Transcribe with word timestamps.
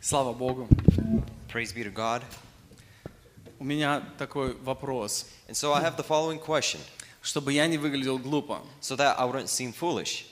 Слава 0.00 0.32
Богу. 0.32 0.68
Praise 1.52 1.72
be 1.74 1.82
to 1.84 1.92
God. 1.92 2.22
У 3.58 3.64
меня 3.64 4.00
такой 4.18 4.54
вопрос. 4.56 5.26
And 5.48 5.54
so 5.56 5.72
I 5.72 5.82
have 5.82 5.96
the 5.96 6.04
following 6.06 6.38
question 6.38 6.78
Чтобы 7.22 7.52
я 7.52 7.66
не 7.66 7.78
выглядел 7.78 8.18
глупо. 8.18 8.62
so 8.80 8.96
that 8.96 9.16
I 9.18 9.24
wouldn't 9.24 9.48
seem 9.48 9.72
foolish. 9.72 10.24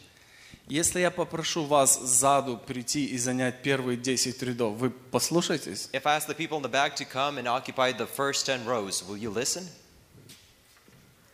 Если 0.68 1.00
я 1.00 1.10
попрошу 1.10 1.64
вас 1.64 1.98
сзаду 2.00 2.56
прийти 2.58 3.06
и 3.06 3.18
занять 3.18 3.62
первые 3.62 3.96
10 3.96 4.42
рядов, 4.42 4.76
вы 4.76 4.90
послушаетесь? 4.90 5.88
If 5.92 6.02
I 6.06 6.16
ask 6.16 6.26
the 6.28 6.34
people 6.36 6.58
in 6.58 6.62
the 6.62 6.70
back 6.70 6.96
to 6.96 7.04
come 7.04 7.38
and 7.38 7.46
occupy 7.46 7.92
the 7.92 8.06
first 8.06 8.46
10 8.46 8.64
rows, 8.64 9.04
will 9.06 9.16
you 9.16 9.30
listen? 9.32 9.64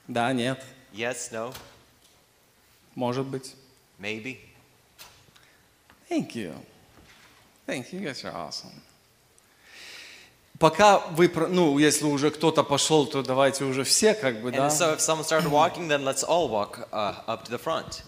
Да, 0.08 0.32
нет, 0.32 0.62
Yes, 0.92 1.30
no, 1.32 1.54
может 2.94 3.26
быть. 3.26 3.54
maybe? 3.98 4.38
Thank 6.10 6.34
you. 6.34 6.54
Thank 7.66 7.92
you, 7.92 8.00
you 8.00 8.06
guys 8.06 8.24
are 8.24 8.34
awesome. 8.34 8.72
Пока 10.58 11.00
вы, 11.16 11.28
ну, 11.48 11.78
если 11.78 12.04
уже 12.04 12.30
кто-то 12.30 12.62
пошел, 12.62 13.06
то 13.06 13.22
давайте 13.22 13.64
уже 13.64 13.82
все, 13.82 14.14
как 14.14 14.40
бы, 14.40 14.50
And 14.50 14.56
да? 14.56 14.68
so 14.68 14.94
if 14.94 15.00
someone 15.00 15.24
started 15.24 15.50
walking, 15.50 15.88
then 15.88 16.04
let's 16.04 16.22
all 16.22 16.48
walk 16.48 16.88
uh, 16.92 17.14
up 17.26 17.44
to 17.44 17.50
the 17.50 17.58
front. 17.58 18.04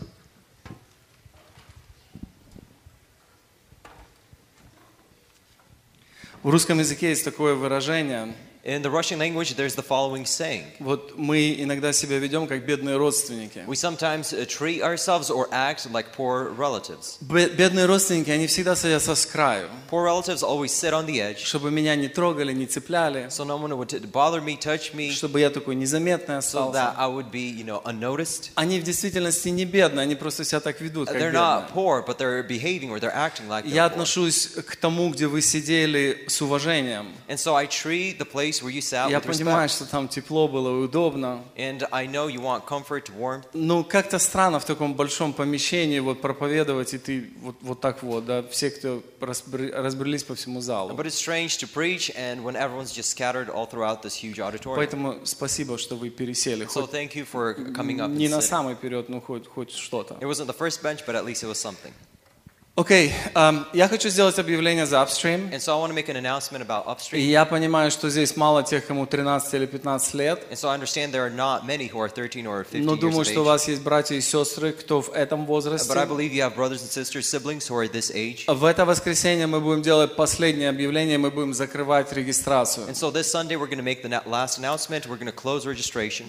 В 6.45 6.51
русском 6.51 6.79
языке 6.79 7.09
есть 7.09 7.25
такое 7.25 7.55
выражение. 7.55 8.35
In 8.67 8.81
the 8.81 8.89
Russian 8.91 9.19
language, 9.19 9.57
there's 9.57 9.75
the 9.75 9.83
following 9.83 10.25
saying 10.25 10.65
Вот 10.81 11.19
мы 11.19 11.55
иногда 11.59 11.93
себя 11.93 12.19
ведем 12.19 12.47
как 12.47 12.65
бедные 12.65 12.97
родственники. 12.97 13.63
We 13.67 13.77
sometimes 13.77 14.33
uh, 14.33 14.47
treat 14.47 14.81
ourselves 14.81 15.29
or 15.31 15.49
act 15.53 15.87
like 15.93 16.13
poor 16.17 16.49
relatives. 16.49 17.19
Бе- 17.21 17.51
Бедные 17.51 17.85
родственники, 17.85 18.31
они 18.31 18.47
всегда 18.47 18.75
садятся 18.75 19.15
с 19.17 19.27
краю, 19.27 19.69
Poor 19.91 20.03
relatives 20.07 20.43
always 20.43 20.73
sit 20.73 20.95
on 20.95 21.05
the 21.05 21.21
edge, 21.21 21.45
чтобы 21.45 21.71
меня 21.71 21.95
не 21.95 22.09
трогали, 22.09 22.55
не 22.55 22.65
цепляли, 22.67 23.27
so 23.29 23.45
no 23.45 23.59
one 23.59 23.77
would 23.77 24.11
bother 24.11 24.41
me, 24.41 24.57
touch 24.59 24.95
me, 24.95 25.11
чтобы 25.13 25.41
я 25.41 25.51
такой 25.51 25.75
незаметный 25.75 26.37
so 26.37 26.39
остался. 26.39 26.79
that 26.79 26.95
I 26.97 27.07
would 27.07 27.31
be, 27.31 27.41
you 27.47 27.65
know, 27.67 27.83
unnoticed. 27.85 28.51
Они 28.55 28.81
в 28.81 28.83
действительности 28.83 29.51
не 29.51 29.67
бедные, 29.67 30.05
они 30.05 30.15
просто 30.15 30.43
себя 30.43 30.61
так 30.61 30.81
ведут, 30.81 31.09
как 31.09 31.19
They're 31.19 31.33
not 31.33 31.71
poor, 31.75 32.03
but 32.03 32.17
they're 32.17 32.43
behaving 32.43 32.89
or 32.91 32.99
they're 32.99 33.15
acting 33.15 33.47
like 33.47 33.67
Я 33.67 33.85
отношусь 33.85 34.47
к 34.47 34.77
тому, 34.77 35.11
где 35.11 35.27
вы 35.27 35.43
сидели, 35.43 36.25
с 36.29 36.41
уважением. 36.41 37.09
And 37.29 37.39
so 37.39 37.55
I 37.55 37.67
treat 37.67 38.17
the 38.19 38.25
place 38.25 38.54
where 38.54 38.72
you 38.72 38.82
sat 38.82 39.10
Я 39.10 39.18
with 39.20 39.28
понимаю, 39.28 39.68
respect. 39.68 39.76
что 39.76 39.86
там 39.92 40.08
тепло 40.08 40.48
было 40.48 40.70
и 40.82 40.84
удобно. 40.86 41.44
And 41.58 41.88
I 41.92 42.08
know 42.08 42.28
you 42.28 42.40
want 42.42 42.66
comfort, 42.66 43.10
warmth. 43.18 43.46
Ну, 43.54 43.84
как-то 43.84 44.20
странно 44.20 44.60
в 44.60 44.66
таком 44.66 44.94
большом 44.96 45.34
помещении 45.34 46.00
вот 46.00 46.22
проповедовать, 46.22 46.94
и 46.94 46.98
ты 46.98 47.30
вот, 47.42 47.56
вот 47.62 47.82
так 47.82 48.04
вот, 48.04 48.26
да, 48.26 48.44
все, 48.44 48.70
кто 48.70 49.02
разбр- 49.20 49.72
разбрелись 49.72 50.24
по 50.24 50.36
всему 50.36 50.62
залу. 50.62 50.94
But 50.96 51.06
it's 51.06 51.16
strange 51.16 51.58
to 51.60 51.68
preach 51.68 52.12
and 52.16 52.44
when 52.44 52.56
everyone's 52.56 52.92
just 52.94 53.10
scattered 53.10 53.50
all 53.50 53.66
throughout 53.68 54.02
this 54.02 54.16
huge 54.16 54.40
auditorium. 54.40 54.76
Поэтому 54.78 55.26
спасибо, 55.26 55.78
что 55.78 55.96
вы 55.96 56.10
пересели. 56.10 56.66
So 56.66 56.82
Хоть 56.82 56.92
thank 56.92 57.16
you 57.16 57.26
for 57.26 57.56
coming 57.74 58.00
up 58.00 58.10
не 58.10 58.26
and 58.28 58.30
на 58.32 58.38
sitting. 58.38 58.42
самый 58.42 58.76
вперед, 58.76 59.10
ну 59.10 59.22
хоть, 59.22 59.48
хоть 59.48 59.72
что-то. 59.72 60.16
It 60.22 60.26
wasn't 60.28 60.48
the 60.48 60.58
first 60.58 60.82
bench, 60.82 61.06
but 61.06 61.16
at 61.16 61.26
least 61.26 61.44
it 61.44 61.48
was 61.48 61.58
something. 61.60 61.94
Окей, 62.77 63.13
эм, 63.37 63.67
я 63.73 63.87
хочу 63.87 64.09
сделать 64.09 64.37
объявление 64.37 64.85
за 64.85 64.97
Upstream. 64.97 65.49
And 65.53 65.61
so 65.61 65.73
I 65.73 65.81
want 65.81 65.91
to 65.91 65.95
make 65.95 66.09
an 66.09 66.17
announcement 66.17 66.61
about 66.61 66.87
И 66.87 66.91
Upstream. 66.91 67.21
я 67.21 67.45
понимаю, 67.45 67.93
что 67.93 68.11
здесь 68.11 68.37
мало 68.37 68.65
тех, 68.65 68.85
кому 68.85 69.07
13 69.07 69.55
или 69.55 69.67
15 69.67 70.15
лет. 70.15 70.43
And 70.51 70.57
so 70.57 70.69
I 70.69 70.77
understand 70.77 71.13
there 71.13 71.25
are 71.25 71.31
not 71.31 71.65
many 71.65 71.89
who 71.89 72.01
are 72.01 72.09
13 72.09 72.45
or 72.49 72.65
15 72.65 72.85
Но 72.85 72.97
думаю, 72.97 73.25
что 73.25 73.43
у 73.43 73.45
вас 73.45 73.69
есть 73.69 73.81
братья 73.81 74.17
и 74.17 74.21
сестры, 74.21 74.73
кто 74.73 75.03
в 75.03 75.11
этом 75.13 75.43
But 75.43 75.45
I 75.45 75.47
возрасте. 75.47 75.93
believe 76.09 76.33
you 76.33 76.43
have 76.43 76.57
brothers 76.57 76.83
and 76.83 76.91
sisters, 76.91 77.29
siblings 77.29 77.69
who 77.69 77.77
are 77.77 77.87
this 77.89 78.11
age. 78.13 78.45
В 78.49 78.65
это 78.65 78.85
воскресенье 78.85 79.47
мы 79.47 79.61
будем 79.61 79.83
делать 79.83 80.17
последнее 80.17 80.69
объявление, 80.69 81.17
мы 81.17 81.31
будем 81.31 81.55
закрывать 81.55 82.13
регистрацию. 82.13 82.89
And 82.89 82.97
so 82.97 83.13
this 83.13 83.31
Sunday 83.31 83.55
we're 83.55 83.69
going 83.69 83.79
to 83.79 83.85
make 83.85 84.03
the 84.03 84.21
last 84.27 84.59
announcement. 84.59 85.07
We're 85.07 85.17
going 85.17 85.31
to 85.31 85.33
close 85.33 85.65
registration. 85.65 86.27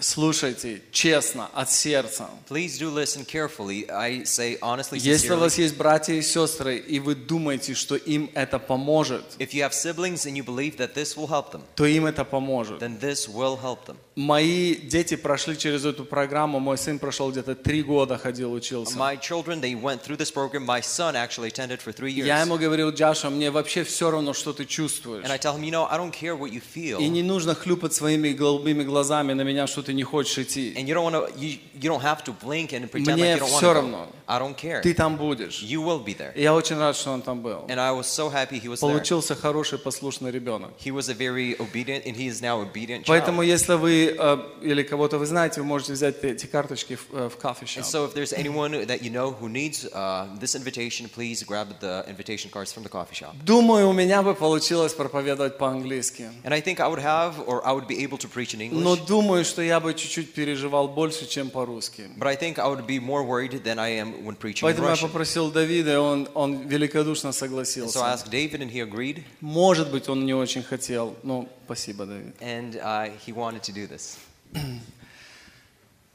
Слушайте, 0.00 0.82
честно, 0.92 1.48
от 1.52 1.70
сердца. 1.70 2.28
Please 2.48 2.78
do 2.78 2.90
listen 2.92 3.24
carefully. 3.24 3.88
I 3.90 4.22
say 4.24 4.58
honestly, 4.60 4.98
Если 4.98 5.32
у 5.32 5.38
вас 5.38 5.58
есть 5.58 5.76
братья 5.76 6.14
и 6.14 6.22
сестры, 6.22 6.76
и 6.76 7.00
вы 7.00 7.14
думаете, 7.14 7.74
что 7.74 7.96
им 7.96 8.30
это 8.34 8.58
поможет, 8.58 9.24
If 9.38 9.52
you 9.52 9.62
have 9.62 9.72
siblings 9.72 10.26
and 10.26 10.36
you 10.36 10.44
believe 10.44 10.76
that 10.78 10.94
this 10.94 11.16
will 11.16 11.28
help 11.28 11.52
them, 11.52 11.62
то 11.74 11.86
им 11.86 12.06
это 12.06 12.24
поможет. 12.24 12.80
then 12.80 12.98
this 13.00 13.28
will 13.28 13.58
help 13.60 13.86
them. 13.86 13.96
Мои 14.16 14.74
дети 14.74 15.14
прошли 15.14 15.58
через 15.58 15.84
эту 15.84 16.04
программу, 16.04 16.58
мой 16.58 16.78
сын 16.78 16.98
прошел 16.98 17.30
где-то 17.30 17.54
три 17.54 17.82
года, 17.82 18.16
ходил, 18.16 18.52
учился. 18.52 18.96
My 18.96 19.18
children, 19.20 19.60
they 19.60 19.74
went 19.74 20.02
through 20.02 20.16
this 20.16 20.30
program. 20.32 20.64
My 20.64 20.80
son 20.80 21.14
actually 21.14 21.48
attended 21.48 21.80
for 21.82 21.92
three 21.92 22.12
years. 22.12 22.26
Я 22.26 22.40
ему 22.40 22.56
говорил, 22.56 22.90
Джаша, 22.90 23.28
мне 23.28 23.50
вообще 23.50 23.84
все 23.84 24.10
равно, 24.10 24.32
что 24.32 24.52
ты 24.52 24.64
чувствуешь. 24.64 25.24
And 25.24 25.30
I 25.30 25.38
tell 25.38 25.54
him, 25.54 25.62
you 25.64 25.70
know, 25.70 25.86
I 25.90 25.98
don't 25.98 26.12
care 26.12 26.34
what 26.36 26.50
you 26.50 26.62
feel. 26.62 26.98
И 26.98 27.08
не 27.08 27.22
нужно 27.22 27.54
хлюпать 27.54 27.92
своими 27.92 28.30
голубыми 28.30 28.84
глазами 28.84 29.34
на 29.34 29.42
меня, 29.42 29.66
что 29.66 29.82
ты 29.86 29.94
не 29.94 30.02
хочешь 30.04 30.36
идти. 30.38 30.74
And 30.76 30.86
you 30.86 30.94
don't 30.94 31.04
want 31.04 31.14
to, 31.14 31.32
you, 31.38 31.58
you 31.80 31.88
don't 31.88 32.02
have 32.02 32.22
to 32.24 32.32
blink 32.32 32.72
and 32.72 32.90
pretend 32.90 33.16
Мне 33.16 33.34
like 33.36 33.40
you 33.40 33.46
don't 33.46 33.60
to 33.60 33.72
равно. 33.74 33.98
go. 34.06 34.12
I 34.28 34.38
don't 34.40 34.56
care. 34.56 34.82
Ты 34.82 34.92
там 34.92 35.16
будешь. 35.16 35.62
You 35.62 35.80
will 35.82 36.02
be 36.04 36.14
there. 36.16 36.32
И 36.34 36.42
я 36.42 36.52
очень 36.54 36.76
рад, 36.76 36.96
что 36.96 37.12
он 37.12 37.22
там 37.22 37.40
был. 37.40 37.64
And 37.68 37.78
I 37.78 37.92
was 37.92 38.06
so 38.06 38.28
happy 38.28 38.58
he 38.58 38.68
was 38.68 38.80
there. 38.80 38.90
Получился 38.90 39.34
хороший, 39.36 39.78
послушный 39.78 40.30
ребенок. 40.32 40.72
He 40.84 40.90
was 40.90 41.08
a 41.08 41.14
very 41.14 41.56
obedient, 41.58 42.04
and 42.06 42.16
he 42.16 42.26
is 42.26 42.40
now 42.42 42.60
obedient 42.60 43.04
Поэтому, 43.06 43.42
child. 43.42 43.46
если 43.48 43.74
вы 43.74 44.16
э, 44.18 44.38
или 44.62 44.82
кого-то 44.82 45.18
вы 45.18 45.26
знаете, 45.26 45.60
вы 45.60 45.66
можете 45.66 45.92
взять 45.92 46.22
эти 46.24 46.46
карточки 46.46 46.96
в, 46.96 47.06
э, 47.14 47.28
в 47.28 47.36
coffee 47.38 47.62
And 47.66 47.82
shop. 47.82 47.84
so 47.84 48.04
if 48.04 48.14
there's 48.14 48.32
anyone 48.32 48.72
that 48.86 49.02
you 49.02 49.10
know 49.10 49.30
who 49.30 49.48
needs 49.48 49.86
uh, 49.92 50.26
this 50.40 50.54
invitation, 50.56 51.08
please 51.08 51.44
grab 51.44 51.68
the 51.80 52.04
invitation 52.08 52.50
cards 52.50 52.72
from 52.72 52.82
the 52.82 52.88
coffee 52.90 53.14
shop. 53.14 53.34
Думаю, 53.44 53.88
у 53.88 53.92
меня 53.92 54.22
бы 54.22 54.34
получилось 54.34 54.92
проповедовать 54.92 55.56
по-английски. 55.58 56.30
And 56.44 56.52
I 56.52 56.60
think 56.60 56.80
I 56.80 56.88
would 56.88 57.00
have, 57.02 57.34
or 57.46 57.64
I 57.64 57.72
would 57.72 57.86
be 57.86 58.02
able 58.04 58.18
to 58.18 58.28
preach 58.28 58.54
in 58.54 58.60
English. 58.60 58.82
Но 58.82 58.96
думаю, 58.96 59.44
что 59.44 59.62
я 59.62 59.75
бы 59.80 59.94
чуть-чуть 59.94 60.32
переживал 60.34 60.88
больше, 60.88 61.26
чем 61.26 61.50
по-русски. 61.50 62.10
But 62.16 62.26
I 62.28 62.36
think 62.36 62.58
I 62.58 62.66
would 62.68 62.86
be 62.86 62.98
more 62.98 63.22
worried 63.24 63.62
than 63.64 63.78
I 63.78 63.90
am 63.98 64.24
when 64.24 64.36
preaching 64.36 64.62
in 64.62 64.72
Поэтому 64.74 64.88
я 64.88 64.94
Russian. 64.94 65.08
попросил 65.08 65.50
Давида, 65.50 65.92
и 65.92 65.96
он, 65.96 66.28
он 66.34 66.66
великодушно 66.68 67.28
so 67.28 67.30
I 67.30 67.32
согласился. 67.32 67.98
asked 68.00 68.30
David, 68.30 68.60
and 68.62 68.70
he 68.70 68.80
agreed, 68.80 69.22
Может 69.40 69.90
быть, 69.90 70.08
он 70.08 70.24
не 70.26 70.34
очень 70.34 70.62
хотел. 70.62 71.16
Ну, 71.22 71.48
спасибо, 71.64 72.06
Давид. 72.06 72.34
and 72.40 72.76
uh, 72.76 73.10
he 73.26 73.32
wanted 73.32 73.62
to 73.62 73.72
do 73.72 73.86
this. 73.86 74.16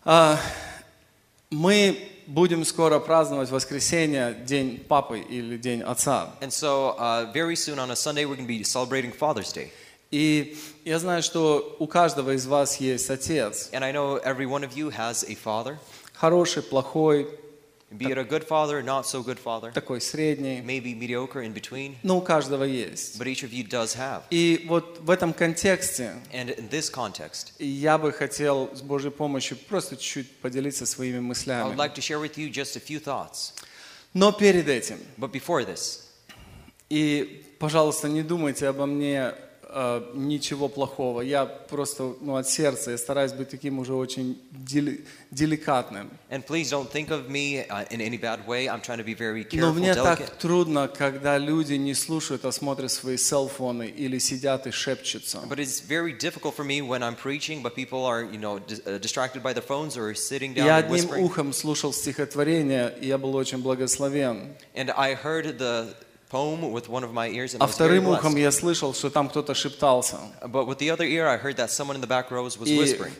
А, 0.03 0.39
мы 1.49 1.97
будем 2.27 2.65
скоро 2.65 2.99
праздновать 2.99 3.49
воскресенье, 3.51 4.35
День 4.45 4.79
Папы 4.79 5.19
или 5.19 5.57
День 5.57 5.81
Отца. 5.81 6.31
And 6.41 6.51
so 6.51 6.95
uh, 6.97 7.31
very 7.33 7.55
soon 7.55 7.77
on 7.77 7.91
a 7.91 7.95
Sunday, 7.95 8.25
we're 8.25 8.35
going 8.35 8.47
to 8.47 8.57
be 8.57 8.63
celebrating 8.63 9.11
Father's 9.11 9.51
Day. 9.53 9.71
И 10.11 10.57
я 10.85 10.99
знаю, 10.99 11.23
что 11.23 11.75
у 11.79 11.87
каждого 11.87 12.31
из 12.35 12.45
вас 12.47 12.77
есть 12.77 13.09
отец. 13.09 13.69
And 13.71 13.83
I 13.83 13.91
know 13.91 14.21
every 14.23 14.45
one 14.47 14.63
of 14.63 14.73
you 14.75 14.89
has 14.91 15.23
a 15.29 15.35
father, 15.35 15.77
Хороший, 16.13 16.61
плохой, 16.63 17.27
be 17.91 18.07
it 18.11 18.17
a 18.17 18.23
good 18.23 18.47
father, 18.47 18.81
not 18.83 19.05
so 19.05 19.21
good 19.23 19.37
father, 19.39 19.71
такой 19.73 19.99
средний. 20.01 20.61
maybe 20.61 20.93
mediocre 20.93 21.43
in 21.43 21.53
between, 21.53 21.95
Но 22.03 22.17
у 22.17 22.21
каждого 22.21 22.63
есть. 22.63 23.19
but 23.19 23.27
each 23.27 23.43
of 23.43 23.51
you 23.51 23.67
does 23.67 23.95
have. 23.97 24.21
И 24.29 24.65
вот 24.67 24.99
в 25.01 25.09
этом 25.09 25.33
контексте 25.33 26.13
And 26.33 26.55
in 26.57 26.69
this 26.69 26.89
context, 26.91 27.53
я 27.59 27.97
бы 27.97 28.11
хотел 28.11 28.69
с 28.73 28.81
Божьей 28.81 29.11
помощью 29.11 29.57
просто 29.57 29.97
чуть-чуть 29.97 30.37
поделиться 30.37 30.85
своими 30.85 31.17
I 31.17 31.19
would 31.19 31.23
мыслями. 31.27 31.75
like 31.75 31.95
to 31.95 32.01
share 32.01 32.19
with 32.21 32.37
you 32.37 32.49
just 32.49 32.75
a 32.75 32.79
few 32.79 32.99
thoughts. 33.03 33.53
Но 34.13 34.31
перед 34.31 34.67
этим, 34.67 34.99
But 35.17 35.31
before 35.31 35.65
this, 35.65 36.01
и, 36.89 37.45
пожалуйста, 37.59 38.09
не 38.09 38.21
думайте 38.21 38.67
обо 38.67 38.85
мне 38.85 39.33
э, 39.73 40.11
ничего 40.13 40.67
плохого. 40.67 41.21
Я 41.21 41.45
просто 41.45 42.15
ну, 42.21 42.35
от 42.35 42.47
сердца, 42.47 42.91
я 42.91 42.97
стараюсь 42.97 43.33
быть 43.33 43.49
таким 43.49 43.79
уже 43.79 43.93
очень 43.93 44.37
дели- 44.51 45.05
деликатным. 45.31 46.09
and 46.29 46.43
uh, 46.45 46.51
Но 49.59 49.73
мне 49.73 49.89
delicate. 49.91 50.03
так 50.03 50.29
трудно, 50.37 50.87
когда 50.87 51.37
люди 51.37 51.73
не 51.73 51.93
слушают, 51.93 52.45
а 52.45 52.51
смотрят 52.51 52.91
свои 52.91 53.17
селфоны 53.17 53.87
или 53.87 54.17
сидят 54.19 54.67
и 54.67 54.71
шепчутся. 54.71 55.39
But 55.49 55.59
it's 55.59 55.81
very 55.81 56.13
difficult 56.17 56.55
for 56.55 56.63
me 56.63 56.81
when 56.81 57.01
I'm 57.03 57.15
preaching, 57.15 57.61
but 57.61 57.75
people 57.75 58.05
are, 58.05 58.23
you 58.23 58.39
know, 58.39 58.59
dis- 58.59 58.81
uh, 58.85 58.97
distracted 58.99 59.41
by 59.43 59.53
their 59.53 59.63
phones 59.63 59.97
or 59.97 60.13
sitting 60.15 60.53
down 60.53 60.65
Я 60.65 60.77
and 60.79 60.85
одним 60.85 61.09
whispering. 61.09 61.23
ухом 61.23 61.53
слушал 61.53 61.93
стихотворение, 61.93 62.93
и 62.99 63.07
я 63.07 63.17
был 63.17 63.35
очень 63.35 63.59
благословен. 63.61 64.53
And 64.75 64.91
I 64.95 65.15
heard 65.15 65.57
the 65.57 65.93
А 66.33 67.67
вторым 67.67 68.07
ухом 68.07 68.35
я 68.37 68.51
слышал, 68.51 68.93
что 68.93 69.09
там 69.09 69.27
кто-то 69.27 69.53
шептался. 69.53 70.17
But 70.41 70.65
with 70.65 70.77
the 70.79 70.89
other 70.89 71.05
ear, 71.05 71.27
I 71.27 71.37
heard 71.37 71.57
that 71.57 71.69
someone 71.69 71.95
in 71.95 72.01
the 72.01 72.07
back 72.07 72.31
rows 72.31 72.57
was 72.57 72.69
И 72.69 72.77
whispering. 72.77 73.11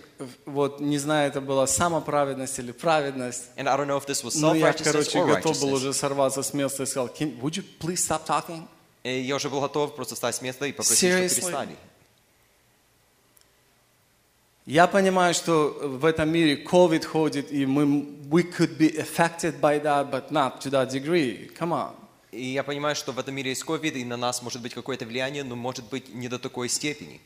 вот 0.45 0.79
не 0.79 0.97
знаю, 0.97 1.27
это 1.29 1.41
была 1.41 1.67
самоправедность 1.67 2.57
или 2.59 2.71
праведность. 2.71 3.49
And 3.57 3.67
I 3.67 3.75
don't 3.77 3.87
know 3.87 3.97
if 3.97 4.05
this 4.05 4.23
was 4.23 4.39
Но 4.39 4.55
я, 4.55 4.71
короче, 4.71 5.25
готов 5.25 5.59
был 5.59 5.73
уже 5.73 5.93
сорваться 5.93 6.41
с 6.41 6.53
места 6.53 6.83
и 6.83 6.85
сказал, 6.85 7.07
Can, 7.07 7.37
would 7.41 7.57
you 7.57 7.65
please 7.79 7.97
stop 7.97 8.25
talking? 8.25 8.65
И 9.03 9.19
я 9.21 9.35
уже 9.35 9.49
был 9.49 9.59
готов 9.61 9.95
просто 9.95 10.15
встать 10.15 10.35
с 10.35 10.41
места 10.41 10.65
и 10.65 10.71
попросить, 10.71 10.97
чтобы 10.97 11.25
Seriously? 11.25 11.35
перестали. 11.41 11.75
Я 14.65 14.87
понимаю, 14.87 15.33
что 15.33 15.75
в 15.81 16.05
этом 16.05 16.29
мире 16.29 16.63
COVID 16.63 17.03
ходит, 17.03 17.51
и 17.51 17.65
мы, 17.65 18.05
we 18.29 18.43
could 18.43 18.77
be 18.77 18.95
affected 18.95 19.59
by 19.59 19.81
that, 19.81 20.11
but 20.11 20.31
not 20.31 20.61
to 20.61 20.69
that 20.69 20.89
degree. 20.91 21.51
Come 21.57 21.73
on. 21.73 21.93
И 22.31 22.45
я 22.45 22.63
понимаю, 22.63 22.95
что 22.95 23.11
в 23.11 23.19
этом 23.19 23.35
мире 23.35 23.49
есть 23.49 23.63
ковид, 23.63 23.95
и 23.95 24.05
на 24.05 24.17
нас 24.17 24.41
может 24.41 24.61
быть 24.61 24.73
какое-то 24.73 25.05
влияние, 25.05 25.43
но 25.43 25.55
может 25.55 25.89
быть 25.89 26.13
не 26.13 26.29
до 26.29 26.39
такой 26.39 26.69
степени. 26.69 27.19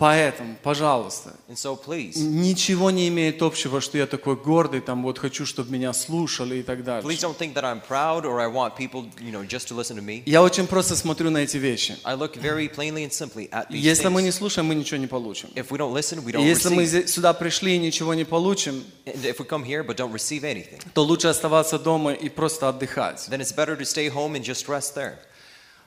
Поэтому, 0.00 0.56
пожалуйста, 0.62 1.36
And 1.50 1.56
so 1.58 1.76
please, 1.76 2.16
ничего 2.18 2.90
не 2.90 3.06
имеет 3.08 3.42
общего, 3.42 3.82
что 3.82 3.98
я 3.98 4.06
такой 4.06 4.34
гордый, 4.34 4.80
там 4.80 5.02
вот 5.02 5.18
хочу, 5.18 5.44
чтобы 5.44 5.70
меня 5.70 5.92
слушали 5.92 6.56
и 6.56 6.62
так 6.62 6.78
please 6.78 6.84
далее. 6.84 7.18
don't 7.18 7.36
think 7.36 7.52
that 7.52 7.64
I'm 7.64 7.82
proud 7.86 8.24
or 8.24 8.40
I 8.40 8.46
want 8.46 8.76
people, 8.76 9.04
you 9.20 9.30
know, 9.30 9.44
just 9.46 9.68
to 9.68 9.74
listen 9.76 9.96
to 9.96 10.02
me. 10.02 10.22
Я 10.24 10.42
очень 10.42 10.66
просто 10.66 10.96
смотрю 10.96 11.28
на 11.30 11.38
эти 11.44 11.58
вещи. 11.58 11.98
I 12.04 12.14
look 12.14 12.36
very 12.36 12.66
plainly 12.74 13.04
and 13.04 13.10
simply 13.12 13.50
at 13.50 13.68
these 13.68 13.82
Если 13.82 14.08
мы 14.08 14.22
не 14.22 14.30
things. 14.30 14.38
слушаем, 14.38 14.68
мы 14.68 14.74
ничего 14.74 14.96
не 14.96 15.06
получим. 15.06 15.50
If 15.54 15.68
we 15.68 15.76
don't 15.76 15.92
listen, 15.92 16.24
we 16.24 16.30
И 16.30 16.32
don't 16.32 16.46
если 16.46 16.70
мы 16.74 16.84
receive. 16.84 17.06
сюда 17.06 17.34
пришли 17.34 17.74
и 17.76 17.78
ничего 17.78 18.14
не 18.14 18.24
получим, 18.24 18.82
And 19.04 19.22
if 19.22 19.38
we 19.38 19.44
come 19.46 19.64
here 19.64 19.84
but 19.84 19.96
don't 19.96 20.12
receive 20.14 20.44
anything, 20.44 20.80
то 20.94 21.04
лучше 21.04 21.28
оставаться 21.28 21.78
дома 21.78 22.14
и 22.14 22.30
просто 22.30 22.70
отдыхать. 22.70 23.28
then 23.28 23.42
it's 23.42 23.52
better 23.54 23.76
to 23.76 23.84
stay 23.84 24.08
home 24.08 24.34
and 24.34 24.42
just 24.42 24.66
rest 24.66 24.94
there. 24.94 25.16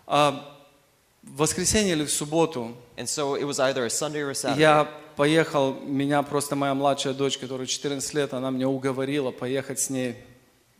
А 0.05 0.52
в 1.23 1.37
воскресенье 1.37 1.93
или 1.93 2.05
в 2.05 2.11
субботу 2.11 2.75
And 2.95 3.07
so 3.07 3.35
it 3.35 3.45
was 3.45 3.59
either 3.59 3.85
a 3.85 3.89
Sunday 3.89 4.21
or 4.21 4.29
a 4.29 4.35
Saturday. 4.35 4.59
я 4.59 4.87
поехал, 5.15 5.73
меня 5.73 6.21
просто 6.21 6.55
моя 6.55 6.73
младшая 6.73 7.13
дочь, 7.13 7.37
которая 7.37 7.65
14 7.65 8.13
лет, 8.13 8.33
она 8.33 8.51
меня 8.51 8.69
уговорила 8.69 9.31
поехать 9.31 9.79
с 9.79 9.89
ней 9.89 10.15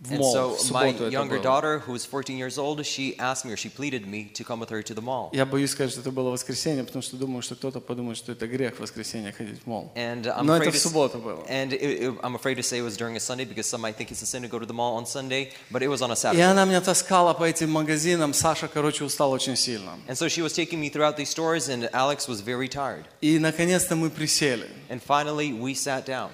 And 0.08 0.18
мол. 0.20 0.32
so 0.32 0.50
В 0.54 0.70
my 0.70 0.92
субботу 0.92 1.04
это 1.06 1.12
younger 1.12 1.40
было. 1.40 1.42
daughter, 1.42 1.78
who 1.84 1.90
was 1.90 2.04
14 2.06 2.38
years 2.38 2.56
old, 2.56 2.86
she 2.86 3.16
asked 3.18 3.44
me 3.44 3.50
or 3.52 3.56
she 3.56 3.68
pleaded 3.68 4.06
me 4.06 4.30
to 4.32 4.44
come 4.44 4.60
with 4.60 4.70
her 4.70 4.80
to 4.80 4.94
the 4.94 5.02
mall. 5.02 5.28
Я 5.32 5.44
боюсь 5.44 5.72
сказать, 5.72 5.90
что 5.90 6.02
это 6.02 6.12
было 6.12 6.30
воскресенье, 6.30 6.84
потому 6.84 7.02
что 7.02 7.16
думаю, 7.16 7.42
что 7.42 7.56
кто-то 7.56 7.80
подумает, 7.80 8.16
что 8.16 8.30
это 8.30 8.46
грех 8.46 8.76
в 8.76 8.80
воскресенье 8.80 9.32
ходить 9.32 9.60
в 9.60 9.66
мол. 9.66 9.90
And 9.96 10.22
I'm 10.26 10.44
Но 10.44 10.54
это 10.56 10.66
afraid 10.66 10.70
в 10.70 10.74
to, 10.76 10.78
субботу 10.78 11.18
было. 11.18 11.44
and 11.48 11.72
it, 11.72 11.82
it- 11.82 12.20
I'm 12.22 12.36
afraid 12.36 12.54
to 12.58 12.62
say 12.62 12.78
it 12.78 12.82
was 12.84 12.96
during 12.96 13.16
a 13.16 13.18
Sunday 13.18 13.44
because 13.44 13.66
some 13.66 13.80
might 13.80 13.96
think 13.96 14.12
it's 14.12 14.22
a 14.22 14.26
sin 14.26 14.42
to 14.42 14.48
go 14.48 14.60
to 14.60 14.66
the 14.66 14.72
mall 14.72 14.94
on 14.96 15.04
Sunday, 15.04 15.50
but 15.72 15.82
it 15.82 15.88
was 15.88 16.00
on 16.00 16.10
a 16.10 16.14
И 16.14 16.16
Saturday. 16.16 16.42
она 16.42 16.64
меня 16.64 16.80
таскала 16.80 17.34
по 17.34 17.42
этим 17.42 17.72
магазинам. 17.72 18.34
Саша, 18.34 18.68
короче, 18.68 19.02
устал 19.02 19.32
очень 19.32 19.56
сильно. 19.56 19.98
And 20.06 20.16
so 20.16 20.28
she 20.28 20.42
was 20.42 20.52
taking 20.52 20.78
me 20.78 20.90
throughout 20.90 21.16
these 21.16 21.28
stores, 21.28 21.68
and 21.68 21.90
Alex 21.92 22.28
was 22.28 22.40
very 22.40 22.68
tired. 22.68 23.04
И, 23.20 23.40
наконец-то, 23.40 23.96
мы 23.96 24.10
присели. 24.10 24.68
And 24.90 25.02
finally, 25.02 25.52
we 25.52 25.74
sat 25.74 26.06
down, 26.06 26.30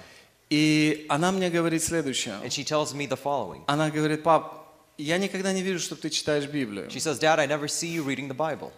И 0.50 1.06
она 1.08 1.30
мне 1.32 1.48
говорит 1.48 1.82
следующее. 1.82 2.34
and 2.42 2.50
she 2.52 2.64
tells 2.64 2.92
me 2.92 3.06
the 3.08 3.16
following. 3.20 3.62
Она 3.66 3.88
говорит, 3.90 4.22
пап, 4.24 4.66
я 4.98 5.16
никогда 5.18 5.52
не 5.52 5.62
вижу, 5.62 5.78
чтобы 5.78 6.00
ты 6.02 6.10
читаешь 6.10 6.46
Библию. 6.46 6.88
She 6.90 6.98
says, 6.98 7.18
Dad, 7.20 7.38
I 7.38 7.46
never 7.46 7.68
see 7.68 7.88
you 7.88 8.02
reading 8.04 8.28
the 8.28 8.34
Bible. 8.36 8.72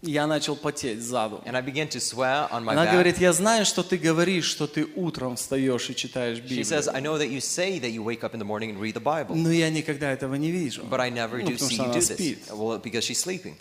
Я 0.00 0.28
начал 0.28 0.54
потеть 0.54 1.02
сзаду. 1.02 1.42
And 1.44 1.56
I 1.56 1.60
began 1.60 1.88
to 1.88 1.98
swear 1.98 2.48
on 2.52 2.62
my 2.64 2.72
Она 2.72 2.84
back. 2.86 2.92
говорит, 2.92 3.18
я 3.18 3.32
знаю, 3.32 3.64
что 3.66 3.82
ты 3.82 3.96
говоришь, 3.98 4.44
что 4.44 4.68
ты 4.68 4.86
утром 4.94 5.34
встаешь 5.34 5.90
и 5.90 5.96
читаешь 5.96 6.38
She 6.38 6.62
says, 6.62 6.86
I 6.86 7.00
Библию. 7.00 7.02
know 7.02 7.18
that 7.18 7.28
you 7.30 7.40
say 7.40 7.80
that 7.80 7.90
you 7.90 8.00
wake 8.04 8.22
up 8.22 8.32
in 8.32 8.38
the 8.38 8.44
morning 8.44 8.70
and 8.70 8.78
read 8.80 8.94
the 8.94 9.02
Bible, 9.02 9.34
Но 9.34 9.50
я 9.50 9.70
никогда 9.70 10.12
этого 10.12 10.36
не 10.36 10.52
вижу. 10.52 10.84
but 10.84 11.00
I 11.00 11.10
never 11.10 11.38
Ну, 11.42 11.48
do 11.48 11.54
потому 11.54 11.68
see 11.68 11.74
что 11.74 11.82
you 11.82 11.86
она 11.86 11.94
do 11.94 12.00
спит. 12.00 12.38
this. 12.46 12.50
Well, 12.52 12.78
because 12.80 13.02
she's 13.02 13.18
sleeping. 13.18 13.56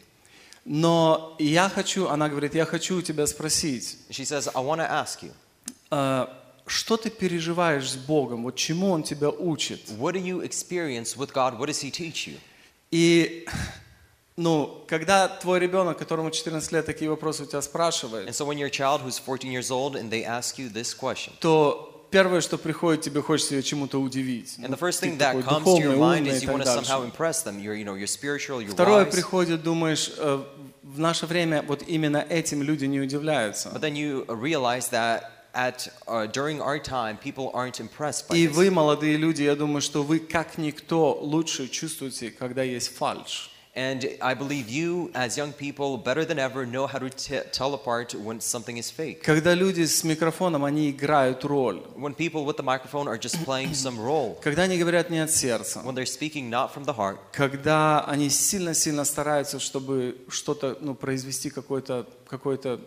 Но 0.63 1.35
я 1.39 1.69
хочу, 1.69 2.07
она 2.07 2.29
говорит, 2.29 2.53
я 2.53 2.65
хочу 2.65 2.97
у 2.97 3.01
тебя 3.01 3.25
спросить, 3.25 3.97
She 4.11 4.23
says, 4.23 4.47
I 4.53 4.61
want 4.63 4.79
to 4.79 4.88
ask 4.88 5.23
you, 5.23 5.31
а, 5.89 6.29
что 6.71 6.97
ты 6.97 7.09
переживаешь 7.09 7.89
с 7.91 7.95
Богом? 7.95 8.44
Вот 8.44 8.56
чему 8.56 8.91
Он 8.91 9.03
тебя 9.03 9.29
учит? 9.29 9.81
what 10.00 10.13
do 10.13 10.19
you 10.23 10.41
experience 10.41 11.18
with 11.18 11.33
God? 11.33 11.59
What 11.59 11.68
does 11.68 11.81
He 11.81 11.91
teach 11.91 12.27
you? 12.27 12.39
И, 12.91 13.45
ну, 14.38 14.83
когда 14.88 15.27
твой 15.27 15.59
ребенок, 15.59 15.97
которому 15.97 16.31
14 16.31 16.71
лет, 16.71 16.85
такие 16.85 17.09
вопросы 17.09 17.44
у 17.44 17.45
тебя 17.45 17.59
And 17.59 17.63
спрашивает, 17.63 18.29
so 18.29 18.45
when 18.45 18.57
your 18.57 18.69
child 18.69 19.01
who's 19.01 19.19
14 19.19 19.51
years 19.51 19.69
old 19.69 19.95
and 19.95 20.09
they 20.09 20.23
ask 20.23 20.57
you 20.57 20.69
this 20.69 20.94
question, 20.94 21.33
то 21.39 22.07
первое, 22.09 22.41
что 22.41 22.57
приходит, 22.57 23.01
тебе 23.01 23.21
хочется 23.21 23.56
ее 23.56 23.63
чему-то 23.63 24.00
удивить. 24.01 24.57
and 24.59 24.69
the 24.69 24.77
first 24.77 25.00
thing 25.01 25.17
that 25.17 25.33
comes 25.44 25.65
to 25.65 25.79
your 25.79 25.97
mind 25.97 26.27
is 26.27 26.41
you 26.44 26.50
want 26.50 26.63
to 26.63 26.74
somehow 26.74 27.03
impress 27.03 27.44
them. 27.44 27.59
You're, 27.59 27.75
you 27.75 27.85
know, 27.85 27.95
you're 27.95 28.07
spiritual, 28.07 28.62
you're 28.62 28.74
Второе 28.74 29.06
wise. 29.06 29.12
приходит, 29.12 29.63
думаешь, 29.63 30.12
э, 30.17 30.44
в 30.83 31.00
наше 31.00 31.25
время 31.25 31.62
вот 31.63 31.83
именно 31.88 32.25
этим 32.29 32.63
люди 32.63 32.85
не 32.85 33.00
удивляются. 33.01 33.69
But 33.69 33.81
then 33.81 33.95
you 33.95 34.25
realize 34.27 34.89
that 34.91 35.24
at 35.53 35.88
uh, 36.07 36.27
during 36.27 36.62
our 36.62 36.80
time, 36.80 37.18
people 37.18 37.51
aren't 37.53 37.80
impressed 37.80 38.27
by 38.27 38.36
И 38.36 38.48
this. 38.48 38.56
вы, 38.56 38.71
молодые 38.71 39.18
люди, 39.18 39.44
я 39.44 39.56
думаю, 39.56 39.81
что 39.81 40.03
вы 40.03 40.19
как 40.19 40.57
никто 40.57 41.18
лучше 41.21 41.68
чувствуете, 41.68 42.31
когда 42.31 42.63
есть 42.63 42.89
фальшь. 42.95 43.50
And 43.74 44.18
I 44.19 44.33
believe 44.36 44.68
you, 44.68 45.12
as 45.13 45.38
young 45.38 45.53
people, 45.53 45.95
better 45.98 46.25
than 46.25 46.38
ever, 46.39 46.65
know 46.65 46.88
how 46.88 47.00
to 47.00 47.09
tell 47.53 47.74
apart 47.74 48.13
when 48.15 48.42
something 48.42 48.77
is 48.77 48.92
fake. 48.92 49.21
Когда 49.24 49.53
люди 49.53 49.86
с 49.86 50.03
микрофоном, 50.03 50.65
они 50.65 50.92
играют 50.92 51.45
роль. 51.45 51.81
When 51.95 52.13
people 52.13 52.44
with 52.44 52.57
the 52.57 52.63
microphone 52.63 53.07
are 53.07 53.18
just 53.18 53.42
playing 53.45 53.74
some 53.74 53.98
role. 53.98 54.38
Когда 54.44 54.63
они 54.63 54.77
говорят 54.77 55.09
не 55.09 55.19
от 55.19 55.31
сердца. 55.31 55.80
When 55.86 55.95
they're 55.95 56.06
speaking 56.06 56.50
not 56.50 56.74
from 56.74 56.83
the 56.83 56.94
heart. 56.94 57.18
Когда 57.31 58.03
они 58.03 58.30
сильно-сильно 58.30 59.06
стараются, 59.06 59.57
чтобы 59.62 60.18
что-то, 60.27 60.77
ну, 60.81 60.94
произвести 60.94 61.50
какой-то, 61.50 62.06
какой-то, 62.27 62.81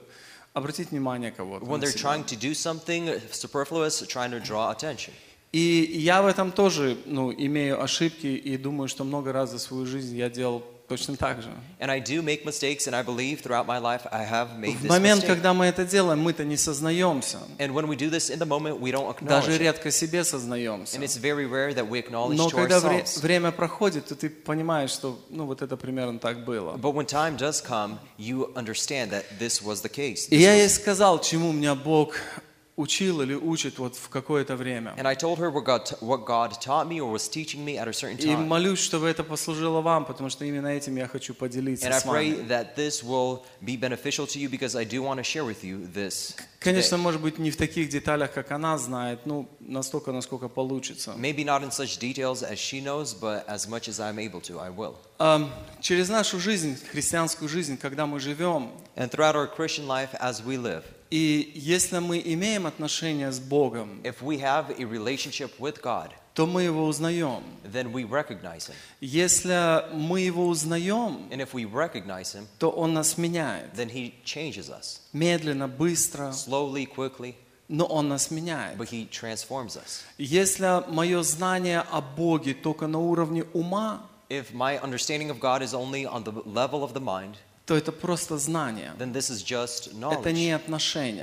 обратить 0.55 0.91
внимание 0.91 1.31
кого-то. 1.31 1.67
When 1.67 1.81
they're 1.81 1.93
trying 1.93 2.25
to 2.25 2.37
do 2.37 2.55
something 2.55 3.21
superfluous, 3.31 4.03
trying 4.07 4.31
to 4.31 4.41
draw 4.41 4.71
attention. 4.71 5.13
И 5.53 5.93
я 5.95 6.23
в 6.23 6.27
этом 6.27 6.51
тоже, 6.51 6.97
ну, 7.07 7.33
имею 7.33 7.81
ошибки 7.81 8.27
и 8.27 8.57
думаю, 8.57 8.89
что 8.89 9.05
много 9.05 9.33
раз 9.33 9.51
за 9.51 9.59
свою 9.59 9.87
жизнь 9.87 10.17
я 10.17 10.29
делал 10.29 10.65
точно 10.89 11.17
так 11.17 11.43
же. 11.43 11.49
And 11.81 11.91
I 11.91 12.01
do 12.01 12.23
make 12.23 12.45
mistakes, 12.45 12.87
and 12.87 12.95
I 12.95 13.03
believe 13.03 13.43
throughout 13.43 13.67
my 13.67 13.79
life 13.79 14.07
I 14.13 14.25
have 14.25 14.59
made 14.59 14.77
В 14.79 14.85
this 14.85 14.89
момент, 14.89 15.23
mistake. 15.23 15.27
когда 15.29 15.53
мы 15.55 15.67
это 15.67 15.85
делаем, 15.85 16.21
мы-то 16.21 16.45
не 16.45 16.57
сознаемся. 16.57 17.39
And 17.59 17.73
when 17.73 17.87
we 17.89 17.97
do 17.97 18.11
this 18.11 18.31
in 18.31 18.39
the 18.39 18.47
moment, 18.47 18.81
we 18.81 18.91
don't 18.93 19.09
acknowledge 19.09 19.47
Даже 19.47 19.59
редко 19.59 19.91
себе 19.91 20.25
сознаемся. 20.25 20.97
And 20.97 21.03
it's 21.05 21.17
very 21.17 21.47
rare 21.47 21.73
that 21.75 21.89
we 21.89 21.99
acknowledge 21.99 22.37
Но 22.37 22.51
когда 22.51 22.81
вре- 22.81 23.05
время 23.21 23.51
проходит, 23.53 24.07
то 24.07 24.15
ты 24.15 24.29
понимаешь, 24.31 24.91
что 24.91 25.19
ну 25.31 25.47
вот 25.47 25.63
это 25.63 25.77
примерно 25.77 26.19
так 26.19 26.45
было. 26.45 26.77
But 26.77 26.95
when 26.95 27.07
time 27.07 27.37
does 27.37 27.61
come, 27.63 27.99
you 28.19 28.53
understand 28.55 29.11
that 29.11 29.25
this 29.39 29.63
was 29.63 29.83
the 29.83 29.89
case. 29.91 30.29
И 30.31 30.37
я 30.37 30.55
ей 30.55 30.69
сказал, 30.69 31.21
чему 31.21 31.53
меня 31.53 31.75
Бог 31.75 32.15
учил 32.77 33.23
или 33.23 33.35
учит 33.35 33.79
вот 33.79 33.95
в 33.97 34.09
какое-то 34.09 34.57
время. 34.57 34.95
And 34.97 35.07
I 35.07 35.15
told 35.15 35.39
her 35.39 35.51
what 35.51 35.65
God, 35.65 35.97
what 36.01 36.25
God 36.27 36.61
taught 36.61 36.89
me 36.89 37.01
or 37.01 37.11
was 37.13 37.29
teaching 37.29 37.65
me 37.65 37.77
at 37.79 37.87
a 37.87 37.93
certain 37.93 38.19
И 38.19 38.35
молюсь, 38.35 38.81
чтобы 38.81 39.07
это 39.09 39.23
послужило 39.23 39.81
вам, 39.81 40.05
потому 40.05 40.29
что 40.29 40.45
именно 40.45 40.67
этим 40.67 40.97
я 40.97 41.07
хочу 41.07 41.35
поделиться 41.35 41.87
And 41.87 41.93
I 41.93 42.01
с 42.01 42.05
pray 42.05 42.35
вами. 42.35 42.49
that 42.49 42.75
this 42.77 43.03
will 43.05 43.43
be 43.63 43.77
beneficial 43.77 44.27
to 44.27 44.39
you 44.41 44.49
because 44.49 44.75
I 44.75 44.85
do 44.85 45.03
want 45.03 45.19
to 45.19 45.23
share 45.25 45.45
with 45.45 45.63
you 45.63 45.87
this. 45.93 46.35
Конечно, 46.59 46.97
может 46.97 47.21
быть, 47.21 47.39
не 47.39 47.51
в 47.51 47.57
таких 47.57 47.91
деталях, 47.91 48.33
как 48.33 48.51
она 48.51 48.79
знает, 48.79 49.21
ну, 49.27 49.47
настолько, 49.61 50.13
насколько 50.13 50.49
получится. 50.49 51.13
Maybe 51.17 51.45
not 51.45 51.63
in 51.63 51.71
such 51.71 51.99
details 52.01 52.43
as 52.43 52.59
she 52.59 52.81
knows, 52.83 53.15
but 53.15 53.45
as 53.47 53.69
much 53.69 53.87
as 53.89 54.01
I'm 54.01 54.19
able 54.19 54.41
to, 54.41 54.59
I 54.59 54.71
will. 54.71 54.97
Ам, 55.19 55.53
Через 55.81 56.09
нашу 56.09 56.41
жизнь, 56.41 56.77
христианскую 56.91 57.49
жизнь, 57.49 57.77
когда 57.77 58.07
мы 58.07 58.19
живем, 58.19 58.71
And 58.97 59.11
throughout 59.11 59.37
our 59.37 59.47
Christian 59.47 59.87
life 59.87 60.11
as 60.21 60.43
we 60.45 60.57
live, 60.57 60.83
и 61.14 61.52
если 61.56 62.00
мы 62.00 62.22
имеем 62.24 62.66
отношения 62.68 63.32
с 63.32 63.40
Богом, 63.40 64.02
if 64.04 64.22
we 64.22 64.40
have 64.40 64.70
a 64.80 64.84
relationship 64.86 65.52
with 65.60 65.82
God, 65.82 66.12
то 66.36 66.46
мы 66.46 66.64
Его 66.64 66.86
узнаем. 66.86 67.44
then 67.64 67.92
we 67.92 68.04
recognize 68.04 68.68
Him. 68.70 68.76
Если 69.02 69.84
мы 69.94 70.22
Его 70.22 70.48
узнаем, 70.48 71.28
And 71.32 71.42
if 71.42 71.54
we 71.54 71.66
recognize 71.66 72.34
Him, 72.36 72.46
то 72.60 72.70
Он 72.70 72.94
нас 72.94 73.18
меняет. 73.18 73.74
then 73.76 73.90
He 73.90 74.14
changes 74.24 74.70
us. 74.70 75.02
Медленно, 75.14 75.68
быстро, 75.68 76.32
Slowly, 76.32 76.86
quickly, 76.86 77.36
но 77.68 77.86
Он 77.86 78.08
нас 78.08 78.30
меняет. 78.32 78.78
but 78.78 78.90
He 78.90 79.10
transforms 79.10 79.76
us. 79.78 80.04
Если 80.18 80.84
мое 80.92 81.22
знание 81.24 81.82
о 81.92 82.02
Боге 82.02 82.54
только 82.54 82.88
на 82.88 83.00
уровне 83.00 83.44
ума, 83.54 84.06
If 84.30 84.54
my 84.54 84.78
understanding 84.80 85.32
of 85.32 85.40
God 85.40 85.64
is 85.64 85.74
only 85.74 86.06
on 86.06 86.24
the 86.24 86.32
level 86.46 86.84
of 86.84 86.94
the 86.94 87.00
mind, 87.02 87.36
то 87.67 87.75
это 87.75 87.93
просто 87.93 88.37
знание. 88.39 88.93
Это 90.13 90.33
не 90.33 90.53
отношения. 90.53 91.23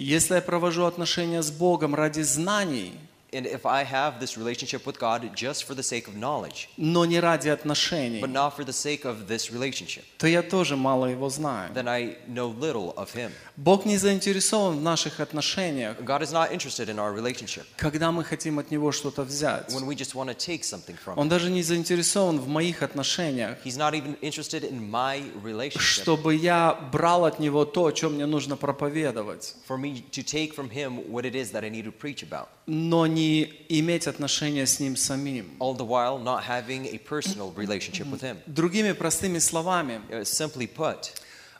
Если 0.00 0.34
я 0.34 0.40
провожу 0.40 0.84
отношения 0.84 1.42
с 1.42 1.50
Богом 1.50 1.94
ради 1.94 2.20
знаний, 2.22 2.92
And 3.36 3.44
if 3.46 3.66
I 3.66 3.84
have 3.84 4.18
this 4.18 4.38
relationship 4.38 4.86
with 4.86 4.98
God 4.98 5.30
just 5.34 5.64
for 5.64 5.74
the 5.74 5.82
sake 5.82 6.08
of 6.08 6.16
knowledge, 6.16 6.68
но 6.78 7.04
не 7.04 7.20
ради 7.20 7.48
отношений, 7.48 8.20
but 8.20 8.30
not 8.30 8.56
for 8.56 8.64
the 8.64 8.72
sake 8.72 9.04
of 9.04 9.26
this 9.28 9.50
relationship, 9.52 10.04
то 10.16 10.26
я 10.26 10.42
тоже 10.42 10.74
мало 10.76 11.04
Его 11.06 11.28
знаю. 11.28 11.70
then 11.74 11.86
I 11.86 12.16
know 12.26 12.48
little 12.48 12.94
of 12.96 13.12
Him. 13.14 13.30
Бог 13.58 13.84
не 13.84 13.98
заинтересован 13.98 14.78
в 14.78 14.82
наших 14.82 15.20
отношениях, 15.20 15.98
God 16.00 16.22
is 16.22 16.32
not 16.32 16.50
interested 16.50 16.88
in 16.88 16.98
our 16.98 17.12
relationship 17.12 17.64
когда 17.76 18.10
мы 18.10 18.24
хотим 18.24 18.58
от 18.58 18.70
Него 18.70 18.90
что-то 18.90 19.22
взять. 19.22 19.70
when 19.74 19.84
we 19.86 19.94
just 19.94 20.14
want 20.14 20.28
to 20.30 20.34
take 20.34 20.62
something 20.64 20.96
from 20.96 21.18
Он 21.18 21.26
Him. 21.26 21.28
даже 21.30 21.50
не 21.50 21.62
заинтересован 21.62 22.40
в 22.40 22.48
моих 22.48 22.82
отношениях, 22.82 23.58
He's 23.64 23.76
not 23.76 23.92
even 23.94 24.16
interested 24.22 24.64
in 24.64 24.80
my 24.90 25.20
relationship 25.42 25.80
чтобы 25.80 26.34
я 26.36 26.72
брал 26.90 27.26
от 27.26 27.38
Него 27.38 27.66
то, 27.66 27.84
о 27.86 27.92
чем 27.92 28.14
мне 28.14 28.24
нужно 28.24 28.56
проповедовать, 28.56 29.54
for 29.68 29.76
me 29.76 30.02
to 30.10 30.22
take 30.22 30.54
from 30.54 30.70
Him 30.70 31.10
what 31.10 31.24
it 31.26 31.34
is 31.34 31.50
that 31.52 31.64
I 31.64 31.68
need 31.70 31.84
to 31.84 31.92
preach 31.92 32.22
about, 32.22 32.46
но 32.66 33.06
не 33.06 33.25
иметь 33.68 34.06
отношения 34.06 34.66
с 34.66 34.80
Ним 34.80 34.96
самим. 34.96 35.56
all 35.60 35.74
the 35.76 35.84
while 35.86 36.18
not 36.18 36.44
having 36.44 36.86
a 36.86 36.98
personal 36.98 37.52
relationship 37.56 38.06
with 38.10 38.20
Him. 38.22 38.36
Другими 38.46 38.92
простыми 38.92 39.38
словами, 39.38 40.00
Uh, 40.10 40.24
Simply 40.24 40.66
put, 40.66 41.10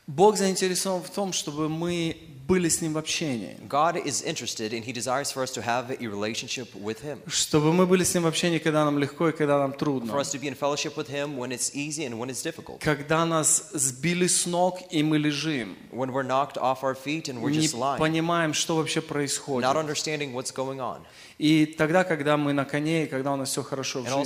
Бог 0.07 0.37
заинтересован 0.37 1.03
в 1.03 1.09
том, 1.09 1.33
чтобы 1.33 1.67
мы 1.67 2.15
были 2.47 2.69
с 2.69 2.79
Ним 2.79 2.93
в 2.93 2.97
общении. 2.97 3.57
God 3.67 3.97
is 3.97 4.21
interested 4.23 4.71
and 4.71 4.81
He 4.85 4.93
desires 4.93 5.33
for 5.33 5.43
us 5.43 5.51
to 5.51 5.61
have 5.61 5.91
a 5.91 6.07
relationship 6.07 6.73
with 6.75 7.01
Him. 7.03 7.19
Чтобы 7.27 7.73
мы 7.73 7.85
были 7.85 8.05
с 8.05 8.13
Ним 8.13 8.23
в 8.23 8.27
общении, 8.27 8.57
когда 8.57 8.85
нам 8.85 8.97
легко 8.99 9.27
и 9.27 9.31
когда 9.33 9.59
нам 9.59 9.71
For 9.73 9.77
трудно. 9.79 10.13
us 10.13 10.31
to 10.31 10.39
be 10.39 10.47
in 10.47 10.55
fellowship 10.55 10.95
with 10.95 11.09
Him 11.09 11.35
when 11.35 11.51
it's 11.51 11.75
easy 11.75 12.05
and 12.05 12.17
when 12.17 12.29
it's 12.29 12.41
difficult. 12.41 12.79
Когда 12.79 13.25
нас 13.25 13.69
сбили 13.73 14.27
с 14.27 14.45
ног, 14.45 14.79
и 14.91 15.03
мы 15.03 15.17
лежим. 15.17 15.75
When 15.91 16.13
we're 16.13 16.23
knocked 16.23 16.57
off 16.57 16.83
our 16.83 16.95
feet 16.95 17.27
and 17.27 17.41
we're 17.41 17.49
Не 17.51 17.59
just 17.59 17.73
lying, 17.77 17.99
понимаем, 17.99 18.53
что 18.53 18.77
вообще 18.77 19.01
not 19.01 19.07
происходит. 19.09 19.67
understanding 19.75 20.31
what's 20.31 20.53
going 20.53 20.79
on. 20.79 21.01
И 21.37 21.67
тогда, 21.67 22.03
когда 22.03 22.35
мы 22.35 22.51
на 22.51 22.65
коне, 22.65 23.03
и 23.03 23.07
когда 23.07 23.33
у 23.33 23.35
нас 23.35 23.49
все 23.49 23.61
хорошо 23.61 24.01
в 24.01 24.07
жизни. 24.07 24.23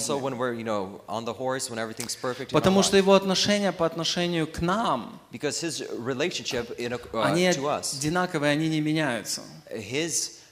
Потому 2.51 2.83
что. 2.83 2.97
Его 2.97 3.13
отношения 3.13 3.71
по 3.71 3.85
отношению 3.85 4.47
к 4.47 4.61
нам, 4.61 5.19
uh, 5.33 7.23
они 7.23 7.47
одинаковые, 7.47 8.51
они 8.51 8.69
не 8.69 8.79
меняются. 8.79 9.41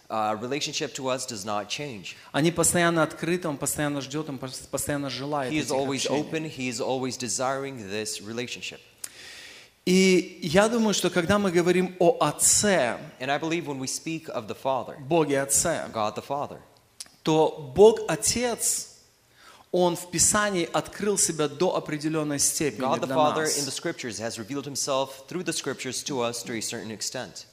Uh, 0.10 0.34
relationship 0.42 0.92
to 0.96 1.08
us 1.10 1.28
does 1.28 1.46
not 1.46 1.68
change. 1.68 2.16
Они 2.32 2.52
постоянно 2.52 3.04
открыты, 3.04 3.48
Он 3.48 3.58
постоянно 3.58 4.02
ждет, 4.02 4.28
Он 4.28 4.38
пос- 4.38 4.68
постоянно 4.68 5.10
желает 5.12 5.54
He 5.54 5.60
is 5.60 5.70
always 5.70 6.08
open. 6.10 6.46
He 6.46 6.68
is 6.68 6.82
always 6.82 7.16
desiring 7.16 7.78
this 7.90 8.20
relationship. 8.20 8.80
И 9.90 10.38
я 10.44 10.70
думаю, 10.70 10.94
что 10.94 11.10
когда 11.10 11.40
мы 11.40 11.50
говорим 11.52 11.96
о 11.98 12.16
Отце, 12.20 13.00
And 13.20 13.32
I 13.32 13.40
believe 13.40 13.66
when 13.66 13.80
we 13.80 13.88
speak 13.88 14.30
of 14.30 14.46
the 14.48 14.54
Father, 14.56 14.96
Боге 15.00 15.42
Отце, 15.42 15.90
God 15.92 16.14
the 16.14 16.24
Father, 16.24 16.60
то 17.24 17.74
Бог 17.76 18.02
Отец, 18.08 18.98
Он 19.72 19.96
в 19.96 20.12
Писании 20.12 20.70
открыл 20.72 21.18
себя 21.18 21.48
до 21.48 21.76
определенной 21.76 22.38
степени 22.38 22.86
God 22.86 23.00
the 23.00 23.08
для 23.08 23.16
Father 23.16 23.42
нас. 23.46 23.58
in 23.58 23.66
the 23.66 23.72
Scriptures 23.72 24.20
has 24.20 24.38
revealed 24.38 24.66
Himself 24.66 25.28
through 25.28 25.44
the 25.44 25.54
Scriptures 25.54 26.04
to 26.04 26.22
us 26.22 26.44
to 26.44 26.54
a 26.54 26.62
certain 26.62 26.92
extent. 26.92 27.48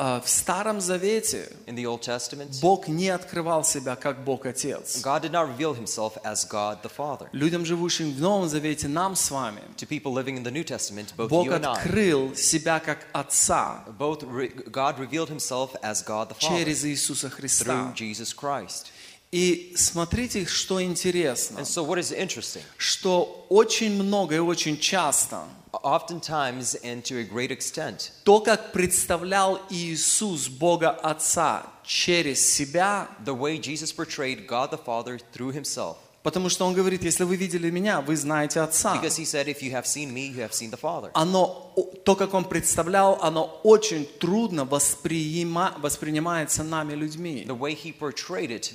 А 0.00 0.20
В 0.20 0.28
Старом 0.28 0.80
Завете 0.80 1.50
In 1.66 1.74
the 1.74 1.82
Old 1.82 2.02
Testament, 2.02 2.60
Бог 2.60 2.86
не 2.86 3.08
открывал 3.08 3.64
себя 3.64 3.96
как 3.96 4.22
Бог 4.22 4.46
Отец. 4.46 5.02
God 5.02 5.22
did 5.22 5.32
not 5.32 5.48
reveal 5.48 5.74
Himself 5.74 6.16
as 6.22 6.44
God 6.48 6.82
the 6.82 6.90
Father. 6.96 7.28
Людям, 7.32 7.66
живущим 7.66 8.12
в 8.14 8.20
Новом 8.20 8.48
Завете, 8.48 8.86
нам 8.86 9.16
с 9.16 9.28
вами, 9.28 9.60
To 9.76 9.88
people 9.88 10.12
living 10.14 10.36
in 10.36 10.44
the 10.44 10.52
New 10.52 10.62
Testament, 10.62 11.12
both 11.16 11.30
Бог 11.30 11.46
you 11.48 11.52
and 11.52 11.66
I, 11.66 11.72
открыл 11.72 12.36
себя 12.36 12.78
как 12.78 13.08
Отца 13.12 13.84
both 13.98 14.22
re- 14.22 14.52
God 14.70 14.98
revealed 15.00 15.30
Himself 15.30 15.74
as 15.82 16.04
God 16.04 16.28
the 16.28 16.36
Father 16.38 16.48
через 16.60 16.84
Иисуса 16.84 17.28
through 17.28 17.40
Христа. 17.40 17.92
Jesus 17.96 18.32
Christ. 18.32 18.92
И 19.33 19.73
смотрите, 19.75 20.45
что 20.45 20.79
интересно, 20.79 21.57
And 21.59 21.65
so, 21.65 21.83
what 21.83 21.97
is 21.97 22.11
interesting? 22.15 22.61
что 22.77 23.47
очень 23.49 23.91
много 24.01 24.35
и 24.35 24.39
очень 24.39 24.77
часто 24.79 25.41
Oftentimes, 25.71 26.75
and 26.83 27.01
to 27.03 27.17
a 27.19 27.23
great 27.23 27.49
extent, 27.49 28.11
то, 28.23 28.39
как 28.41 28.71
представлял 28.73 29.59
Иисус 29.71 30.47
Бога 30.47 30.91
Отца 30.91 31.63
через 31.83 32.47
себя, 32.53 33.09
the 33.25 33.35
way 33.35 33.57
Jesus 33.59 33.91
portrayed 33.91 34.45
God 34.47 34.69
the 34.69 34.77
Father 34.77 35.19
through 35.33 35.51
Himself. 35.51 35.95
потому 36.21 36.49
что 36.49 36.65
Он 36.67 36.73
говорит, 36.75 37.03
если 37.03 37.23
вы 37.23 37.35
видели 37.35 37.71
меня, 37.71 38.01
вы 38.01 38.15
знаете 38.15 38.59
Отца. 38.61 38.93
Because 39.01 39.17
He 39.17 39.25
said, 39.25 39.47
If 39.47 39.63
you 39.63 39.71
have 39.71 39.85
seen 39.87 40.13
me, 40.13 40.27
you 40.31 40.41
have 40.47 40.53
seen 40.53 40.69
the 40.69 40.79
Father. 40.79 41.09
Оно, 41.15 41.73
то, 42.05 42.15
как 42.15 42.35
Он 42.35 42.45
представлял, 42.45 43.17
оно 43.21 43.59
очень 43.63 44.05
трудно 44.19 44.63
восприима- 44.65 45.73
воспринимается 45.79 46.63
нами 46.63 46.93
людьми. 46.93 47.45
The 47.47 47.57
way 47.57 47.75
He 47.75 47.91
portrayed 47.97 48.51
it, 48.51 48.73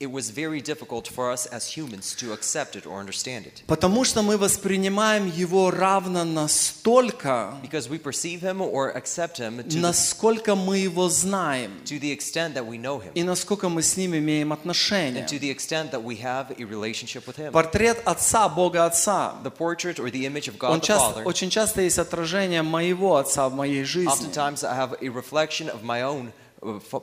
it 0.00 0.10
was 0.10 0.30
very 0.30 0.60
difficult 0.60 1.06
for 1.08 1.30
us 1.30 1.46
as 1.46 1.76
humans 1.76 2.14
to 2.16 2.32
accept 2.32 2.74
it 2.76 2.84
or 2.84 2.98
understand 2.98 3.46
it. 3.46 3.62
Потому 3.66 4.04
что 4.04 4.22
мы 4.22 4.36
воспринимаем 4.36 5.26
Его 5.26 5.70
равно 5.70 6.24
настолько, 6.24 7.54
Because 7.62 7.88
we 7.88 7.98
perceive 7.98 8.40
Him 8.42 8.60
or 8.60 8.92
accept 8.94 9.38
Him 9.38 9.58
to, 9.62 9.68
the, 9.68 9.80
насколько 9.80 10.54
мы 10.56 10.78
Его 10.78 11.08
знаем, 11.08 11.70
to 11.84 11.98
the 12.00 12.10
extent 12.12 12.54
that 12.54 12.66
we 12.66 12.76
know 12.76 12.98
Him, 13.00 13.12
и 13.14 13.22
насколько 13.22 13.68
мы 13.68 13.82
с 13.82 13.96
Ним 13.96 14.14
имеем 14.16 14.52
отношения. 14.52 15.20
and 15.20 15.28
to 15.28 15.38
the 15.38 15.50
extent 15.50 15.90
that 15.92 16.02
we 16.02 16.16
have 16.16 16.50
a 16.58 16.64
relationship 16.64 17.26
with 17.26 17.36
Him. 17.36 17.52
Портрет 17.52 18.02
Отца, 18.04 18.48
Бога 18.48 18.84
Отца, 18.86 19.34
The 19.42 19.50
portrait 19.50 19.98
or 20.00 20.10
the 20.10 20.26
image 20.26 20.48
of 20.48 20.54
он 20.60 20.78
God 20.78 20.80
the 20.82 20.86
часто, 20.86 21.20
Father, 21.20 21.24
очень 21.24 21.50
часто 21.50 21.80
есть 21.82 21.98
отражение 21.98 22.62
моего 22.62 23.16
Отца 23.16 23.48
в 23.48 23.54
моей 23.54 23.84
жизни. 23.84 24.10
oftentimes 24.10 24.64
I 24.64 24.74
have 24.76 24.94
a 25.00 25.08
reflection 25.08 25.68
of 25.70 25.82
my 25.82 26.02
own 26.02 26.26
uh, 26.26 26.28
f- 26.28 26.47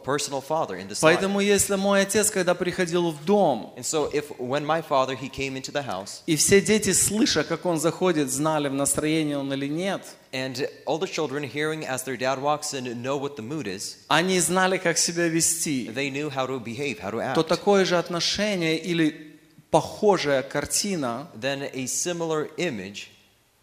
personal 0.03 0.41
father 0.41 0.75
in 0.75 0.87
this 0.87 1.01
life. 1.03 1.19
Поэтому 1.19 1.39
если 1.39 1.75
мой 1.75 2.01
отец, 2.01 2.31
когда 2.31 2.55
приходил 2.55 3.11
в 3.11 3.23
дом, 3.25 3.73
And 3.77 3.85
so 3.85 4.09
if 4.11 4.31
when 4.39 4.65
my 4.65 4.81
father 4.81 5.15
he 5.15 5.29
came 5.29 5.55
into 5.55 5.71
the 5.71 5.83
house 5.83 6.23
и 6.25 6.35
все 6.35 6.61
дети, 6.61 6.93
слыша, 6.93 7.43
как 7.43 7.65
он 7.65 7.79
заходит, 7.79 8.31
знали, 8.31 8.69
в 8.69 8.73
настроении 8.73 9.35
он 9.35 9.53
или 9.53 9.67
нет, 9.67 10.03
and 10.31 10.67
all 10.87 10.97
the 10.97 11.07
children 11.07 11.43
hearing 11.43 11.85
as 11.85 12.03
their 12.03 12.17
dad 12.17 12.41
walks 12.41 12.73
in 12.73 12.85
know 13.03 13.17
what 13.17 13.35
the 13.35 13.43
mood 13.43 13.67
is, 13.67 13.97
они 14.07 14.39
знали, 14.39 14.77
как 14.77 14.97
себя 14.97 15.27
вести, 15.27 15.91
they 15.93 16.09
knew 16.09 16.29
how 16.29 16.47
to 16.47 16.59
behave, 16.59 16.99
how 16.99 17.11
to 17.11 17.33
то 17.35 17.41
act. 17.41 17.47
такое 17.47 17.85
же 17.85 17.97
отношение 17.99 18.77
или 18.79 19.37
похожая 19.69 20.41
картина 20.41 21.27
Then 21.39 21.69
a 21.73 21.85
similar 21.85 22.49
image, 22.57 23.09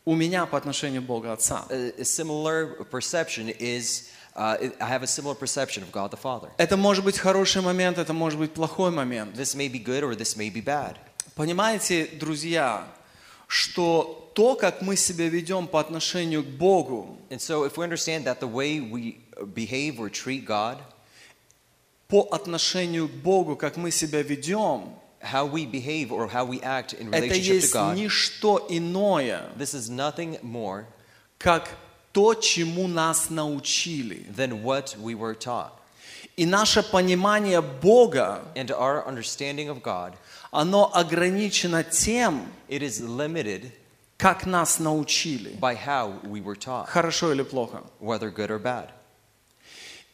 у 0.05 0.15
меня 0.15 0.47
по 0.47 0.57
отношению 0.57 1.03
к 1.03 1.07
Богу 1.07 1.31
Отца. 1.31 1.67
a, 1.71 1.93
a 2.01 2.05
similar 2.05 2.85
perception 2.91 3.49
is 3.59 4.05
uh, 4.05 4.12
I 4.36 4.72
have 4.80 5.04
a 5.04 5.08
similar 5.08 5.36
perception 5.36 5.84
of 5.84 5.92
God 5.92 6.12
the 6.12 6.18
Father. 6.18 6.50
Это 6.58 6.76
может 6.76 7.06
быть 7.06 7.18
хороший 7.18 7.62
момент, 7.62 7.98
это 7.98 8.14
может 8.14 8.40
быть 8.40 8.54
плохой 8.54 8.92
момент. 8.92 9.36
This 9.36 9.56
may 9.56 9.70
be 9.70 9.84
good 9.84 10.04
or 10.04 10.16
this 10.16 10.36
may 10.36 10.50
be 10.50 10.64
bad. 10.64 10.98
Понимаете, 11.36 12.08
друзья, 12.20 12.88
что 13.48 14.32
то, 14.34 14.56
как 14.56 14.82
мы 14.82 14.96
себя 14.96 15.30
ведем 15.30 15.68
по 15.68 15.80
отношению 15.80 16.44
к 16.44 16.48
Богу, 16.48 17.20
And 17.30 17.40
so 17.40 17.66
if 17.66 17.78
we 17.78 17.84
understand 17.84 18.26
that 18.26 18.40
the 18.40 18.48
way 18.48 18.80
we 18.80 19.20
behave 19.54 20.00
or 20.00 20.10
treat 20.10 20.46
God, 20.46 20.80
по 22.08 22.28
отношению 22.32 23.08
к 23.08 23.12
Богу, 23.12 23.56
как 23.56 23.78
мы 23.78 23.92
себя 23.92 24.24
ведем, 24.24 24.96
how 25.22 25.46
we 25.46 25.66
behave 25.66 26.12
or 26.12 26.28
how 26.28 26.46
we 26.46 26.60
act 26.62 26.94
in 26.94 27.10
это 27.12 27.26
relationship 27.26 27.32
to 27.32 27.54
есть 27.54 27.76
God, 27.76 27.96
ничто 27.96 28.66
иное, 28.70 29.50
this 29.58 29.74
is 29.74 29.90
nothing 29.90 30.40
more 30.42 30.86
как 31.38 31.70
то, 32.13 32.35
чему 32.35 32.89
нас 32.89 33.31
научили. 33.31 34.25
than 34.35 34.63
what 34.63 34.97
we 35.01 35.15
were 35.15 35.35
taught. 35.35 35.73
И 36.37 36.47
наше 36.47 36.83
понимание 36.83 37.61
Бога, 37.61 38.43
And 38.55 38.71
our 38.71 39.07
understanding 39.07 39.69
of 39.69 39.83
God, 39.83 40.15
оно 40.53 40.91
ограничено 40.95 41.83
тем, 41.85 42.47
it 42.69 42.83
is 42.83 43.01
limited 43.01 43.73
как 44.19 44.47
нас 44.47 44.79
научили. 44.79 45.57
by 45.61 45.75
how 45.75 46.15
we 46.25 46.41
were 46.41 46.57
taught, 46.57 46.89
Хорошо 46.89 47.33
или 47.33 47.43
плохо. 47.43 47.83
whether 48.01 48.31
good 48.31 48.51
or 48.51 48.59
bad. 48.59 48.91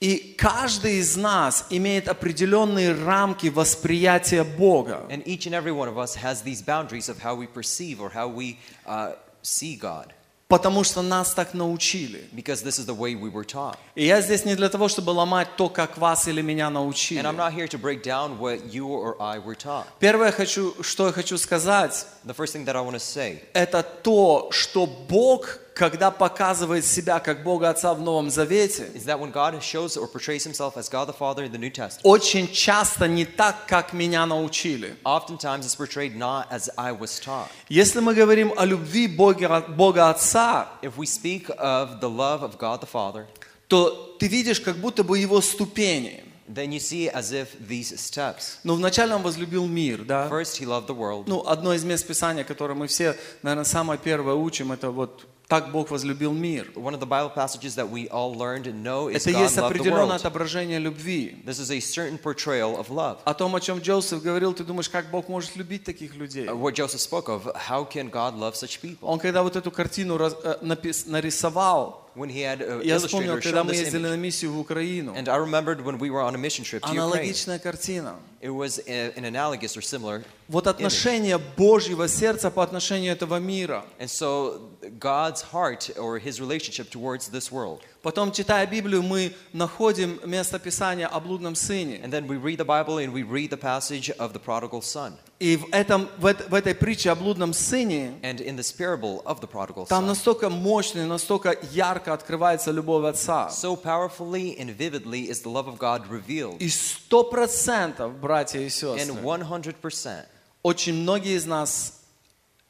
И 0.00 0.35
каждый 0.37 0.97
из 0.99 1.16
нас 1.16 1.66
имеет 1.71 2.09
определенные 2.09 2.93
рамки 2.93 3.47
восприятия 3.47 4.45
Бога. 4.45 5.07
And 5.09 5.23
each 5.26 5.47
and 5.47 5.54
every 5.54 5.73
one 5.73 5.88
of 5.88 5.97
us 5.99 6.14
has 6.16 6.43
these 6.43 6.61
boundaries 6.62 7.09
of 7.09 7.19
how 7.23 7.35
we 7.35 7.47
perceive 7.47 8.00
or 8.00 8.11
how 8.11 8.28
we 8.28 8.59
uh, 8.87 9.12
see 9.43 9.76
God, 9.76 10.12
Потому 10.50 10.84
что 10.84 11.03
нас 11.03 11.36
так 11.36 11.53
научили. 11.53 12.27
because 12.34 12.63
this 12.63 12.79
is 12.79 12.88
the 12.88 12.96
way 12.96 13.13
we 13.13 13.29
were 13.29 13.46
taught. 13.46 13.77
И 13.94 14.03
я 14.03 14.20
здесь 14.20 14.46
не 14.46 14.56
для 14.56 14.68
того, 14.68 14.88
чтобы 14.88 15.12
ломать 15.12 15.56
то, 15.56 15.70
как 15.70 16.00
вас 16.00 16.27
или 16.27 16.41
меня 16.41 16.72
научили. 16.72 17.22
And 17.22 17.27
I'm 17.27 17.36
not 17.38 17.53
here 17.53 17.68
to 17.68 17.77
break 17.77 18.01
down 18.01 18.39
what 18.39 18.74
you 18.74 18.88
or 18.88 19.15
I 19.22 19.38
were 19.38 19.56
taught. 19.56 19.86
Первое, 20.00 20.32
хочу, 20.32 20.74
что 20.82 21.06
я 21.06 21.13
хочу 21.13 21.38
сказать, 21.38 22.08
The 22.25 22.34
first 22.34 22.53
thing 22.53 22.65
that 22.65 22.75
I 22.75 22.82
want 22.82 22.96
to 22.96 23.00
say 23.00 23.44
это 23.53 23.84
то, 23.84 24.50
что 24.51 24.88
Бог, 24.88 25.60
когда 25.79 26.12
показывает 26.12 26.83
себя 26.83 27.21
как 27.21 27.41
Бога 27.41 27.69
Отца 27.69 27.93
в 27.93 28.01
Новом 28.01 28.29
Завете, 28.29 28.91
is 28.93 29.05
that 29.05 29.17
when 29.17 29.31
God 29.31 29.57
shows 29.63 29.95
or 29.95 30.07
portrays 30.07 30.43
himself 30.43 30.75
as 30.75 30.89
God 30.89 31.07
the 31.07 31.13
Father 31.13 31.45
in 31.45 31.53
the 31.53 31.57
New 31.57 31.71
Testament, 31.71 32.01
очень 32.03 32.51
часто 32.51 33.07
не 33.07 33.24
так, 33.24 33.65
как 33.65 33.93
меня 33.93 34.25
научили. 34.25 34.98
oftentimes 35.05 35.65
it's 35.65 35.77
portrayed 35.77 36.17
not 36.17 36.48
as 36.51 36.69
I 36.77 36.91
was 36.91 37.17
taught. 37.21 37.48
Если 37.69 38.01
мы 38.01 38.13
говорим 38.13 38.51
о 38.57 38.65
любви 38.65 39.07
Бога, 39.07 39.62
Бога 39.69 40.09
Отца, 40.09 40.67
If 40.81 40.98
we 40.98 41.05
speak 41.05 41.50
of 41.57 42.01
the 42.01 42.09
love 42.09 42.43
of 42.43 42.57
God 42.57 42.81
the 42.81 42.89
Father, 42.91 43.25
то 43.69 44.17
ты 44.19 44.27
видишь 44.27 44.59
как 44.59 44.75
будто 44.75 45.05
бы 45.05 45.17
его 45.17 45.39
ступени. 45.39 46.25
then 46.53 46.74
you 46.74 46.79
see 46.81 47.07
as 47.09 47.31
if 47.31 47.48
these 47.65 47.98
steps. 47.98 48.57
Но 48.65 48.75
вначале 48.75 49.15
он 49.15 49.21
возлюбил 49.21 49.65
мир, 49.65 50.03
да? 50.03 50.27
First, 50.27 50.59
he 50.59 50.65
loved 50.65 50.88
the 50.88 50.95
world. 50.95 51.24
Ну, 51.27 51.48
одно 51.48 51.74
из 51.74 51.86
мест 51.86 52.05
Писания, 52.05 52.43
которое 52.43 52.74
мы 52.74 52.88
все, 52.88 53.15
наверное, 53.43 53.63
самое 53.63 53.98
первое 53.98 54.33
учим, 54.36 54.74
это 54.74 54.91
вот 54.91 55.25
«Так 55.49 55.71
Бог 55.73 55.90
возлюбил 55.90 56.33
мир». 56.33 56.71
One 56.75 56.95
of 56.95 57.00
the 57.00 57.07
Bible 57.07 57.28
passages 57.35 57.75
that 57.76 57.90
we 57.90 58.09
all 58.09 58.35
learned 58.35 58.66
and 58.66 58.83
know 58.83 59.09
is 59.11 59.26
Это 59.26 59.33
God 59.33 59.43
есть 59.43 59.57
loved 59.57 59.62
the 59.62 59.66
определенное 59.66 60.07
world. 60.07 60.21
отображение 60.21 60.78
любви. 60.78 61.37
This 61.45 61.61
is 61.61 61.71
a 61.71 61.81
certain 61.81 62.16
portrayal 62.19 62.78
of 62.78 62.88
love. 62.88 63.19
О 63.26 63.35
том, 63.35 63.54
о 63.54 63.61
чем 63.61 63.78
Джозеф 63.78 64.23
говорил, 64.23 64.54
ты 64.54 64.64
думаешь, 64.64 64.88
как 64.88 65.11
Бог 65.11 65.28
может 65.28 65.54
любить 65.57 65.85
таких 65.85 66.14
людей? 66.16 66.47
Uh, 66.47 66.54
What 66.59 66.73
Joseph 66.75 67.00
spoke 67.00 67.28
of, 67.28 67.54
how 67.69 67.85
can 67.85 68.09
God 68.11 68.37
love 68.38 68.54
such 68.54 68.81
people? 68.81 68.97
Он 69.07 69.19
когда 69.19 69.43
вот 69.43 69.54
эту 69.54 69.71
картину 69.71 70.16
раз- 70.16 70.35
э, 70.43 70.57
напис- 70.62 71.04
нарисовал, 71.07 72.00
When 72.16 72.31
he 72.31 72.43
had 72.43 72.61
uh, 72.61 72.83
я 72.85 72.95
illustrated 72.95 73.07
вспомнил, 73.09 73.35
or 73.35 73.40
когда 73.43 73.61
shown 73.61 73.64
мы 73.66 73.73
this 73.73 73.81
ездили 73.81 74.07
image. 74.07 74.11
на 74.11 74.16
миссию 74.16 74.52
в 74.52 74.59
Украину. 74.61 75.14
And 75.14 75.28
I 75.28 75.37
remembered 75.38 75.85
when 75.85 75.99
we 75.99 76.11
were 76.11 76.23
on 76.23 76.35
a 76.35 76.38
mission 76.38 76.64
trip 76.64 76.81
to 76.83 76.88
Ukraine. 76.88 77.00
Аналогичная 77.00 77.59
картина. 77.59 78.14
It 78.40 78.50
was 78.50 78.78
a- 78.87 79.12
an 79.16 79.25
analogous 79.25 79.75
or 79.76 79.81
similar. 79.83 80.23
Вот 80.49 80.66
отношение 80.66 81.38
Божьего 81.38 82.07
сердца 82.09 82.50
по 82.50 82.62
отношению 82.62 83.12
этого 83.12 83.38
мира. 83.38 83.85
And 83.99 84.09
so 84.09 84.61
God's 84.99 85.40
heart 85.52 85.90
or 85.97 86.19
his 86.19 86.38
relationship 86.40 86.90
towards 86.90 87.31
this 87.31 87.50
world. 87.50 87.81
Потом, 88.02 88.33
читая 88.33 88.66
Библию, 88.66 89.02
мы 89.02 89.33
находим 89.54 90.21
место 90.26 90.59
Писания 90.59 91.07
о 91.07 91.19
блудном 91.21 91.54
сыне. 91.54 91.99
And 92.04 92.11
then 92.12 92.26
we 92.26 92.37
read 92.37 92.59
the 92.59 92.64
Bible 92.66 92.99
and 92.99 93.14
we 93.14 93.23
read 93.23 93.49
the 93.49 93.57
passage 93.57 94.11
of 94.19 94.35
the 94.35 94.38
prodigal 94.38 94.83
son. 94.83 95.14
И 95.40 95.57
в, 95.57 95.64
этом, 95.73 96.09
в, 96.19 96.26
эт- 96.26 96.47
в 96.49 96.54
этой 96.54 96.75
притче 96.75 97.11
о 97.11 97.14
блудном 97.14 97.54
сыне 97.54 98.19
And 98.23 98.40
in 98.43 98.57
this 98.57 98.71
parable 98.71 99.23
of 99.25 99.40
the 99.40 99.47
prodigal 99.50 99.87
там 99.87 100.04
son, 100.04 100.09
настолько 100.09 100.50
мощно 100.50 101.00
и 101.00 101.04
настолько 101.07 101.57
ярко 101.73 102.12
открывается 102.12 102.71
любовь 102.71 103.07
Отца. 103.07 103.49
so 103.50 103.75
powerfully 103.75 104.54
and 104.59 104.76
vividly 104.76 105.31
is 105.31 105.40
the 105.43 105.49
love 105.50 105.66
of 105.66 105.78
God 105.78 106.07
revealed. 106.11 106.59
И 106.61 106.69
сто 106.69 107.25
процентов, 107.25 108.12
братья 108.29 108.59
и 108.59 108.69
сестры, 108.69 109.01
And 109.01 109.81
100%, 109.81 110.25
очень 110.62 110.93
многие 110.93 111.36
из 111.36 111.48
нас 111.48 112.01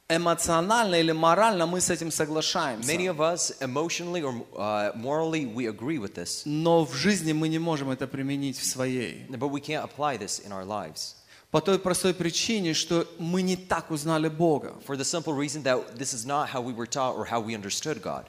эмоционально 0.07 0.95
или 0.95 1.11
морально 1.11 1.65
мы 1.65 1.81
с 1.81 1.89
этим 1.89 2.11
соглашаемся. 2.11 2.89
many 2.89 3.07
of 3.07 3.19
us 3.19 3.51
emotionally 3.59 4.21
or 4.23 4.45
uh, 4.55 4.93
morally 4.95 5.45
we 5.45 5.67
agree 5.67 5.97
with 5.99 6.15
this, 6.15 6.43
Но 6.45 6.85
в 6.85 6.93
жизни 6.93 7.33
мы 7.33 7.49
не 7.49 7.59
можем 7.59 7.89
это 7.91 8.07
применить 8.07 8.57
в 8.57 8.65
своей. 8.65 9.25
but 9.29 9.49
we 9.51 9.59
can't 9.59 9.83
apply 9.83 10.17
this 10.17 10.39
in 10.39 10.53
our 10.53 10.63
lives. 10.65 11.15
По 11.51 11.59
той 11.59 11.77
простой 11.77 12.13
причине, 12.13 12.73
что 12.73 13.05
мы 13.17 13.41
не 13.41 13.57
так 13.57 13.91
узнали 13.91 14.29
Бога. 14.29 14.75
For 14.87 14.95
the 14.95 15.03
simple 15.03 15.33
reason 15.33 15.63
that 15.63 15.97
this 15.97 16.13
is 16.13 16.25
not 16.25 16.47
how 16.47 16.61
we 16.61 16.73
were 16.73 16.87
taught 16.87 17.17
or 17.17 17.25
how 17.25 17.41
we 17.41 17.53
understood 17.53 18.01
God. 18.01 18.25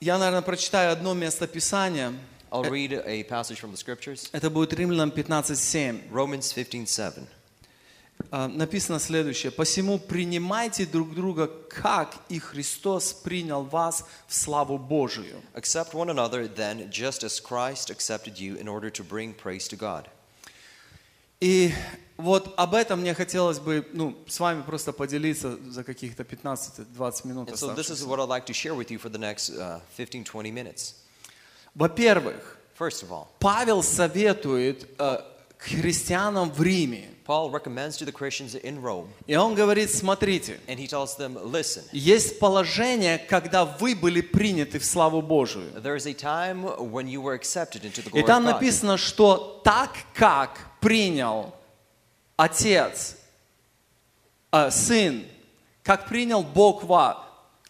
Я, 0.00 0.18
наверное, 0.18 0.42
прочитаю 0.42 0.90
одно 0.92 1.14
место 1.14 1.46
Писания. 1.46 2.12
I'll 2.50 2.70
read 2.70 2.92
a 2.92 3.24
passage 3.24 3.60
from 3.60 3.72
the 3.72 3.76
scriptures. 3.76 4.28
Это 4.32 4.50
будет 4.50 4.72
Римлянам 4.72 5.10
15.7. 5.10 6.10
Romans 6.10 6.54
15:7. 6.54 7.26
А, 8.30 8.48
Написано 8.48 8.98
следующее. 8.98 9.52
«Посему 9.52 9.98
принимайте 9.98 10.86
друг 10.86 11.14
друга, 11.14 11.48
как 11.68 12.16
и 12.28 12.38
Христос 12.38 13.12
принял 13.12 13.62
вас 13.62 14.04
в 14.26 14.34
славу 14.34 14.78
Божию». 14.78 15.42
Accept 15.54 15.92
one 15.92 16.08
another 16.08 16.48
then, 16.48 16.90
just 16.90 17.22
as 17.22 17.40
Christ 17.40 17.90
accepted 17.90 18.38
you 18.38 18.56
in 18.56 18.68
order 18.68 18.90
to 18.90 19.04
bring 19.04 19.34
praise 19.34 19.68
to 19.68 19.76
God. 19.76 20.06
И 21.40 21.72
вот 22.16 22.54
об 22.56 22.74
этом 22.74 23.00
мне 23.00 23.12
хотелось 23.12 23.58
бы 23.58 23.86
ну, 23.92 24.16
с 24.26 24.40
вами 24.40 24.62
просто 24.62 24.92
поделиться 24.92 25.58
за 25.70 25.84
каких-то 25.84 26.22
15-20 26.22 27.26
минут. 27.26 27.50
And 27.50 27.56
so 27.56 27.74
this 27.74 27.90
is 27.90 28.02
оставшихся. 28.02 28.06
what 28.06 28.20
I'd 28.20 28.28
like 28.28 28.46
to 28.46 28.54
share 28.54 28.74
with 28.74 28.90
you 28.90 28.98
for 28.98 29.10
the 29.10 29.18
next 29.18 29.50
uh, 29.50 29.80
15-20 29.98 30.52
minutes. 30.52 30.94
Во-первых, 31.76 32.58
First 32.78 33.02
of 33.02 33.10
all, 33.10 33.26
Павел 33.38 33.82
советует 33.82 34.88
э, 34.98 35.20
христианам 35.58 36.50
в 36.50 36.62
Риме. 36.62 37.10
Paul 37.26 37.50
recommends 37.50 37.96
to 37.98 38.04
the 38.04 38.12
Christians 38.12 38.54
in 38.54 38.80
Rome, 38.80 39.08
И 39.26 39.34
он 39.34 39.54
говорит, 39.54 39.90
смотрите, 39.90 40.58
and 40.68 40.78
he 40.78 40.86
tells 40.86 41.16
them, 41.18 41.36
listen, 41.50 41.82
есть 41.92 42.38
положение, 42.38 43.18
когда 43.18 43.64
вы 43.64 43.94
были 43.94 44.20
приняты 44.20 44.78
в 44.78 44.84
славу 44.84 45.20
Божию. 45.22 45.70
there 45.82 45.96
is 45.96 46.06
a 46.06 46.14
time 46.14 46.62
when 46.90 47.08
you 47.08 47.20
were 47.20 47.34
accepted 47.34 47.84
into 47.84 48.02
the 48.02 48.10
И 48.10 48.22
glory 48.22 48.26
там 48.26 48.44
написано, 48.44 48.96
что 48.96 49.60
так 49.64 49.90
как 50.14 50.58
принял 50.80 51.52
Отец, 52.36 53.16
э, 54.52 54.70
Сын, 54.70 55.24
как 55.82 56.08
принял 56.08 56.42
Бог 56.42 56.84
вас, 56.84 57.16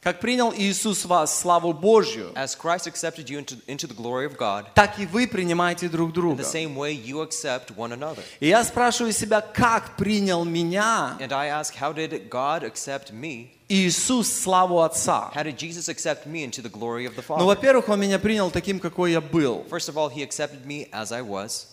как 0.07 0.21
принял 0.21 0.55
Иисус 0.57 1.05
вас 1.05 1.37
славу 1.37 1.73
Божью, 1.73 2.31
As 2.37 2.55
Christ 2.57 2.87
accepted 2.87 3.29
you 3.29 3.41
into, 3.41 3.57
into 3.67 3.89
the 3.89 3.95
glory 3.97 4.25
of 4.25 4.37
God, 4.39 4.67
так 4.73 5.01
и 5.01 5.05
вы 5.05 5.27
принимаете 5.27 5.89
друг 5.89 6.11
in 6.11 6.13
друга. 6.15 6.43
the 6.45 6.49
same 6.49 6.77
way 6.77 6.93
you 6.93 7.23
accept 7.23 7.77
one 7.77 7.91
another. 7.91 8.23
И 8.39 8.47
я 8.47 8.63
спрашиваю 8.63 9.13
себя, 9.13 9.41
как 9.41 9.97
принял 9.97 10.45
меня 10.45 11.17
And 11.19 11.33
I 11.33 11.49
ask, 11.49 11.75
how 11.75 11.93
did 11.93 12.29
God 12.31 12.63
accept 12.63 13.11
me? 13.13 13.49
Иисус 13.69 14.29
славу 14.29 14.81
Отца? 14.81 15.33
How 15.35 15.43
did 15.43 15.59
Jesus 15.59 15.89
accept 15.89 16.25
me 16.25 16.45
into 16.45 16.63
the 16.63 16.71
glory 16.71 17.05
of 17.05 17.17
the 17.17 17.25
Ну, 17.29 17.39
Father? 17.39 17.45
во-первых, 17.45 17.89
Он 17.89 17.99
меня 17.99 18.21
принял 18.21 18.53
таким, 18.53 18.79
какой 18.79 19.11
я 19.11 19.21
был. 19.21 19.67
First 19.69 19.89
of 19.89 19.97
all, 19.97 20.09
he 20.09 20.23
accepted 20.23 20.65
me 20.65 20.89
as 20.93 21.11
I 21.11 21.23
was. 21.23 21.67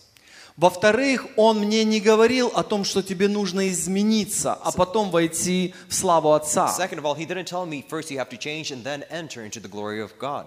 Во-вторых, 0.56 1.26
Он 1.36 1.58
мне 1.58 1.82
не 1.82 2.00
говорил 2.00 2.46
о 2.54 2.62
том, 2.62 2.84
что 2.84 3.02
тебе 3.02 3.26
нужно 3.26 3.68
измениться, 3.70 4.52
а 4.54 4.70
потом 4.70 5.10
войти 5.10 5.74
в 5.88 5.94
славу 5.94 6.32
Отца. 6.32 6.68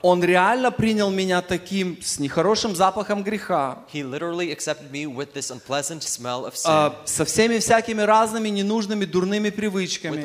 Он 0.04 0.24
реально 0.24 0.72
принял 0.72 1.10
меня 1.10 1.42
таким, 1.42 2.02
с 2.02 2.20
нехорошим 2.20 2.74
запахом 2.74 3.22
греха, 3.22 3.80
а, 6.64 6.96
со 7.04 7.26
всеми 7.26 7.60
всякими 7.60 8.02
разными 8.02 8.48
ненужными 8.48 9.04
дурными 9.04 9.50
привычками. 9.50 10.22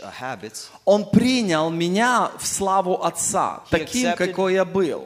uh, 0.00 0.10
habits. 0.18 0.68
Он 0.86 1.04
принял 1.10 1.68
меня 1.68 2.30
в 2.38 2.46
славу 2.46 3.04
Отца, 3.04 3.64
таким, 3.68 4.14
какой 4.16 4.54
я 4.54 4.64
был. 4.64 5.04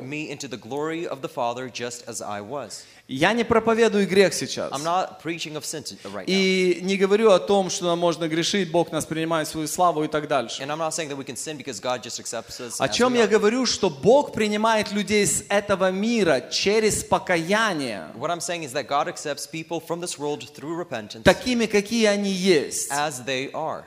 Я 3.14 3.34
не 3.34 3.44
проповедую 3.44 4.08
грех 4.08 4.32
сейчас. 4.32 4.72
I'm 4.72 4.82
not 4.82 5.20
preaching 5.22 5.54
of 5.56 5.64
sin 5.64 5.84
right 6.12 6.24
now. 6.24 6.24
И 6.26 6.78
не 6.82 6.96
говорю 6.96 7.30
о 7.30 7.38
том, 7.38 7.68
что 7.68 7.94
можно 7.94 8.26
грешить, 8.26 8.70
Бог 8.70 8.90
нас 8.90 9.04
принимает 9.04 9.48
свою 9.48 9.66
славу 9.68 10.02
и 10.04 10.08
так 10.08 10.28
дальше. 10.28 10.62
And 10.62 10.70
I'm 10.70 10.78
not 10.78 10.92
saying 10.94 11.08
that 11.10 11.16
we 11.16 11.24
can 11.24 11.36
sin 11.36 11.56
because 11.58 11.78
God 11.80 12.02
just 12.02 12.18
accepts 12.18 12.58
us. 12.60 12.76
О 12.78 12.88
чем 12.88 13.14
я 13.14 13.26
говорю, 13.26 13.66
что 13.66 13.90
Бог 13.90 14.32
принимает 14.32 14.92
людей 14.92 15.26
с 15.26 15.44
этого 15.48 15.90
мира 15.90 16.40
через 16.50 17.04
покаяние, 17.04 18.06
What 18.16 18.30
I'm 18.30 18.40
saying 18.40 18.64
is 18.64 18.72
that 18.72 18.86
God 18.88 19.08
accepts 19.08 19.46
people 19.46 19.80
from 19.80 20.00
this 20.00 20.18
world 20.18 20.44
through 20.54 20.76
repentance 20.78 21.22
такими, 21.24 21.66
какие 21.66 22.06
они 22.06 22.30
есть. 22.30 22.90
as 22.90 23.24
they 23.26 23.50
are. 23.52 23.84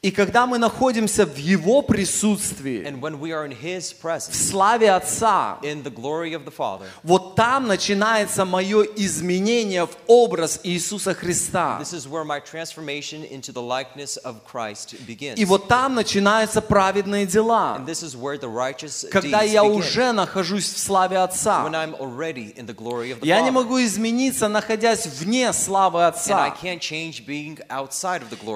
И 0.00 0.12
когда 0.12 0.46
мы 0.46 0.58
находимся 0.58 1.26
в 1.26 1.36
Его 1.36 1.82
присутствии, 1.82 2.84
His 2.84 3.92
в 3.92 4.04
presence, 4.04 4.32
славе 4.32 4.92
Отца, 4.92 5.58
Father, 6.56 6.86
вот 7.02 7.34
там 7.34 7.66
начинается 7.66 8.44
мое 8.44 8.82
изменение 8.94 9.86
в 9.86 9.96
образ 10.06 10.60
Иисуса 10.62 11.14
Христа. 11.14 11.82
И 15.36 15.44
вот 15.44 15.66
там 15.66 15.94
начинаются 15.96 16.60
праведные 16.62 17.26
дела, 17.26 17.80
когда 19.10 19.42
я 19.42 19.64
уже 19.64 20.12
нахожусь 20.12 20.72
в 20.72 20.78
славе 20.78 21.18
Отца. 21.18 21.68
Я 23.22 23.40
не 23.40 23.50
могу 23.50 23.82
измениться, 23.82 24.46
находясь 24.46 25.06
вне 25.06 25.52
славы 25.52 26.06
Отца. 26.06 26.54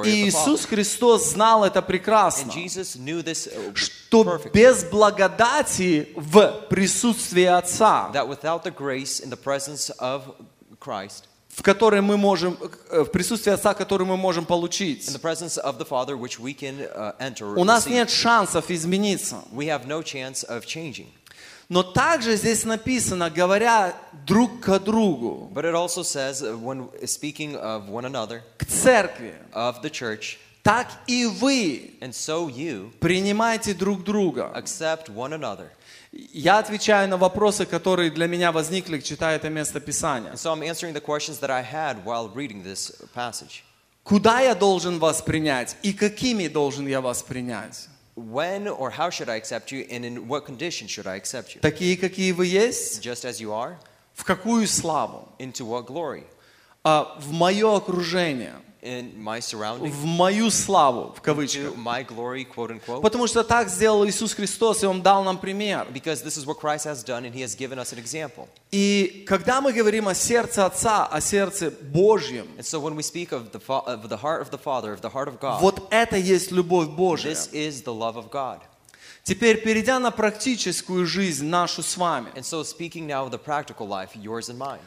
И. 0.05 0.29
Иисус 0.29 0.67
Христос 0.67 1.32
знал 1.33 1.65
это 1.65 1.83
прекрасно, 1.83 2.53
uh, 2.53 3.75
что 3.75 4.41
без 4.53 4.85
благодати 4.85 6.09
в 6.17 6.67
присутствии 6.69 7.45
Отца, 7.45 8.11
в 11.49 11.63
которой 11.63 12.01
мы 12.01 12.17
можем, 12.17 12.57
э, 12.91 13.03
в 13.03 13.11
присутствии 13.11 13.53
Отца, 13.53 13.75
который 13.75 14.07
мы 14.07 14.17
можем 14.17 14.45
получить, 14.47 15.05
Father 15.89 16.17
can 16.55 16.91
uh, 16.95 17.15
enter 17.19 17.55
у 17.57 17.65
нас 17.65 17.87
нет 17.87 18.11
шансов 18.11 18.71
измениться. 18.71 19.43
no. 19.87 21.07
Но 21.69 21.83
также 21.83 22.37
здесь 22.37 22.65
написано, 22.65 23.31
говоря 23.31 23.95
друг 24.27 24.61
к 24.61 24.79
другу, 24.79 25.51
says, 26.03 26.43
uh, 26.43 26.55
when 27.89 28.05
another, 28.05 28.43
к 28.59 28.67
церкви, 28.67 29.35
of 29.53 29.81
the 29.83 29.91
church, 29.91 30.39
так 30.63 30.89
и 31.07 31.27
вы 31.27 31.99
and 32.01 32.13
so 32.13 32.49
you 32.49 32.93
принимайте 33.01 33.75
друг 33.75 34.05
друга. 34.05 34.53
accept 34.55 35.09
one 35.09 35.33
another. 35.33 35.69
Я 36.13 36.59
отвечаю 36.59 37.09
на 37.09 37.17
вопросы, 37.17 37.65
которые 37.65 38.11
для 38.11 38.27
меня 38.27 38.53
возникли, 38.53 39.01
читая 39.01 39.37
это 39.37 39.49
место 39.49 39.81
Писания. 39.81 40.33
So. 40.35 40.55
Куда 44.03 44.41
я 44.41 44.55
должен 44.55 44.99
вас 44.99 45.23
принять 45.23 45.77
и 45.83 45.95
какими 45.95 46.49
должен 46.49 46.87
я 46.87 47.01
вас 47.01 47.23
принять? 47.23 47.89
When 48.15 48.69
or 48.69 48.91
how 48.91 49.09
should 49.09 49.31
I 49.31 49.39
accept 49.41 49.73
you, 49.73 49.87
and 49.89 50.05
in 50.05 50.29
what 50.29 50.45
condition 50.45 50.87
should 50.87 51.07
I 51.07 51.17
accept 51.17 51.55
you? 51.55 51.61
Такие, 51.63 51.97
какие 51.97 52.33
вы 52.33 52.47
есть? 52.47 53.03
Just 53.03 53.25
as 53.25 53.41
you 53.41 53.53
are? 53.53 53.77
В 54.13 54.25
какую 54.25 54.69
славу? 54.69 55.31
Into 55.39 55.65
what 55.65 55.87
glory? 55.87 56.25
А, 56.85 57.17
в 57.19 57.33
мое 57.33 57.75
окружение, 57.75 58.53
In 58.83 59.17
my 59.17 59.39
surrounding? 59.39 59.93
в 59.93 60.05
мою 60.05 60.51
славу, 60.51 61.15
в 61.17 61.21
кавычках. 61.23 61.77
my 61.77 62.03
glory, 62.05 62.45
quote 62.45 62.73
unquote? 62.73 63.01
Потому 63.01 63.29
что 63.29 63.45
так 63.45 63.69
сделал 63.69 64.05
Иисус 64.05 64.35
Христос, 64.35 64.83
и 64.83 64.87
Он 64.87 65.01
дал 65.03 65.23
нам 65.23 65.39
пример. 65.39 65.87
Because 65.93 66.21
this 66.25 66.37
is 66.37 66.45
what 66.45 66.59
Christ 66.59 66.85
has 66.85 67.05
done, 67.05 67.25
and 67.25 67.33
He 67.33 67.43
has 67.43 67.55
given 67.55 67.79
us 67.79 67.93
an 67.93 68.01
example. 68.01 68.49
И 68.73 69.25
когда 69.29 69.61
мы 69.61 69.73
говорим 69.73 70.09
о 70.09 70.15
сердце 70.15 70.67
Отца, 70.67 71.07
о 71.07 71.21
сердце 71.21 71.71
Божьем, 71.71 72.49
And 72.59 72.65
so 72.65 72.81
when 72.81 72.97
we 72.97 73.05
speak 73.05 73.31
of 73.31 73.53
the, 73.53 73.61
fa- 73.61 73.85
of 73.87 74.09
the 74.09 74.17
heart 74.17 74.43
of 74.43 74.51
the 74.51 74.59
Father, 74.59 74.93
of 74.93 75.01
the 75.01 75.11
heart 75.11 75.29
of 75.29 75.39
God, 75.39 75.61
вот 75.61 75.87
это 75.93 76.17
есть 76.17 76.51
любовь 76.51 76.89
Божья. 76.89 77.31
this 77.31 77.51
is 77.53 77.83
the 77.85 77.95
love 77.95 78.17
of 78.17 78.31
God. 78.33 78.59
Теперь, 79.23 79.63
перейдя 79.63 80.01
на 80.01 80.11
практическую 80.11 81.07
жизнь 81.07 81.45
нашу 81.47 81.85
с 81.85 81.97
вами, 81.97 82.33
And 82.35 82.45
so 82.45 82.65
speaking 82.65 83.07
now 83.07 83.25
of 83.25 83.31
the 83.31 83.39
practical 83.39 83.87
life, 83.87 84.17
yours 84.17 84.49
and 84.49 84.59
mine, 84.59 84.81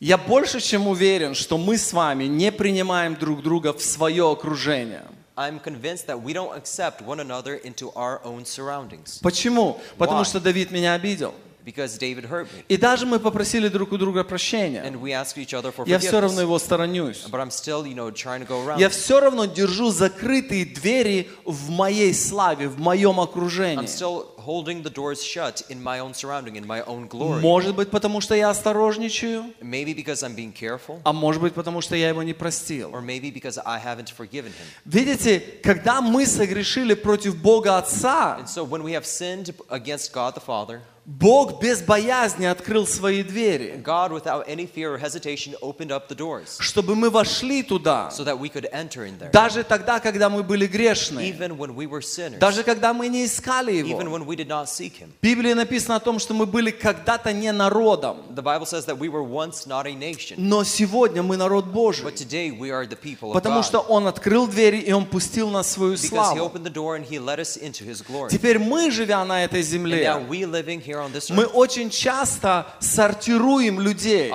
Я 0.00 0.16
больше 0.16 0.60
чем 0.60 0.86
уверен, 0.86 1.34
что 1.34 1.58
мы 1.58 1.76
с 1.76 1.92
вами 1.92 2.24
не 2.24 2.52
принимаем 2.52 3.16
друг 3.16 3.42
друга 3.42 3.72
в 3.72 3.82
свое 3.82 4.30
окружение. 4.30 5.02
I'm 5.36 5.60
convinced 5.60 6.06
that 6.06 6.20
we 6.22 6.32
don't 6.32 6.52
accept 6.56 7.02
one 7.02 7.20
another 7.20 7.60
into 7.64 7.92
our 7.94 8.20
own 8.24 8.44
surroundings. 8.44 9.20
Почему? 9.20 9.80
Потому 9.96 10.22
Why? 10.22 10.24
что 10.24 10.40
Давид 10.40 10.70
меня 10.70 10.94
обидел. 10.94 11.34
Because 11.68 11.98
David 11.98 12.24
hurt 12.24 12.46
me. 12.46 12.64
И 12.68 12.78
даже 12.78 13.04
мы 13.04 13.18
попросили 13.18 13.68
друг 13.68 13.92
у 13.92 13.98
друга 13.98 14.24
прощения. 14.24 14.82
And 14.82 14.98
we 15.02 15.12
ask 15.12 15.36
each 15.36 15.52
other 15.52 15.70
for 15.70 15.86
Я 15.86 15.98
все 15.98 16.18
равно 16.18 16.40
его 16.40 16.58
сторонюсь. 16.58 17.26
But 17.30 17.40
I'm 17.40 17.50
still, 17.50 17.86
you 17.86 17.94
know, 17.94 18.10
trying 18.10 18.40
to 18.40 18.46
go 18.46 18.64
around. 18.64 18.80
Я 18.80 18.88
все 18.88 19.20
равно 19.20 19.44
держу 19.44 19.90
закрытые 19.90 20.64
двери 20.64 21.28
в 21.44 21.68
моей 21.68 22.14
славе, 22.14 22.68
в 22.68 22.78
моем 22.80 23.20
окружении. 23.20 23.84
I'm 23.84 23.86
still 23.86 24.28
holding 24.38 24.82
the 24.82 24.90
doors 24.90 25.22
shut 25.22 25.62
in 25.68 25.82
my 25.82 25.98
own 26.00 26.14
surrounding, 26.14 26.56
in 26.56 26.66
my 26.66 26.82
own 26.86 27.06
glory. 27.06 27.42
Может 27.42 27.76
быть, 27.76 27.90
потому 27.90 28.22
что 28.22 28.34
я 28.34 28.48
осторожничаю, 28.48 29.44
Maybe 29.60 29.92
because 29.94 30.22
I'm 30.22 30.34
being 30.34 30.54
careful, 30.54 31.00
а 31.04 31.12
может 31.12 31.42
быть, 31.42 31.52
потому 31.52 31.82
что 31.82 31.96
я 31.96 32.08
его 32.08 32.22
не 32.22 32.32
простил. 32.32 32.90
or 32.94 33.02
maybe 33.02 33.30
because 33.30 33.58
I 33.66 33.78
haven't 33.78 34.08
forgiven 34.16 34.52
him. 34.52 34.66
Видите, 34.86 35.40
когда 35.62 36.00
мы 36.00 36.24
согрешили 36.24 36.94
против 36.94 37.36
Бога 37.36 37.76
Отца, 37.76 38.38
And 38.40 38.48
so 38.48 38.64
when 38.64 38.82
we 38.82 38.92
have 38.92 39.04
sinned 39.04 39.54
against 39.68 40.14
God 40.14 40.34
the 40.34 40.40
Father, 40.40 40.80
Бог 41.10 41.58
без 41.62 41.80
боязни 41.80 42.44
открыл 42.44 42.86
свои 42.86 43.22
двери, 43.22 43.80
God, 43.82 44.12
without 44.12 44.46
any 44.46 44.66
fear 44.66 44.92
or 44.92 44.98
hesitation, 44.98 45.54
opened 45.62 45.90
up 45.90 46.06
the 46.06 46.14
doors 46.14 46.58
чтобы 46.60 46.94
мы 46.94 47.08
вошли 47.08 47.62
туда, 47.62 48.10
so 48.14 48.24
that 48.24 48.38
we 48.38 48.50
could 48.50 48.68
enter 48.74 49.06
in 49.06 49.18
there. 49.18 49.30
даже 49.32 49.64
тогда, 49.64 50.00
когда 50.00 50.28
мы 50.28 50.42
были 50.42 50.66
грешны, 50.66 51.20
Even 51.20 51.56
when 51.56 51.74
we 51.74 51.86
were 51.88 52.02
sinners, 52.02 52.38
даже 52.38 52.62
когда 52.62 52.92
мы 52.92 53.08
не 53.08 53.24
искали 53.24 53.72
even 53.72 54.02
Его. 54.02 54.18
when 54.18 54.26
we 54.26 54.36
did 54.36 54.48
not 54.48 54.68
seek 54.68 54.98
him. 55.00 55.08
В 55.18 55.22
Библии 55.22 55.54
написано 55.54 55.96
о 55.96 56.00
том, 56.00 56.18
что 56.18 56.34
мы 56.34 56.44
были 56.44 56.70
когда-то 56.70 57.32
не 57.32 57.52
народом, 57.52 58.18
The 58.34 58.42
Bible 58.42 58.66
says 58.66 58.84
that 58.84 58.98
we 58.98 59.08
were 59.08 59.22
once 59.24 59.66
not 59.66 59.86
a 59.86 59.94
nation, 59.94 60.34
но 60.36 60.62
сегодня 60.62 61.22
мы 61.22 61.38
народ 61.38 61.64
Божий. 61.68 62.04
but 62.04 62.16
today 62.16 62.50
we 62.50 62.68
are 62.70 62.84
the 62.86 62.96
people 63.00 63.30
of 63.30 63.32
Потому 63.32 63.62
что 63.62 63.78
God. 63.78 63.86
Он 63.88 64.06
открыл 64.08 64.46
двери, 64.46 64.80
и 64.80 64.92
Он 64.92 65.06
пустил 65.06 65.48
нас 65.48 65.68
в 65.68 65.70
свою 65.70 65.94
Because 65.94 66.02
he 66.02 66.08
славу. 66.10 66.38
opened 66.40 66.64
the 66.66 66.70
door 66.70 66.96
and 66.96 67.06
he 67.06 67.18
led 67.18 67.40
us 67.40 67.56
into 67.56 67.82
his 67.84 68.02
glory. 68.06 68.28
Теперь 68.30 68.58
мы, 68.58 68.90
живя 68.90 69.24
на 69.24 69.42
этой 69.46 69.60
And 69.60 69.66
земле, 69.66 70.04
now 70.04 70.28
we 70.28 70.44
living 70.44 70.82
here 70.82 70.97
мы 71.30 71.44
очень 71.46 71.90
часто 71.90 72.66
сортируем 72.80 73.80
людей 73.80 74.32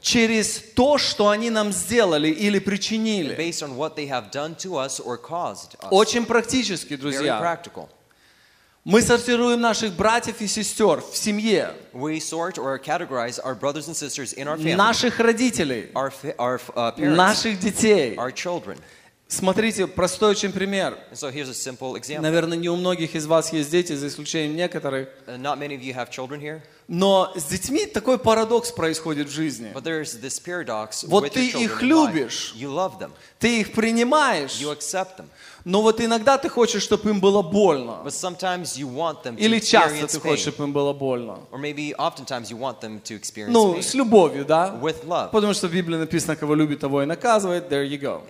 через 0.00 0.58
то, 0.74 0.98
что 0.98 1.28
они 1.28 1.50
нам 1.50 1.72
сделали 1.72 2.28
или 2.28 2.58
причинили. 2.58 3.34
based 3.36 3.62
on 3.62 3.76
what 3.76 3.96
they 3.96 4.06
have 4.08 4.30
done 4.30 4.54
to 4.56 4.76
us 4.76 5.00
or 5.00 5.16
caused 5.16 5.76
us. 5.80 5.88
Очень 5.90 6.26
практически, 6.26 6.94
Very 6.94 7.00
друзья. 7.00 7.40
practical. 7.40 7.88
Мы 8.84 9.00
сортируем 9.00 9.60
наших 9.60 9.92
братьев 9.92 10.40
и 10.40 10.48
сестер 10.48 11.00
в 11.00 11.16
семье, 11.16 11.72
We 11.92 12.18
sort 12.18 12.58
or 12.58 12.76
categorize 12.80 13.38
our 13.38 13.54
brothers 13.54 13.86
and 13.86 13.94
sisters 13.96 14.32
in 14.32 14.48
our 14.48 14.56
family, 14.56 14.74
наших 14.74 15.20
родителей, 15.20 15.90
our, 15.94 16.12
our 16.36 16.60
uh, 16.74 16.90
parents, 16.90 17.16
наших 17.16 17.60
детей. 17.60 18.16
our 18.16 18.32
children. 18.32 18.76
Смотрите, 19.32 19.86
простой 19.86 20.32
очень 20.32 20.52
пример. 20.52 20.98
So 21.12 21.32
here's 21.32 21.48
a 21.48 21.54
simple 21.54 21.96
example. 21.96 22.20
Наверное, 22.20 22.58
не 22.58 22.68
у 22.68 22.76
многих 22.76 23.14
из 23.14 23.24
вас 23.24 23.50
есть 23.50 23.70
дети, 23.70 23.94
за 23.94 24.08
исключением 24.08 24.54
некоторых. 24.56 25.08
Uh, 25.26 25.38
not 25.38 25.58
many 25.58 25.74
of 25.74 25.80
you 25.80 25.94
have 25.94 26.10
children 26.10 26.38
here, 26.38 26.60
Но 26.88 27.32
с 27.36 27.44
детьми 27.44 27.86
такой 27.86 28.18
парадокс 28.18 28.70
происходит 28.72 29.28
в 29.28 29.30
жизни. 29.30 29.70
Вот 31.08 31.32
ты 31.32 31.48
их 31.64 31.80
любишь. 31.82 32.54
Ты 33.38 33.60
их 33.60 33.72
принимаешь, 33.72 34.58
но 35.64 35.80
вот 35.80 36.00
иногда 36.00 36.38
ты 36.38 36.48
хочешь, 36.48 36.82
чтобы 36.82 37.10
им 37.10 37.20
было 37.20 37.40
больно. 37.40 38.02
Или 39.38 39.60
часто 39.60 39.94
ты 40.08 40.20
хочешь, 40.20 40.40
чтобы 40.52 40.64
им 40.64 40.72
было 40.72 40.92
больно. 40.92 41.38
Ну, 43.52 43.80
с 43.80 43.94
любовью, 43.94 44.44
да? 44.44 44.76
Потому 45.32 45.54
что 45.54 45.68
в 45.68 45.72
Библии 45.72 45.96
написано, 45.96 46.36
кого 46.36 46.54
любит, 46.54 46.80
того 46.80 47.02
и 47.02 47.06
наказывает. 47.06 47.70
There 47.70 47.88
you 47.88 47.98
go. 48.00 48.20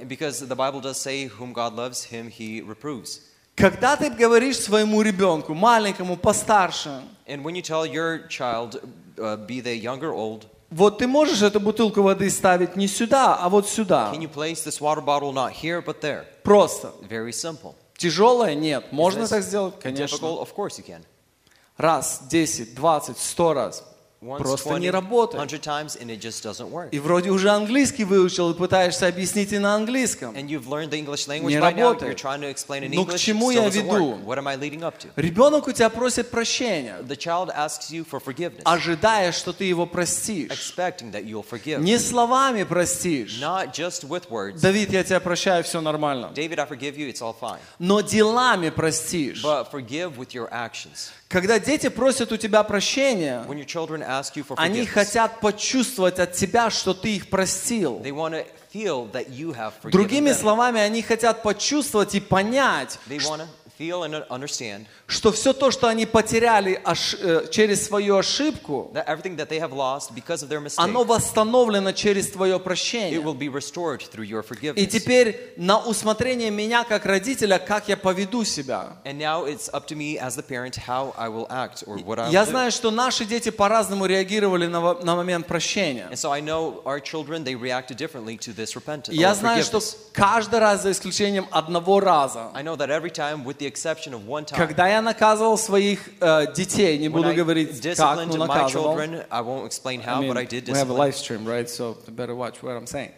Когда 3.55 3.97
ты 3.97 4.11
говоришь 4.11 4.59
своему 4.59 5.03
ребенку, 5.03 5.55
маленькому, 5.55 6.17
постарше, 6.17 7.03
And 7.27 7.45
when 7.45 7.55
you 7.55 7.62
tell 7.62 7.87
your 7.87 8.27
child, 8.29 8.81
uh, 9.19 9.37
be 9.47 9.61
they 9.61 9.81
young 9.81 10.01
or 10.01 10.12
old, 10.12 10.47
вот 10.71 10.99
ты 10.99 11.07
можешь 11.07 11.43
эту 11.43 11.61
бутылку 11.61 12.01
воды 12.01 12.31
ставить 12.31 12.77
не 12.77 12.88
сюда, 12.88 13.37
а 13.37 13.49
вот 13.51 13.69
сюда. 13.69 14.11
can 14.12 14.21
you 14.21 14.29
place 14.33 14.65
this 14.65 14.81
water 14.81 15.03
bottle 15.03 15.33
not 15.33 15.53
here 15.53 15.83
but 15.85 16.01
there? 16.01 16.25
Просто. 16.43 16.93
Very 17.09 17.33
simple. 17.33 17.75
Тяжелое? 17.99 18.55
Нет. 18.55 18.91
Можно 18.91 19.25
this 19.25 19.29
так 19.29 19.43
сделать? 19.43 19.79
Конечно. 19.81 20.17
Difficult? 20.17 20.41
Of 20.41 20.55
course 20.57 20.79
you 20.79 20.85
can. 20.85 21.03
Раз, 21.77 22.23
десять, 22.29 22.75
двадцать, 22.75 23.19
сто 23.19 23.53
раз. 23.53 23.85
Просто 24.39 24.69
20, 24.69 24.81
не 24.83 24.91
работает. 24.91 25.43
100 25.51 25.59
times 25.59 25.97
and 26.01 26.09
it 26.11 26.21
just 26.21 26.45
doesn't 26.45 26.71
work. 26.71 26.91
И 26.93 27.01
вроде 27.01 27.31
уже 27.31 27.51
английский 27.51 28.05
выучил 28.05 28.51
и 28.51 28.55
пытаешься 28.55 29.09
объяснить 29.09 29.53
и 29.53 29.59
на 29.59 29.75
английском. 29.75 30.35
Не 30.35 31.59
работает. 31.59 32.23
Ну, 32.95 33.05
к 33.05 33.17
чему 33.17 33.51
я 33.51 33.69
веду? 33.69 34.19
Ребенок 35.17 35.67
у 35.67 35.73
тебя 35.73 35.89
просит 35.91 36.31
прощения, 36.31 36.99
ожидая, 38.65 39.33
что 39.33 39.53
ты 39.53 39.65
его 39.65 39.87
простишь. 39.87 40.51
Не 41.79 41.99
словами 41.99 42.63
простишь. 42.63 43.39
Давид, 44.61 44.93
я 44.93 45.03
тебя 45.03 45.19
прощаю, 45.21 45.65
все 45.65 45.81
нормально. 45.81 46.31
Но 47.79 48.01
делами 48.01 48.71
простишь. 48.71 49.43
Когда 51.33 51.59
дети 51.59 51.88
просят 51.88 52.31
у 52.31 52.37
тебя 52.37 52.62
прощения, 52.62 53.42
они 54.57 54.85
хотят 54.85 55.40
почувствовать 55.40 56.18
от 56.18 56.35
тебя, 56.35 56.68
что 56.68 56.92
ты 56.92 57.16
их 57.16 57.31
простил. 57.31 58.03
Другими 59.85 60.33
словами, 60.33 60.81
они 60.81 61.01
хотят 61.01 61.42
почувствовать 61.42 62.14
и 62.14 62.21
понять, 62.21 62.99
feel 63.83 64.05
and 64.05 64.25
understand 64.29 64.87
что 65.07 65.33
все 65.33 65.53
то, 65.53 65.71
что 65.71 65.88
они 65.88 66.07
потеряли 66.07 66.81
ош- 66.85 67.16
э, 67.21 67.49
через 67.51 67.85
свою 67.87 68.16
ошибку, 68.16 68.90
that 68.95 69.07
everything 69.09 69.37
that 69.37 69.49
they 69.49 69.59
have 69.59 69.73
lost 69.73 70.14
because 70.14 70.42
of 70.42 70.49
their 70.49 70.61
mistake, 70.61 70.79
оно 70.83 71.05
восстановлено 71.05 71.92
через 71.92 72.29
твое 72.31 72.57
it 72.57 72.62
прощение. 72.64 73.21
will 73.21 73.35
be 73.35 73.49
restored 73.49 74.01
through 74.01 74.25
your 74.25 74.42
И 74.42 74.55
forgiveness. 74.55 74.87
теперь 74.87 75.53
на 75.57 75.79
усмотрение 75.79 76.51
меня 76.51 76.85
как 76.85 77.05
родителя, 77.07 77.59
как 77.59 77.88
я 77.88 77.97
поведу 77.97 78.45
себя. 78.45 78.97
And 79.05 79.18
now 79.18 79.45
it's 79.47 79.68
up 79.73 79.87
to 79.88 79.97
me 79.97 80.16
as 80.18 80.37
the 80.37 80.42
parent 80.42 80.77
how 80.77 81.14
I 81.18 81.29
will 81.29 81.47
act 81.51 81.85
or 81.87 81.99
what 82.05 82.18
I 82.18 82.31
Я 82.31 82.45
do. 82.45 82.51
знаю, 82.51 82.71
что 82.71 82.90
наши 82.90 83.25
дети 83.25 83.51
по-разному 83.51 84.07
реагировали 84.07 84.66
на, 84.66 84.95
на 85.03 85.16
момент 85.16 85.47
прощения. 85.47 86.09
And 86.11 86.16
so 86.16 86.31
I 86.33 86.40
know 86.40 86.83
our 86.85 87.01
children, 87.01 87.45
they 87.45 87.55
reacted 87.57 87.97
differently 87.97 88.38
to 88.38 88.53
this 88.55 88.75
repentance. 88.77 89.12
Я 89.14 89.35
знаю, 89.35 89.62
что 89.64 89.81
каждый 90.12 90.61
раз, 90.61 90.83
за 90.83 90.92
исключением 90.92 91.47
одного 91.51 92.01
раза, 92.01 92.51
I 92.55 92.62
know 92.62 92.77
that 92.77 92.88
every 92.90 93.11
time, 93.11 93.45
with 93.45 93.59
the 93.59 93.66
exception 93.72 94.13
of 94.13 94.28
one 94.28 94.46
time, 94.46 94.58
когда 94.58 94.88
я 94.88 95.02
наказывал 95.02 95.58
своих 95.58 96.10
э, 96.20 96.54
детей, 96.54 96.98
не 96.98 97.08
when 97.08 97.12
буду 97.12 97.30
I 97.30 97.36
говорить 97.36 97.70
как, 97.70 97.80
disciplined 97.82 98.36
но 98.38 98.46
my 98.46 98.48
наказывал. 98.48 98.96
children, 98.96 99.26
I 99.30 99.41
won't 99.41 99.65
explain 99.65 100.02
I 100.02 100.04
how, 100.06 100.20
mean, 100.22 100.30
but 100.34 100.38
I 100.38 100.46
did 100.46 100.67
we 100.67 100.74
have 100.74 100.89
a 100.89 100.93
discipline. 100.93 100.98
live 100.98 101.15
stream, 101.15 101.46
right? 101.46 101.70
So 101.70 101.98
you 102.06 102.13
better 102.13 102.36
watch 102.36 102.62
what 102.62 102.76
I'm 102.76 102.88
saying. 102.88 103.12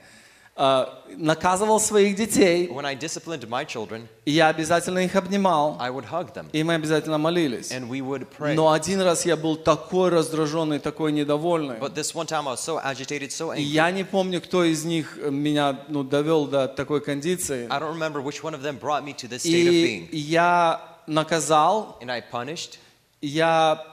Э, 0.56 0.86
наказывал 1.16 1.80
своих 1.80 2.14
детей, 2.14 2.68
When 2.68 2.84
I 2.86 2.94
disciplined 2.94 3.48
my 3.48 3.66
children, 3.66 4.06
я 4.24 4.48
обязательно 4.48 5.00
их 5.00 5.16
обнимал, 5.16 5.76
I 5.80 5.90
would 5.90 6.08
hug 6.08 6.32
them 6.32 6.46
и 6.52 6.62
мы 6.62 6.74
обязательно 6.74 7.18
молились. 7.18 7.72
and 7.72 7.88
we 7.88 8.00
would 8.00 8.28
pray. 8.38 8.54
Но 8.54 8.70
один 8.70 9.00
раз 9.00 9.26
я 9.26 9.36
был 9.36 9.56
такой 9.56 10.10
раздраженный, 10.10 10.78
такой 10.78 11.10
недовольный. 11.10 11.78
But 11.80 11.94
this 11.94 12.14
one 12.14 12.26
time 12.26 12.46
I 12.46 12.52
was 12.52 12.60
so 12.60 12.80
agitated, 12.84 13.32
so 13.32 13.50
angry. 13.50 13.62
я 13.62 13.90
не 13.90 14.04
помню, 14.04 14.40
кто 14.40 14.62
из 14.62 14.84
них 14.84 15.16
меня 15.16 15.80
ну, 15.88 16.04
довел 16.04 16.46
до 16.46 16.68
такой 16.68 17.00
кондиции. 17.00 17.66
I 17.68 17.80
don't 17.80 17.92
remember 17.92 18.20
which 18.22 18.44
one 18.44 18.54
of 18.54 18.62
them 18.62 18.78
brought 18.78 19.04
me 19.04 19.12
to 19.14 19.26
this 19.26 19.40
state 19.42 19.66
of 19.66 19.72
И 19.74 19.84
being. 19.84 20.08
я 20.12 20.80
наказал, 21.08 21.98
And 22.00 22.12
I 22.12 22.22
punished, 22.22 22.78
я 23.20 23.84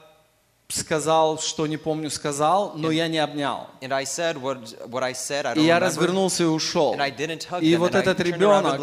сказал, 0.71 1.39
что 1.39 1.67
не 1.67 1.77
помню, 1.77 2.10
сказал, 2.10 2.73
но 2.75 2.91
я 2.91 3.07
не 3.07 3.19
обнял. 3.19 3.67
and 3.81 3.93
I 3.93 4.05
said 4.05 4.38
what, 4.38 4.89
what 4.89 5.03
I 5.03 5.13
said, 5.13 5.45
I 5.45 5.57
И 5.57 5.65
я 5.65 5.79
развернулся 5.79 6.43
и 6.43 6.47
ушел. 6.47 6.93
And 6.93 7.01
I 7.01 7.12
didn't 7.12 7.47
hug 7.49 7.62
И 7.62 7.75
вот 7.75 7.95
этот 7.95 8.19
ребенок, 8.19 8.79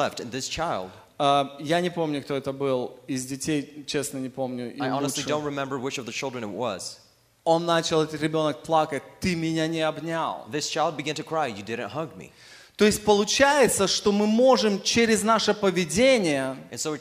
а, 1.20 1.56
я 1.58 1.80
не 1.80 1.90
помню, 1.90 2.22
кто 2.22 2.36
это 2.36 2.52
был, 2.52 3.00
из 3.08 3.26
детей, 3.26 3.84
честно 3.86 4.18
не 4.18 4.28
помню, 4.28 4.72
I 4.80 4.90
honestly 4.90 5.24
don't 5.24 5.44
remember 5.44 5.78
which 5.78 5.98
of 5.98 6.06
the 6.06 6.12
children 6.12 6.44
it 6.44 6.54
was. 6.54 6.98
Он 7.44 7.64
начал, 7.64 8.02
этот 8.02 8.20
ребенок, 8.20 8.62
плакать, 8.62 9.02
ты 9.20 9.34
меня 9.34 9.66
не 9.66 9.80
обнял. 9.80 10.46
This 10.50 10.68
child 10.70 10.96
began 10.96 11.14
to 11.14 11.24
cry, 11.24 11.48
you 11.48 11.64
didn't 11.64 11.92
hug 11.92 12.16
me. 12.16 12.30
То 12.78 12.84
есть 12.84 13.04
получается, 13.04 13.88
что 13.88 14.12
мы 14.12 14.28
можем 14.28 14.80
через 14.82 15.24
наше 15.24 15.52
поведение 15.52 16.56
so 16.70 16.96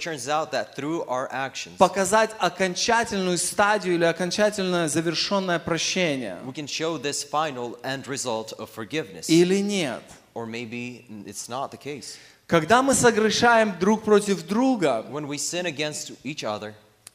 actions, 1.32 1.78
показать 1.78 2.32
окончательную 2.40 3.38
стадию 3.38 3.94
или 3.94 4.04
окончательное 4.04 4.88
завершенное 4.88 5.60
прощение. 5.60 6.40
we 6.48 6.52
can 6.52 6.66
show 6.66 6.98
this 6.98 7.24
final 7.24 7.78
end 7.84 8.08
result 8.08 8.54
of 8.58 8.72
forgiveness. 8.72 9.30
Или 9.30 9.62
нет. 9.62 10.02
Or 10.34 10.48
maybe 10.48 11.06
it's 11.28 11.48
not 11.48 11.70
the 11.70 11.78
case. 11.78 12.18
Когда 12.48 12.82
мы 12.82 12.96
согрешаем 12.96 13.78
друг 13.80 14.02
против 14.04 14.48
друга, 14.48 15.06
When 15.12 15.28
we 15.28 15.38
sin 15.38 15.68
against 15.68 16.12
each 16.24 16.44
other, 16.44 16.74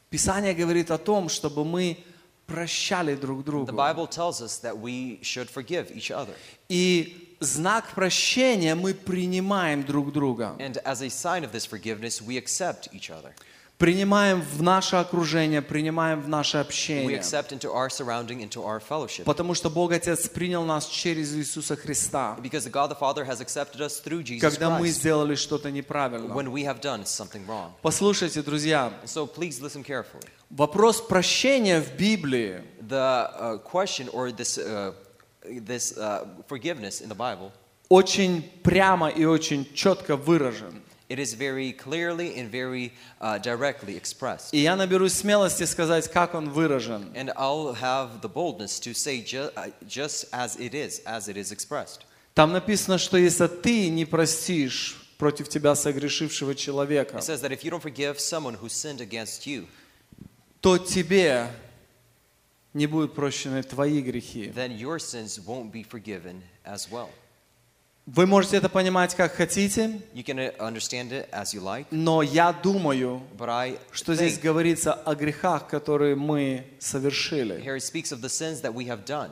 Писание 0.09 0.55
говорит 0.55 0.93
о 0.93 0.99
том, 0.99 1.29
чтобы 1.29 1.65
мы 1.65 1.99
прощали 2.47 3.17
друг 3.17 3.41
The 3.41 3.45
другу. 3.45 3.73
Bible 3.73 4.07
tells 4.07 4.41
us 4.41 4.61
that 4.61 4.79
we 4.79 5.19
should 5.23 5.51
forgive 5.51 5.91
each 5.91 6.13
other. 6.13 6.35
И 6.69 7.32
знак 7.43 7.91
прощения 7.95 8.75
мы 8.75 8.95
принимаем 8.95 9.83
друг 9.85 10.13
друга. 10.13 10.57
And 10.59 10.81
as 10.85 11.03
a 11.03 11.09
sign 11.09 11.45
of 11.45 11.53
this 11.53 11.67
forgiveness, 11.67 12.21
we 12.23 12.37
accept 12.39 12.89
each 12.93 13.11
other. 13.11 13.33
Принимаем 13.79 14.41
в 14.43 14.63
наше 14.63 14.95
окружение, 14.95 15.61
принимаем 15.61 16.21
в 16.21 16.29
наше 16.29 16.59
We 16.59 16.61
общение. 16.61 17.19
accept 17.19 17.51
into 17.51 17.73
our 17.73 17.89
surrounding, 17.91 18.41
into 18.41 18.63
our 18.63 18.79
fellowship. 18.81 19.25
Потому 19.25 19.55
что 19.55 19.71
Бог 19.71 19.91
Отец 19.91 20.29
принял 20.29 20.63
нас 20.65 20.87
через 20.87 21.35
Иисуса 21.35 21.75
Христа, 21.75 22.37
Because 22.41 22.71
God 22.71 22.91
the 22.91 22.97
Father 22.97 23.25
has 23.25 23.41
accepted 23.41 23.81
us 23.81 24.01
through 24.01 24.23
Jesus 24.23 24.41
когда 24.41 24.71
мы 24.79 24.87
сделали 24.89 25.35
что-то 25.35 25.73
неправильно. 25.73 26.33
when 26.33 26.53
we 26.53 26.63
have 26.65 26.81
done 26.81 27.05
something 27.05 27.45
wrong. 27.49 27.73
Послушайте, 27.83 28.43
друзья, 28.43 28.93
so 29.05 29.27
please 29.27 29.61
listen 29.61 29.83
carefully. 29.83 30.29
вопрос 30.51 31.01
прощения 31.01 31.81
в 31.81 31.97
Библии 31.97 32.63
The 32.89 33.31
uh, 33.37 33.59
question 33.65 34.09
or 34.13 34.31
this, 34.31 34.59
uh, 34.59 34.93
this 35.45 35.97
uh, 35.97 36.27
forgiveness 36.47 37.01
in 37.01 37.09
the 37.09 37.15
Bible, 37.15 37.51
очень 37.89 38.43
прямо 38.63 39.09
и 39.09 39.25
очень 39.25 39.67
четко 39.75 40.17
выражен. 40.17 40.83
it 41.09 41.19
is 41.19 41.35
very 41.35 41.73
clearly 41.73 42.37
and 42.39 42.51
very 42.51 42.91
uh, 43.21 43.37
directly 43.39 43.97
expressed. 43.97 44.49
И 44.53 44.59
я 44.59 44.77
наберусь 44.77 45.13
смелости 45.13 45.65
сказать, 45.65 46.09
как 46.11 46.35
он 46.35 46.49
выражен. 46.49 47.13
And 47.15 47.31
I'll 47.37 47.75
have 47.75 48.23
the 48.23 48.29
boldness 48.31 48.81
to 48.81 48.95
say 48.95 49.21
ju- 49.21 49.51
uh, 49.57 49.69
just 49.87 50.27
as 50.33 50.57
it 50.57 50.75
is, 50.75 51.03
as 51.05 51.29
it 51.29 51.37
is 51.37 51.53
expressed. 51.53 52.01
Там 52.35 52.53
написано, 52.53 52.97
что 52.97 53.19
если 53.19 53.47
ты 53.47 53.91
не 53.91 54.07
простишь 54.07 54.97
против 55.19 55.51
тебя 55.51 55.75
согрешившего 55.75 56.55
человека, 56.55 57.19
It 57.19 57.25
says 57.25 57.43
that 57.43 57.53
if 57.53 57.63
you 57.63 57.71
don't 57.71 57.83
forgive 57.83 58.19
someone 58.19 58.55
who 58.55 58.71
sinned 58.71 59.01
against 59.03 59.47
you, 59.47 59.67
то 60.63 60.79
тебе 60.79 61.51
не 62.75 62.87
будут 62.87 63.15
прощены 63.15 63.63
твои 63.63 64.01
грехи. 64.01 64.51
then 64.55 64.73
your 64.77 64.99
sins 64.99 65.39
won't 65.47 65.71
be 65.73 65.83
forgiven 65.83 66.43
as 66.65 66.89
well. 66.91 67.09
Вы 68.05 68.27
можете 68.27 68.57
это 68.57 68.69
понимать 68.69 69.15
как 69.15 69.33
хотите, 69.35 70.01
You 70.13 70.25
can 70.25 70.37
uh, 70.39 70.57
understand 70.59 71.13
it 71.13 71.29
as 71.31 71.55
you 71.55 71.61
like, 71.63 71.87
но 71.93 72.23
я 72.23 72.53
думаю, 72.53 73.23
but 73.39 73.49
I 73.49 73.79
что 73.93 74.15
здесь 74.15 74.39
говорится 74.39 74.93
о 74.93 75.15
грехах, 75.15 75.69
которые 75.69 76.17
мы 76.17 76.65
совершили. 76.81 77.61
here 77.63 77.77
it 77.77 77.83
speaks 77.85 78.11
of 78.11 78.21
the 78.21 78.29
sins 78.29 78.61
that 78.63 78.75
we 78.75 78.87
have 78.87 79.05
done. 79.05 79.31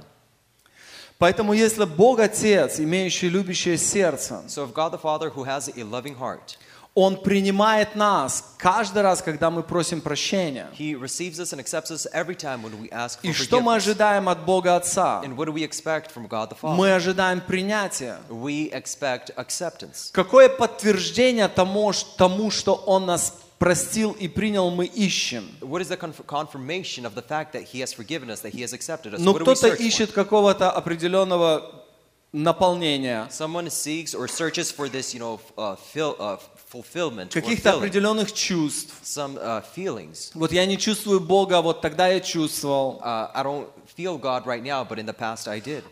Поэтому 1.18 1.52
если 1.52 1.84
Бог 1.84 2.20
Отец, 2.20 2.78
имеющий 2.80 3.28
любящее 3.28 3.76
сердце, 3.76 4.42
So 4.48 4.64
if 4.64 4.72
God 4.72 4.92
the 4.92 4.98
Father, 5.00 5.30
who 5.30 5.44
has 5.44 5.68
a 5.76 5.82
loving 5.82 6.14
heart, 6.16 6.56
Он 6.94 7.16
принимает 7.16 7.94
нас 7.94 8.54
каждый 8.58 9.02
раз, 9.02 9.22
когда 9.22 9.50
мы 9.50 9.62
просим 9.62 10.00
прощения. 10.00 10.68
He 10.76 10.94
receives 10.94 11.38
us 11.38 11.52
and 11.52 11.60
accepts 11.60 11.90
us 11.90 12.06
every 12.12 12.34
time 12.34 12.62
when 12.62 12.80
we 12.80 12.90
ask 12.90 13.20
for 13.20 13.28
И 13.28 13.32
что 13.32 13.60
мы 13.60 13.76
ожидаем 13.76 14.28
от 14.28 14.44
Бога 14.44 14.76
Отца? 14.76 15.22
And 15.24 15.36
what 15.36 15.46
do 15.46 15.52
we 15.52 15.62
expect 15.62 16.12
from 16.12 16.28
God 16.28 16.50
the 16.50 16.56
Father? 16.60 16.76
Мы 16.76 16.92
ожидаем 16.92 17.40
принятия. 17.40 18.18
We 18.28 18.72
expect 18.72 19.34
acceptance. 19.36 20.10
Какое 20.12 20.48
подтверждение 20.48 21.48
тому, 21.48 21.92
тому, 22.16 22.50
что 22.50 22.74
Он 22.74 23.06
нас 23.06 23.34
простил 23.60 24.10
и 24.12 24.26
принял, 24.26 24.70
мы 24.70 24.86
ищем? 24.86 25.46
Но 25.60 25.68
кто-то 29.34 29.68
ищет 29.68 30.12
какого-то 30.12 30.70
определенного 30.72 31.79
наполнения, 32.33 33.27
Someone 33.29 33.69
seeks 33.69 34.13
or 34.13 34.27
searches 34.27 34.71
for 34.71 34.89
this, 34.89 35.13
you 35.13 35.19
know, 35.19 35.35
f- 35.35 35.53
uh, 35.57 35.75
fill, 35.75 36.15
uh, 36.19 36.37
fulfillment, 36.67 37.35
or 37.35 37.41
каких-то 37.41 37.71
filling, 37.71 37.79
определенных 37.89 38.33
чувств. 38.33 38.93
some 39.03 39.37
uh, 39.37 39.61
feelings. 39.75 40.31
Вот 40.33 40.51
я 40.51 40.65
не 40.65 40.77
чувствую 40.77 41.19
Бога, 41.21 41.61
вот 41.61 41.81
тогда 41.81 42.07
я 42.09 42.19
чувствовал. 42.19 42.99
Uh, 43.03 43.31
I 43.33 43.43
don't 43.43 43.67
feel 43.95 44.17
God 44.19 44.45
right 44.45 44.61
now, 44.63 44.83
but 44.83 44.99
in 44.99 45.05
the 45.05 45.13
past 45.13 45.47
I 45.47 45.59
did. 45.61 45.83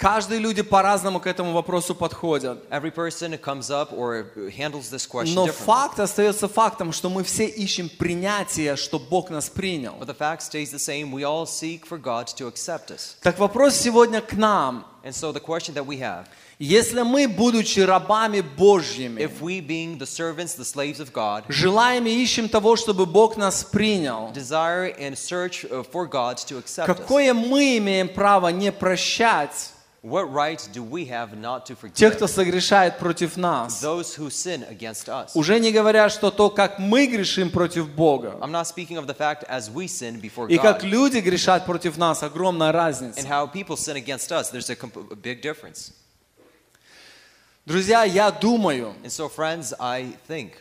Каждые 0.00 0.40
люди 0.40 0.62
по-разному 0.62 1.20
к 1.20 1.26
этому 1.26 1.52
вопросу 1.52 1.94
подходят. 1.94 2.64
Every 2.70 2.90
person 2.90 3.38
comes 3.38 3.68
up 3.68 3.92
or 3.92 4.24
handles 4.56 4.90
this 4.90 5.06
question 5.06 5.34
Но 5.34 5.46
факт 5.46 6.00
остается 6.00 6.48
фактом, 6.48 6.94
что 6.94 7.10
мы 7.10 7.22
все 7.22 7.44
ищем 7.44 7.90
принятия, 7.90 8.76
что 8.76 8.98
Бог 8.98 9.28
нас 9.28 9.50
принял. 9.50 9.96
But 10.00 10.06
the 10.06 10.16
fact 10.16 10.40
stays 10.40 10.72
the 10.72 10.78
same. 10.78 11.12
We 11.12 11.22
all 11.22 11.44
seek 11.44 11.84
for 11.84 11.98
God 11.98 12.28
to 12.38 12.48
accept 12.48 12.90
us. 12.90 13.16
Так 13.20 13.38
вопрос 13.38 13.74
сегодня 13.74 14.22
к 14.22 14.32
нам. 14.32 14.86
And 15.04 15.14
so 15.14 15.32
the 15.32 15.40
question 15.40 15.74
that 15.74 15.84
we 15.84 15.98
have, 15.98 16.24
Если 16.58 17.02
мы, 17.02 17.28
будучи 17.28 17.80
рабами 17.80 18.40
Божьими, 18.40 19.20
if 19.20 19.42
we 19.42 19.60
being 19.60 19.98
the 19.98 20.06
servants, 20.06 20.54
the 20.54 20.64
slaves 20.64 20.98
of 20.98 21.12
God, 21.12 21.44
желаем 21.50 22.06
и 22.06 22.10
ищем 22.10 22.48
того, 22.48 22.76
чтобы 22.76 23.04
Бог 23.04 23.36
нас 23.36 23.64
принял, 23.64 24.32
desire 24.32 24.98
and 24.98 25.14
search 25.14 25.66
uh, 25.70 25.82
for 25.82 26.06
God 26.06 26.38
to 26.38 26.56
accept 26.56 26.86
us, 26.88 26.96
какое 26.96 27.34
мы 27.34 27.76
имеем 27.76 28.08
право 28.08 28.48
не 28.48 28.72
прощать 28.72 29.72
what 30.02 30.32
right 30.32 30.66
do 30.72 30.82
we 30.82 31.04
have 31.06 31.36
not 31.36 31.66
to 31.66 31.74
тех, 31.74 31.78
forgive 31.78 32.16
кто 32.16 32.26
согрешает 32.26 32.98
против 32.98 33.36
нас? 33.36 33.82
those 33.82 34.14
who 34.16 34.30
sin 34.30 34.64
against 34.70 35.08
us? 35.08 35.32
Уже 35.34 35.58
не 35.60 35.72
говоря, 35.72 36.08
что 36.08 36.30
то, 36.30 36.48
как 36.50 36.78
мы 36.78 37.06
грешим 37.06 37.50
против 37.50 37.88
Бога, 37.90 38.36
I'm 38.40 38.50
not 38.50 38.66
speaking 38.66 38.96
of 38.96 39.06
the 39.06 39.14
fact 39.14 39.44
as 39.48 39.70
we 39.70 39.86
sin 39.86 40.20
before 40.20 40.48
и 40.48 40.56
как 40.58 40.82
люди 40.82 41.18
грешат 41.18 41.66
против 41.66 41.98
нас, 41.98 42.22
огромная 42.22 42.70
and 42.70 42.74
разница. 42.74 43.26
how 43.28 43.46
people 43.46 43.76
sin 43.76 43.96
against 43.96 44.32
us. 44.32 44.50
There's 44.50 44.70
a, 44.70 44.76
comp- 44.76 44.96
a 45.12 45.16
big 45.16 45.42
difference. 45.42 45.92
Друзья, 47.66 48.04
я 48.04 48.30
думаю, 48.30 48.94
And 49.04 49.10
so, 49.12 49.28
friends, 49.28 49.74
I 49.78 50.16
think 50.28 50.52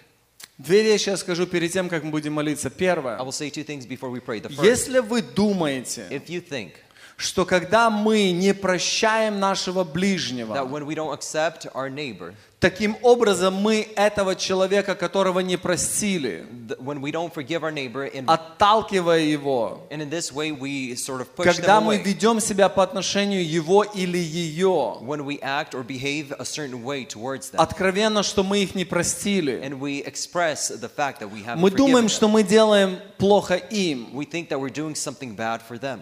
две 0.58 0.84
вещи 0.84 1.10
я 1.10 1.18
скажу 1.18 1.48
перед 1.48 1.72
тем, 1.72 1.88
как 1.90 2.04
мы 2.04 2.12
будем 2.12 2.34
молиться. 2.34 2.68
I 2.68 2.72
Первое. 2.72 3.18
will 3.20 3.32
say 3.32 3.50
two 3.50 3.64
things 3.64 3.86
before 3.88 4.10
we 4.12 4.20
pray. 4.20 4.42
The 4.42 4.50
first, 4.50 4.64
Если 4.64 5.00
вы 5.00 5.22
думаете, 5.22 6.08
if 6.12 6.28
you 6.28 6.42
think 6.42 6.74
что 7.20 7.46
когда 7.46 7.90
мы 7.90 8.32
не 8.32 8.54
прощаем 8.54 9.42
нашего 9.42 9.84
that 9.84 9.92
ближнего, 9.92 10.54
when 10.64 10.86
we 10.86 10.96
don't 10.96 11.12
accept 11.14 11.68
our 11.74 11.90
neighbor, 11.90 12.34
таким 12.62 12.96
образом 13.02 13.56
мы 13.56 13.90
этого 13.98 14.36
человека, 14.36 14.96
которого 14.96 15.42
не 15.42 15.58
простили, 15.58 16.46
when 16.80 17.02
we 17.02 17.12
don't 17.12 17.34
forgive 17.34 17.62
our 17.64 17.74
neighbor, 17.74 18.10
and, 18.14 18.24
отталкивая 18.26 19.20
его, 19.20 19.86
and 19.92 20.02
in 20.02 20.10
this 20.10 20.32
way 20.32 20.52
we 20.52 20.96
sort 20.96 21.20
of 21.20 21.28
push 21.36 21.44
когда 21.44 21.80
them 21.80 21.88
мы 21.88 21.96
away, 21.98 22.04
ведем 22.04 22.40
себя 22.40 22.70
по 22.70 22.84
отношению 22.84 23.46
его 23.46 23.84
или 23.84 24.18
ее, 24.18 24.98
when 25.02 25.26
we 25.26 25.42
act 25.42 25.76
or 25.76 25.84
behave 25.84 26.32
a 26.40 26.46
certain 26.46 26.86
way 26.86 27.04
towards 27.04 27.52
them, 27.52 27.58
откровенно, 27.58 28.24
что 28.24 28.46
мы 28.46 28.60
их 28.60 28.76
не 28.76 28.86
простили, 28.86 29.62
and 29.62 29.78
we 29.78 30.02
express 30.06 30.70
the 30.70 30.90
fact 30.90 31.20
that 31.20 31.30
we 31.30 31.44
haven't 31.44 31.60
мы 31.60 31.70
думаем, 31.70 32.06
them, 32.06 32.10
что 32.10 32.30
мы 32.30 32.44
делаем 32.44 33.00
плохо 33.18 33.56
им, 33.56 34.08
we 34.14 34.24
think 34.24 34.48
that 34.48 34.58
we're 34.58 34.70
doing 34.70 34.96
something 34.96 35.36
bad 35.36 35.62
for 35.62 35.78
them. 35.78 36.00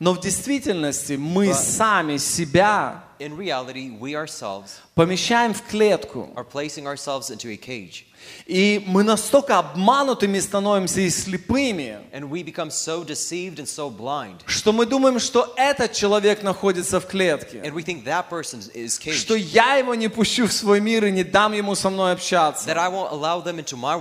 но 0.00 0.12
в 0.12 0.20
действительности 0.20 1.14
мы 1.14 1.48
But- 1.50 1.54
сами 1.54 2.16
себя 2.18 3.02
In 3.18 3.36
reality, 3.36 3.98
we 3.98 4.14
ourselves 4.14 4.78
помещаем 4.94 5.54
в 5.54 5.62
клетку, 5.62 6.30
are 6.34 6.44
placing 6.44 6.86
ourselves 6.86 7.30
into 7.30 7.48
a 7.50 7.56
cage, 7.56 8.04
И 8.45 8.83
мы 8.85 9.03
настолько 9.03 9.59
обманутыми 9.59 10.39
становимся 10.39 11.01
и 11.01 11.09
слепыми, 11.09 11.99
and 12.11 12.29
we 12.29 12.43
become 12.43 12.69
so 12.69 13.03
so 13.65 13.89
blind, 13.89 14.41
что 14.45 14.71
мы 14.73 14.85
думаем, 14.85 15.19
что 15.19 15.53
этот 15.55 15.93
человек 15.93 16.43
находится 16.43 16.99
в 16.99 17.07
клетке, 17.07 17.59
and 17.59 17.73
we 17.73 17.83
think 17.83 18.03
that 18.03 18.29
person 18.29 18.59
is 18.73 18.99
что 19.13 19.35
я 19.35 19.75
его 19.75 19.95
не 19.95 20.07
пущу 20.07 20.47
в 20.47 20.53
свой 20.53 20.79
мир 20.79 21.05
и 21.05 21.11
не 21.11 21.23
дам 21.23 21.53
ему 21.53 21.75
со 21.75 21.89
мной 21.89 22.13
общаться. 22.13 22.65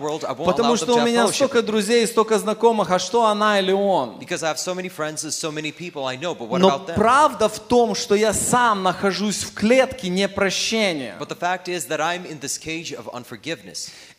World, 0.00 0.44
Потому 0.44 0.76
что 0.76 0.94
у 0.94 1.02
меня 1.02 1.26
столько 1.28 1.62
друзей, 1.62 2.06
столько 2.06 2.38
знакомых, 2.38 2.90
а 2.90 2.98
что 2.98 3.26
она 3.26 3.60
или 3.60 3.72
он? 3.72 4.18
So 4.20 4.74
friends 4.90 5.24
so 5.24 5.52
people 5.72 6.04
know, 6.18 6.58
Но 6.58 6.78
правда 6.94 7.48
в 7.48 7.58
том, 7.58 7.94
что 7.94 8.14
я 8.14 8.32
сам 8.32 8.82
нахожусь 8.82 9.42
в 9.42 9.54
клетке 9.54 10.08
непрощения. 10.08 11.16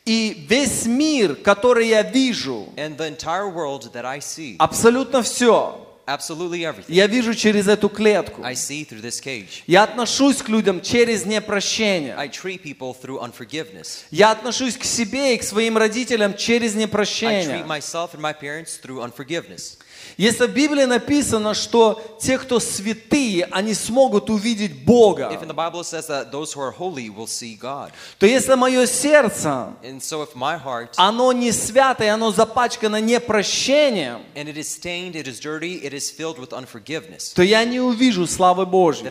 И 0.05 0.45
весь 0.49 0.85
мир, 0.85 1.35
который 1.35 1.87
я 1.87 2.01
вижу, 2.01 2.67
And 2.75 2.97
the 2.97 3.07
entire 3.07 3.47
world 3.47 3.91
that 3.93 4.03
I 4.05 4.19
see, 4.19 4.55
абсолютно 4.57 5.21
все, 5.21 5.87
absolutely 6.07 6.61
everything, 6.63 6.85
я 6.87 7.05
вижу 7.05 7.35
через 7.35 7.67
эту 7.67 7.87
клетку. 7.87 8.43
I 8.43 8.55
see 8.55 8.83
through 8.83 9.01
this 9.01 9.21
cage. 9.23 9.61
Я 9.67 9.83
отношусь 9.83 10.37
к 10.37 10.49
людям 10.49 10.81
через 10.81 11.25
непрощение. 11.27 12.15
I 12.15 12.27
treat 12.29 12.63
people 12.63 12.95
through 12.99 13.19
unforgiveness. 13.21 14.05
Я 14.09 14.31
отношусь 14.31 14.75
к 14.75 14.83
себе 14.83 15.35
и 15.35 15.37
к 15.37 15.43
своим 15.43 15.77
родителям 15.77 16.35
через 16.35 16.75
I 16.75 16.77
treat 16.77 16.87
непрощение. 16.87 17.63
myself 17.65 18.15
and 18.15 18.21
my 18.21 18.33
parents 18.33 18.79
through 18.81 19.01
unforgiveness. 19.03 19.77
Если 20.17 20.45
в 20.45 20.53
Библии 20.53 20.85
написано, 20.85 21.53
что 21.53 22.01
те, 22.19 22.37
кто 22.37 22.59
святые, 22.59 23.45
они 23.51 23.73
смогут 23.73 24.29
увидеть 24.29 24.85
Бога, 24.85 25.31
то 28.19 28.25
если 28.25 28.53
мое 28.55 28.85
сердце, 28.85 29.73
so 29.99 30.27
heart, 30.35 30.89
оно 30.97 31.31
не 31.31 31.51
святое, 31.51 32.13
оно 32.13 32.31
запачкано 32.31 33.01
непрощением, 33.01 34.21
and 34.35 34.47
it 34.47 34.57
is 34.57 34.67
stained, 34.67 35.15
it 35.15 35.27
is 35.27 35.39
dirty, 35.39 35.81
то 37.33 37.43
я 37.43 37.63
не 37.63 37.79
увижу 37.79 38.27
славы 38.27 38.65
Божьей. 38.65 39.09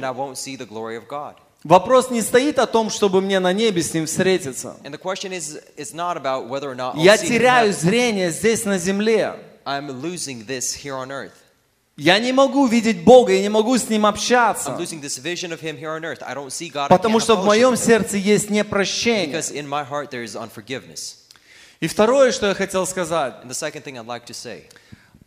Вопрос 1.63 2.11
не 2.11 2.23
стоит 2.23 2.59
о 2.59 2.67
том, 2.67 2.89
чтобы 2.89 3.21
мне 3.21 3.39
на 3.39 3.53
небе 3.53 3.83
с 3.83 3.93
Ним 3.93 4.07
встретиться. 4.07 4.77
Is, 4.83 5.63
Я 6.97 7.19
теряю 7.19 7.73
зрение 7.75 8.31
здесь 8.31 8.65
на 8.65 8.79
земле. 8.79 9.50
I'm 9.65 9.91
losing 10.01 10.45
this 10.47 10.75
here 10.75 10.95
on 10.95 11.11
earth. 11.11 11.33
Я 11.97 12.19
не 12.19 12.33
могу 12.33 12.67
видеть 12.67 13.05
Бога, 13.05 13.33
я 13.33 13.43
не 13.43 13.51
могу 13.51 13.77
с 13.77 13.89
Ним 13.89 14.07
I'm 14.07 14.15
общаться, 14.15 14.75
losing 14.79 15.01
this 15.03 15.19
vision 15.19 15.53
of 15.53 15.61
Him 15.61 15.77
here 15.77 15.91
on 15.91 16.03
earth. 16.03 16.23
I 16.23 16.35
don't 16.35 16.51
see 16.51 16.71
God. 16.71 16.87
I 16.91 16.97
потому 16.97 17.19
can't 17.19 17.25
что 17.25 17.37
have 17.37 17.43
в 17.43 17.47
моем 17.47 17.75
fellowship 17.75 17.77
with 17.77 17.81
Him. 17.81 17.87
сердце 17.87 18.17
есть 18.17 18.51
непрощение. 18.51 19.27
Because 19.35 19.53
in 19.53 19.69
my 19.69 19.85
heart 19.85 20.11
there 20.11 20.25
is 20.25 20.35
unforgiveness. 20.35 21.17
И 21.81 21.89
второе, 21.89 22.33
что 22.33 22.47
я 22.47 22.55
хотел 22.55 22.87
сказать, 22.87 23.45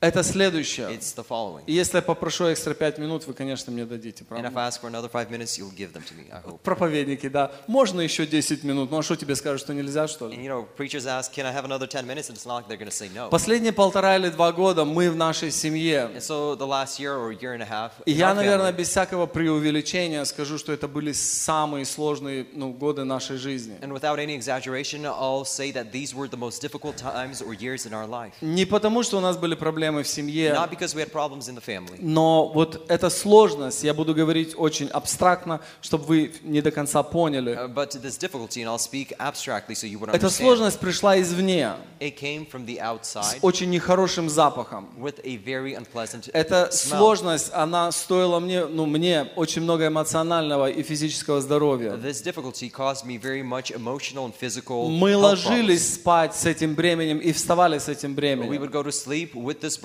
это 0.04 0.24
следующее. 0.24 0.88
it's 0.92 1.14
the 1.16 1.26
following. 1.28 1.64
И 1.66 1.74
Если 1.74 1.98
я 1.98 2.02
попрошу 2.02 2.52
экстра 2.52 2.74
пять 2.74 2.98
минут, 2.98 3.26
вы, 3.28 3.34
конечно, 3.34 3.72
мне 3.72 3.86
дадите, 3.86 4.24
And 4.24 4.46
if 4.46 4.52
правда? 4.52 4.60
I 4.60 4.68
ask 4.68 4.82
for 4.82 4.88
another 4.90 5.10
five 5.10 5.30
minutes, 5.32 5.58
you'll 5.58 5.72
give 5.76 5.94
them 5.94 6.04
to 6.04 6.14
me, 6.16 6.26
I 6.32 6.40
hope. 6.42 6.60
Проповедники, 6.64 7.28
да. 7.30 7.52
Можно 7.68 8.02
еще 8.02 8.26
10 8.26 8.64
минут? 8.64 8.92
Ну 8.92 8.98
а 9.00 9.04
что 9.04 9.16
тебе 9.16 9.36
скажут, 9.36 9.62
что 9.62 9.74
нельзя, 9.74 10.08
что 10.08 10.26
And 10.28 10.36
ли? 10.36 10.44
you 10.46 10.50
know, 10.50 10.68
preachers 10.78 11.06
ask, 11.06 11.32
can 11.34 11.46
I 11.46 11.54
have 11.54 11.66
another 11.66 11.88
10 11.88 12.06
minutes? 12.06 12.30
And 12.30 12.38
it's 12.38 12.46
not 12.46 12.56
like 12.56 12.68
they're 12.68 12.78
going 12.78 12.90
to 12.90 12.96
say 12.96 13.10
no. 13.14 13.30
Последние 13.30 13.72
полтора 13.74 14.16
или 14.18 14.30
два 14.30 14.52
года 14.52 14.86
мы 14.86 15.10
в 15.10 15.16
нашей 15.16 15.52
семье, 15.52 16.10
And 16.14 16.22
so 16.22 16.56
the 16.56 16.68
last 16.68 17.00
year 17.00 17.16
or 17.16 17.32
year 17.32 17.54
and 17.54 17.62
a 17.62 17.66
half, 17.70 17.92
и 18.06 18.12
я, 18.12 18.34
наверное, 18.34 18.72
family, 18.72 18.78
без 18.78 18.90
всякого 18.90 19.26
преувеличения 19.26 20.24
скажу, 20.26 20.58
что 20.58 20.72
это 20.74 20.88
были 20.88 21.12
самые 21.12 21.86
сложные 21.86 22.46
ну, 22.54 22.72
годы 22.74 23.04
нашей 23.04 23.38
жизни. 23.38 23.78
and 23.82 23.94
without 23.94 24.20
any 24.20 24.36
exaggeration, 24.36 25.06
I'll 25.06 25.46
say 25.46 25.72
that 25.72 25.92
these 25.92 26.14
were 26.14 26.28
the 26.28 26.38
most 26.38 26.62
difficult 26.62 26.98
times 26.98 27.42
or 27.42 27.54
years 27.54 27.86
in 27.86 27.94
our 27.94 28.08
life. 28.08 28.34
Не 28.42 28.66
потому, 28.66 29.04
что 29.04 29.18
у 29.18 29.22
нас 29.22 29.38
были 29.38 29.56
проблемы 29.56 29.93
в 30.02 30.08
семье, 30.08 30.54
Not 30.54 30.72
because 30.72 30.96
we 30.96 31.02
had 31.02 31.12
problems 31.12 31.48
in 31.48 31.56
the 31.56 31.64
family, 31.64 31.98
но 32.00 32.48
вот 32.48 32.90
эта 32.90 33.12
сложность, 33.12 33.84
я 33.84 33.94
буду 33.94 34.16
говорить 34.16 34.54
очень 34.58 34.88
абстрактно, 34.88 35.62
чтобы 35.82 36.06
вы 36.06 36.32
не 36.42 36.62
до 36.62 36.72
конца 36.72 37.04
поняли. 37.04 37.54
uh, 37.54 37.68
but 37.68 37.92
this 38.02 38.18
difficulty, 38.18 38.62
and 38.64 38.70
I'll 38.70 38.80
speak 38.80 39.14
abstractly 39.20 39.76
so 39.76 39.86
you 39.86 40.00
would 40.00 40.10
Эта 40.16 40.30
сложность 40.30 40.80
пришла 40.80 41.20
извне, 41.22 41.74
It 42.00 42.18
came 42.18 42.46
from 42.50 42.66
the 42.66 42.80
с 43.04 43.38
очень 43.42 43.70
нехорошим 43.70 44.30
запахом. 44.30 44.90
with 44.98 45.20
a 45.24 45.38
very 45.38 45.76
unpleasant 45.76 46.30
Эта 46.34 46.70
smell. 46.72 46.98
сложность, 46.98 47.52
она 47.54 47.92
стоила 47.92 48.40
мне, 48.40 48.66
ну, 48.66 48.86
мне 48.86 49.28
очень 49.36 49.62
много 49.62 49.88
эмоционального 49.88 50.70
и 50.70 50.82
физического 50.84 51.42
здоровья. 51.42 51.92
This 51.92 52.22
difficulty 52.24 52.70
caused 52.70 53.06
me 53.06 53.18
very 53.18 53.44
much 53.44 53.72
emotional 53.72 54.26
and 54.26 54.34
physical 54.40 54.90
Мы 54.90 55.16
ложились 55.16 55.96
спать 55.96 56.36
с 56.36 56.46
этим 56.46 56.76
бременем 56.76 57.20
и 57.20 57.32
вставали 57.32 57.78
с 57.78 57.90
этим 57.90 58.12
We 58.12 58.16
бременем. 58.16 58.62
would 58.62 58.72
go 58.72 58.84
to 58.84 58.92
sleep 58.92 59.34
with 59.34 59.60
this 59.62 59.78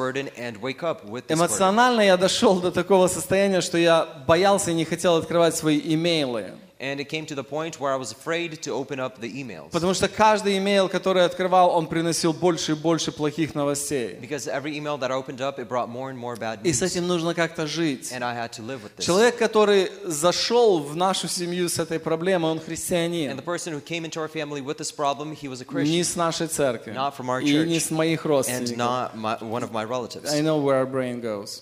Эмоционально 1.28 2.00
я 2.02 2.16
дошел 2.16 2.60
до 2.60 2.70
такого 2.70 3.08
состояния, 3.08 3.60
что 3.60 3.78
я 3.78 4.06
боялся 4.26 4.70
и 4.70 4.74
не 4.74 4.84
хотел 4.84 5.16
открывать 5.16 5.56
свои 5.56 5.80
имейлы. 5.94 6.52
And 6.79 6.99
it 6.99 7.07
came 7.07 7.25
to 7.27 7.35
the 7.35 7.43
point 7.45 7.79
where 7.79 7.93
I 7.93 7.95
was 7.95 8.11
afraid 8.11 8.61
to 8.63 8.71
open 8.73 8.99
up 8.99 9.17
the 9.21 9.29
emails. 9.31 9.69
Потому 9.71 9.93
что 9.93 10.09
каждый 10.09 10.57
имейл, 10.57 10.89
который 10.89 11.19
я 11.19 11.25
открывал, 11.25 11.69
он 11.69 11.87
приносил 11.87 12.33
больше 12.33 12.73
и 12.73 12.75
больше 12.75 13.13
плохих 13.13 13.55
новостей. 13.55 14.17
Because 14.19 14.47
every 14.47 14.75
email 14.75 14.97
that 14.97 15.09
I 15.09 15.15
opened 15.15 15.39
up, 15.39 15.59
it 15.59 15.69
brought 15.69 15.87
more 15.87 16.09
and 16.09 16.17
more 16.17 16.35
bad 16.35 16.59
И 16.65 16.73
с 16.73 16.81
news. 16.81 16.91
этим 16.91 17.07
нужно 17.07 17.33
как-то 17.33 17.67
жить. 17.67 18.11
And 18.11 18.21
I 18.23 18.35
had 18.35 18.51
to 18.57 18.61
live 18.61 18.81
with 18.83 18.97
this. 18.97 19.05
Человек, 19.05 19.37
который 19.37 19.89
зашел 20.03 20.79
в 20.79 20.95
нашу 20.95 21.29
семью 21.29 21.69
с 21.69 21.79
этой 21.79 21.99
проблемой, 21.99 22.51
он 22.51 22.57
And 22.57 22.65
христианин. 22.65 23.37
the 23.37 23.41
person 23.41 23.71
who 23.73 23.79
came 23.81 24.03
into 24.03 24.19
our 24.19 24.27
family 24.27 24.59
with 24.61 24.77
this 24.77 24.91
problem, 24.91 25.33
he 25.33 25.47
was 25.47 25.61
a 25.61 25.65
Не 25.65 26.01
Christian 26.01 26.03
с 26.03 26.15
нашей 26.17 26.47
церкви. 26.47 26.91
Not 26.91 27.15
from 27.15 27.29
our 27.29 27.39
И 27.41 27.45
church. 27.45 27.67
не 27.67 27.79
с 27.79 27.91
моих 27.91 28.25
and 28.25 28.29
родственников. 28.29 28.77
not 28.77 29.15
my, 29.15 29.37
one 29.41 29.63
of 29.63 29.71
my 29.71 29.85
relatives. 29.85 30.33
I 30.33 30.41
know 30.41 30.57
where 30.57 30.75
our 30.77 30.85
brain 30.85 31.21
goes. 31.21 31.61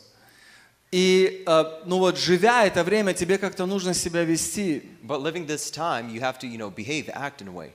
И, 0.92 1.42
э, 1.46 1.64
ну 1.85 1.99
вот, 1.99 2.16
живя 2.16 2.64
это 2.66 2.85
время, 2.85 3.12
тебе 3.12 3.38
как-то 3.38 3.66
нужно 3.66 3.92
себя 3.92 4.22
вести. 4.25 4.83
But 5.03 5.20
living 5.22 5.46
this 5.46 5.70
time, 5.70 6.09
you 6.11 6.20
have 6.20 6.38
to, 6.38 6.46
you 6.46 6.57
know, 6.59 6.70
behave, 6.70 7.09
act 7.09 7.40
in 7.42 7.49
a 7.49 7.53
way. 7.53 7.72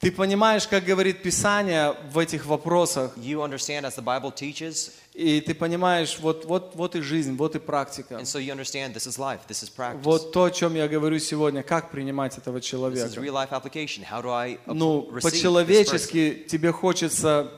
Ты 0.00 0.12
понимаешь, 0.12 0.68
как 0.68 0.84
говорит 0.84 1.22
Писание 1.22 1.92
в 2.12 2.18
этих 2.18 2.46
вопросах, 2.46 3.16
You 3.16 3.42
understand, 3.42 3.84
as 3.84 3.96
the 3.96 4.04
Bible 4.04 4.32
teaches, 4.32 4.92
и 5.12 5.40
ты 5.40 5.54
понимаешь, 5.54 6.18
вот, 6.20 6.44
вот, 6.44 6.76
вот 6.76 6.94
и 6.94 7.00
жизнь, 7.00 7.34
вот 7.36 7.56
и 7.56 7.58
практика. 7.58 8.14
and 8.14 8.22
so 8.24 8.38
you 8.38 8.52
understand 8.52 8.94
this 8.94 9.08
is 9.08 9.18
life, 9.18 9.40
this 9.48 9.62
is 9.64 9.68
practice. 9.74 10.02
Вот 10.02 10.30
то, 10.32 10.44
о 10.44 10.50
чем 10.52 10.76
я 10.76 10.86
говорю 10.86 11.18
сегодня, 11.18 11.64
как 11.64 11.90
принимать 11.90 12.38
этого 12.38 12.58
This 12.58 12.60
is 12.60 12.66
человека. 12.66 13.20
real 13.20 13.32
life 13.32 13.50
application. 13.50 14.04
How 14.08 14.22
do 14.22 14.30
I 14.30 14.58
Ну, 14.66 15.02
по-человечески 15.20 16.44
тебе 16.48 16.70
хочется, 16.70 17.50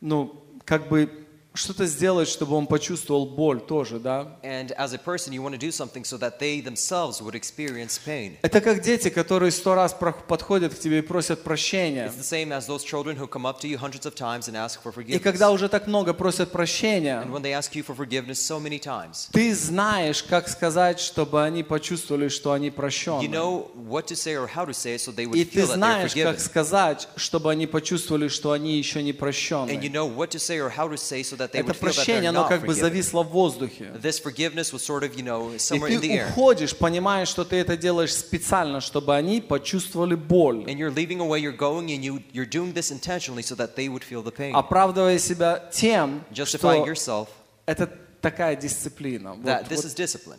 ну, 0.00 0.40
как 0.64 0.88
бы 0.88 1.10
что-то 1.54 1.86
сделать, 1.86 2.28
чтобы 2.28 2.56
он 2.56 2.66
почувствовал 2.66 3.26
боль 3.26 3.60
тоже, 3.60 3.98
да? 3.98 4.38
And 4.42 4.74
as 4.78 4.94
a 4.94 4.98
person, 4.98 5.32
you 5.32 5.42
want 5.42 5.52
to 5.52 5.58
do 5.58 5.70
something 5.70 6.02
so 6.04 6.16
that 6.18 6.38
they 6.38 6.60
themselves 6.62 7.20
would 7.20 7.34
experience 7.34 7.98
pain. 8.02 8.36
Это 8.42 8.60
как 8.60 8.80
дети, 8.82 9.10
которые 9.10 9.50
сто 9.50 9.74
раз 9.74 9.94
подходят 9.94 10.74
к 10.74 10.78
тебе 10.78 10.98
и 10.98 11.02
просят 11.02 11.42
прощения. 11.42 12.06
It's 12.06 12.16
the 12.16 12.22
same 12.24 12.52
as 12.52 12.66
those 12.66 12.82
children 12.84 13.16
who 13.18 13.26
come 13.28 13.44
up 13.46 13.60
to 13.60 13.68
you 13.68 13.76
hundreds 13.76 14.06
of 14.06 14.14
times 14.14 14.48
and 14.48 14.56
ask 14.56 14.80
for 14.82 14.92
И 15.06 15.18
когда 15.18 15.50
уже 15.50 15.68
так 15.68 15.86
много 15.86 16.14
просят 16.14 16.52
прощения, 16.52 17.20
And 17.22 17.30
when 17.32 17.42
they 17.42 17.52
ask 17.52 17.74
you 17.74 17.82
for 17.84 17.94
forgiveness 17.94 18.38
so 18.38 18.58
many 18.60 18.78
times, 18.78 19.28
ты 19.32 19.54
знаешь, 19.54 20.22
как 20.22 20.48
сказать, 20.48 21.00
чтобы 21.00 21.42
они 21.42 21.62
почувствовали, 21.62 22.28
что 22.28 22.52
они 22.52 22.68
you 22.68 22.72
прощены. 22.72 23.28
know 23.28 23.70
what 23.88 24.06
to 24.06 24.14
say 24.16 24.34
or 24.36 24.46
how 24.48 24.64
to 24.64 24.72
say 24.72 24.94
it 24.94 25.00
so 25.00 25.12
they 25.12 25.26
would 25.26 25.36
И 25.36 25.44
feel 25.44 25.52
ты 25.52 25.60
that 25.60 25.66
they're 25.68 25.74
знаешь, 25.74 26.14
как 26.14 26.40
сказать, 26.40 27.08
чтобы 27.16 27.50
они 27.50 27.66
почувствовали, 27.66 28.28
что 28.28 28.52
они 28.52 28.78
еще 28.78 29.02
не 29.02 29.10
And 29.12 29.14
you 29.14 29.18
прощены. 29.18 29.88
know 29.90 30.06
what 30.06 30.30
to 30.30 30.38
say 30.38 30.58
or 30.58 30.70
how 30.70 30.88
to 30.88 30.96
say 30.96 31.22
so 31.22 31.36
that 31.42 31.52
they 31.52 31.60
Это 31.60 31.66
would 31.66 31.76
feel 31.76 31.80
that 31.80 31.80
they're 31.80 31.94
прощение, 31.94 32.28
оно 32.30 32.48
как 32.48 32.64
бы 32.64 32.74
зависло 32.74 33.22
в 33.22 33.28
воздухе. 33.30 33.92
This 34.00 34.18
forgiveness 34.22 34.72
was 34.72 34.82
sort 34.84 35.02
of, 35.02 35.14
you 35.16 35.22
know, 35.24 35.52
И 35.54 35.58
somewhere 35.58 35.88
in 35.90 36.00
the 36.00 36.08
ты 36.08 36.18
air. 36.18 36.28
уходишь, 36.30 36.76
понимая, 36.76 37.26
что 37.26 37.44
ты 37.44 37.56
это 37.56 37.76
делаешь 37.76 38.14
специально, 38.14 38.80
чтобы 38.80 39.14
они 39.16 39.40
почувствовали 39.40 40.14
боль, 40.14 40.64
And 40.66 40.76
you're 40.78 40.94
leaving 40.94 41.20
away, 41.20 41.40
you're 41.40 41.56
going, 41.56 41.90
and 41.90 42.02
you, 42.04 42.22
you're 42.32 42.46
doing 42.48 42.72
this 42.72 42.90
intentionally 42.90 43.42
so 43.42 43.54
that 43.56 43.74
they 43.76 43.88
would 43.88 44.02
feel 44.04 44.22
the 44.22 44.32
pain. 44.32 44.54
оправдывая 44.54 45.18
себя 45.18 45.62
тем, 45.72 46.24
Justifying 46.32 46.84
что 46.84 46.86
yourself 46.92 47.28
это 47.66 47.88
такая 48.20 48.56
дисциплина. 48.56 49.34
Вот, 49.34 49.44
that 49.44 49.68
this 49.68 49.82
вот- 49.82 49.86
is 49.86 49.94
discipline. 49.94 50.38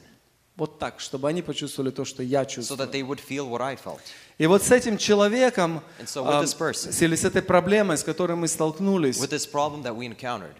вот 0.55 0.77
так, 0.77 0.99
чтобы 0.99 1.27
они 1.27 1.41
почувствовали 1.41 1.89
то, 1.89 2.05
что 2.05 2.21
я 2.23 2.43
So 2.43 2.47
чувствую. 2.47 2.77
that 2.79 2.91
they 2.91 3.01
would 3.01 3.19
feel 3.19 3.49
what 3.49 3.61
I 3.61 3.75
felt. 3.75 3.99
И 4.37 4.47
вот 4.47 4.63
с 4.63 4.71
этим 4.71 4.97
человеком, 4.97 5.81
so 6.05 6.23
person- 6.57 7.03
или 7.03 7.15
с 7.15 7.23
этой 7.23 7.41
проблемой, 7.41 7.97
с 7.97 8.03
которой 8.03 8.35
мы 8.35 8.47
столкнулись, 8.47 9.17
With 9.19 9.29
this 9.31 9.45
problem 9.51 9.83
that 9.83 9.95
we 9.95 10.05
encountered, 10.05 10.53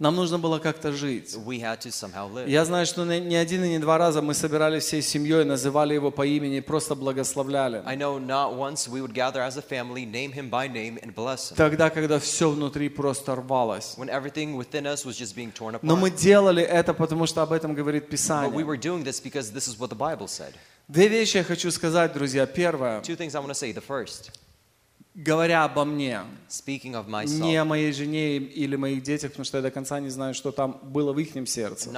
нам 0.00 0.16
нужно 0.16 0.38
было 0.38 0.58
как-то 0.58 0.92
жить. 0.92 1.34
Я 2.48 2.64
знаю, 2.64 2.84
что 2.86 3.04
не 3.04 3.36
один 3.36 3.62
и 3.64 3.68
не 3.68 3.78
два 3.78 3.96
раза 3.96 4.20
мы 4.20 4.34
собирались 4.34 4.84
всей 4.84 5.02
семьей, 5.02 5.44
называли 5.44 5.94
его 5.94 6.10
по 6.10 6.26
имени, 6.26 6.60
просто 6.60 6.94
благословляли. 6.96 7.80
Тогда, 11.56 11.90
когда 11.90 12.18
все 12.18 12.50
внутри 12.50 12.88
просто 12.88 13.34
рвалось. 13.36 13.94
Но 15.82 15.96
мы 15.96 16.10
делали 16.10 16.62
это, 16.62 16.92
потому 16.92 17.26
что 17.26 17.42
об 17.42 17.52
этом 17.52 17.74
говорит 17.74 18.08
Писание. 18.08 18.50
Две 20.88 21.08
вещи 21.08 21.38
я 21.38 21.44
хочу 21.44 21.70
сказать, 21.70 22.12
друзья. 22.12 22.46
Первое, 22.46 23.00
говоря 25.14 25.64
обо 25.64 25.84
мне, 25.84 26.22
speaking 26.48 26.94
of 26.94 27.06
не 27.06 27.56
о 27.56 27.62
myself, 27.62 27.64
моей 27.64 27.92
жене 27.92 28.36
или 28.36 28.76
моих 28.76 29.02
детях, 29.02 29.30
потому 29.30 29.44
что 29.44 29.58
я 29.58 29.62
до 29.62 29.70
конца 29.70 30.00
не 30.00 30.10
знаю, 30.10 30.34
что 30.34 30.50
там 30.50 30.80
было 30.82 31.12
в 31.12 31.18
их 31.18 31.32
сердце. 31.48 31.90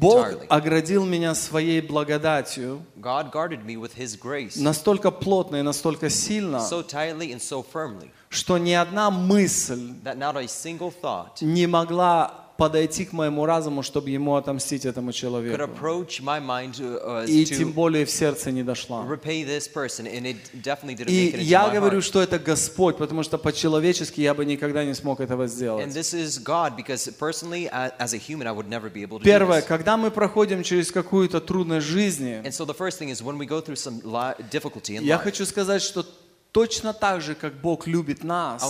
Бог 0.00 0.26
оградил 0.48 1.06
меня 1.06 1.34
своей 1.34 1.80
благодатью. 1.80 2.82
God 2.96 3.32
guarded 3.32 3.64
me 3.64 3.76
with 3.76 3.96
His 3.96 4.18
grace. 4.20 4.60
Настолько 4.60 5.10
плотно 5.10 5.56
и 5.56 5.62
настолько 5.62 6.10
сильно, 6.10 6.58
so 6.58 6.82
tightly 6.86 7.32
and 7.32 7.40
so 7.40 7.64
firmly 7.72 8.10
что 8.30 8.58
ни 8.58 8.72
одна 8.72 9.10
мысль 9.10 9.92
that 10.04 10.16
not 10.16 10.36
a 10.36 10.46
single 10.46 10.92
thought 11.02 11.42
не 11.42 11.66
могла 11.66 12.39
подойти 12.60 13.06
к 13.06 13.12
моему 13.14 13.46
разуму, 13.46 13.82
чтобы 13.82 14.10
ему 14.10 14.34
отомстить 14.34 14.84
этому 14.84 15.12
человеку. 15.12 15.56
uh, 16.80 17.26
И 17.26 17.46
тем 17.46 17.72
более 17.72 18.04
в 18.04 18.10
сердце 18.10 18.50
не 18.52 18.62
дошла. 18.62 19.06
И 21.08 21.36
я 21.38 21.68
говорю, 21.70 22.02
что 22.02 22.20
это 22.20 22.38
Господь, 22.38 22.98
потому 22.98 23.22
что 23.22 23.38
по-человечески 23.38 24.20
я 24.20 24.34
бы 24.34 24.44
никогда 24.44 24.84
не 24.84 24.94
смог 24.94 25.20
этого 25.20 25.46
сделать. 25.46 25.86
Первое, 29.24 29.62
когда 29.62 29.96
мы 29.96 30.10
проходим 30.10 30.62
через 30.62 30.92
какую-то 30.92 31.40
трудность 31.40 31.86
жизни, 31.86 32.42
я 35.02 35.18
хочу 35.18 35.46
сказать, 35.46 35.80
что 35.82 36.04
точно 36.52 36.92
так 36.92 37.22
же, 37.22 37.34
как 37.34 37.54
Бог 37.62 37.86
любит 37.86 38.22
нас, 38.22 38.62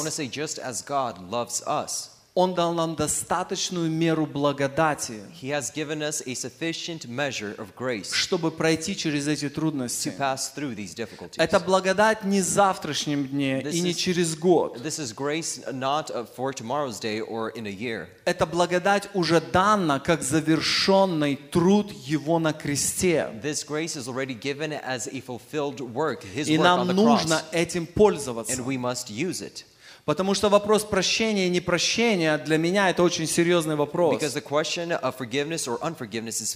Он 2.41 2.55
дал 2.55 2.73
нам 2.73 2.95
достаточную 2.97 3.91
меру 3.91 4.25
благодати, 4.25 5.21
He 5.43 5.51
has 5.51 5.71
given 5.75 5.99
us 6.01 6.23
a 6.27 6.35
sufficient 6.35 7.07
measure 7.07 7.55
of 7.59 7.75
grace 7.77 8.11
чтобы 8.15 8.51
пройти 8.51 8.97
через 8.97 9.29
эти 9.29 9.45
to 9.45 9.51
трудности. 9.51 10.09
pass 10.19 10.51
through 10.55 10.75
these 10.75 10.95
difficulties. 10.95 11.37
Это 11.37 11.61
благодать 11.61 12.25
не 12.25 12.41
в 12.41 12.45
завтрашнем 12.45 13.27
дне 13.29 13.61
This 13.61 13.73
и 13.73 13.81
не 13.83 13.91
is- 13.91 13.95
через 13.97 14.35
год. 14.37 14.79
This 14.79 14.99
is 14.99 15.13
grace 15.15 15.61
not 15.71 16.11
uh, 16.11 16.25
for 16.35 16.55
tomorrow's 16.55 16.99
day 16.99 17.21
or 17.21 17.51
in 17.55 17.67
a 17.67 17.71
year. 17.71 18.09
Эта 18.25 18.47
благодать 18.47 19.11
уже 19.13 19.41
дана 19.43 20.01
как 20.01 20.23
завершенный 20.23 21.37
труд 21.37 21.93
Его 22.07 22.39
на 22.39 22.55
кресте. 22.55 23.29
This 23.43 23.65
grace 23.67 23.97
is 23.97 24.09
already 24.09 24.35
given 24.35 24.73
as 24.73 25.07
a 25.09 25.21
fulfilled 25.21 25.81
work, 25.81 26.23
His 26.25 26.49
И 26.49 26.57
work 26.57 26.61
on 26.61 26.63
нам 26.79 26.89
the 26.89 26.95
нужно 26.95 27.35
cross, 27.35 27.45
этим 27.53 27.87
пользоваться. 27.87 28.55
and 28.55 28.65
we 28.65 28.79
must 28.79 29.11
use 29.11 29.43
it. 29.43 29.65
Потому 30.05 30.35
что 30.35 30.49
вопрос 30.49 30.85
прощения 30.85 31.47
и 31.47 31.51
непрощения 31.51 32.39
для 32.39 32.59
меня 32.59 32.91
это 32.91 33.03
очень 33.03 33.27
серьезный 33.27 33.77
вопрос. 33.77 34.21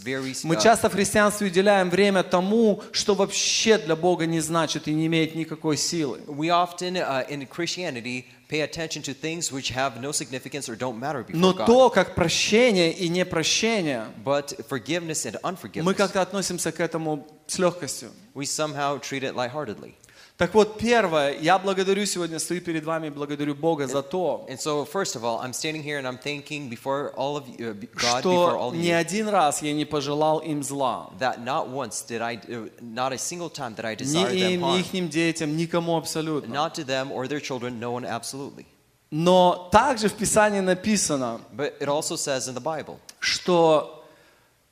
Very 0.05 0.35
Мы 0.45 0.57
часто 0.61 0.89
в 0.89 0.93
христианстве 0.93 1.47
уделяем 1.49 1.91
время 1.91 2.23
тому, 2.23 2.83
что 2.93 3.15
вообще 3.15 3.79
для 3.79 3.97
Бога 3.97 4.27
не 4.27 4.41
значит 4.41 4.89
и 4.89 4.95
не 4.95 5.07
имеет 5.07 5.35
никакой 5.35 5.77
силы. 5.77 6.21
we 6.27 6.49
often 6.51 6.97
uh, 6.97 7.25
in 7.29 7.47
Christianity 7.47 8.25
pay 8.49 8.61
attention 8.63 9.03
to 9.03 9.13
things 9.15 9.51
which 9.53 9.71
have 9.71 10.01
no 10.01 10.13
significance 10.13 10.69
or 10.69 10.77
don't 10.77 10.99
matter 10.99 11.23
before 11.25 11.37
Но 11.41 11.53
God. 11.53 11.67
то, 11.67 11.91
как 11.91 12.15
прощение 12.15 12.93
и 12.93 13.09
непрощение, 13.09 14.07
But 14.25 14.67
forgiveness 14.69 15.25
and 15.27 15.39
мы 15.43 15.51
unforgiveness, 15.51 15.95
как-то 15.95 16.23
относимся 16.23 16.73
к 16.73 16.81
этому 16.81 17.27
с 17.47 17.59
легкостью. 17.59 18.11
we 18.35 18.45
somehow 18.47 18.99
treat 19.01 19.23
it 19.23 19.35
lightheartedly. 19.35 19.95
Так 20.37 20.53
вот, 20.53 20.79
первое, 20.79 21.39
я 21.39 21.61
благодарю 21.61 22.05
сегодня, 22.07 22.41
стою 22.41 22.61
перед 22.61 22.85
вами 22.85 23.07
и 23.07 23.11
благодарю 23.11 23.55
Бога 23.55 23.87
за 23.87 24.03
то, 24.03 24.45
And 24.49 24.59
so, 24.59 24.85
first 24.85 25.15
of 25.15 25.23
all, 25.23 25.39
I'm 25.41 25.53
standing 25.53 25.85
here 25.85 25.99
and 26.01 26.09
I'm 26.09 26.19
thanking 26.19 26.69
before 26.69 27.13
all 27.17 27.37
of 27.37 27.45
you, 27.49 27.71
uh, 27.71 27.75
God, 27.95 28.23
before 28.25 28.51
что 28.51 28.59
all 28.59 28.71
of 28.71 28.75
ни 28.75 28.89
you, 28.89 28.95
один 28.97 29.29
раз 29.29 29.63
я 29.63 29.73
не 29.73 29.85
пожелал 29.85 30.41
им 30.41 30.65
зла. 30.65 31.11
that 31.21 31.45
not 31.45 31.69
once 31.69 32.03
did 32.03 32.21
I, 32.21 32.35
uh, 32.49 32.69
not 32.81 33.13
a 33.13 33.19
single 33.19 33.49
time 33.49 33.75
did 33.75 33.85
I 33.85 33.95
Ни 33.95 34.25
them 34.25 34.33
им, 34.35 34.61
ни 34.61 34.65
harm. 34.65 34.81
ихним 34.81 35.09
детям, 35.09 35.57
никому 35.57 35.97
абсолютно. 35.97 36.53
Not 36.53 36.75
to 36.75 36.85
them 36.85 37.13
or 37.13 37.29
their 37.29 37.39
children, 37.41 37.79
no 37.79 37.93
one 37.93 38.05
absolutely. 38.05 38.67
Но 39.13 39.69
также 39.71 40.09
в 40.09 40.15
Писании 40.15 40.59
написано, 40.59 41.43
But 41.57 41.75
it 41.81 41.87
also 41.89 42.17
says 42.17 42.49
in 42.49 42.55
the 42.55 42.61
Bible, 42.61 42.99
что 43.21 44.04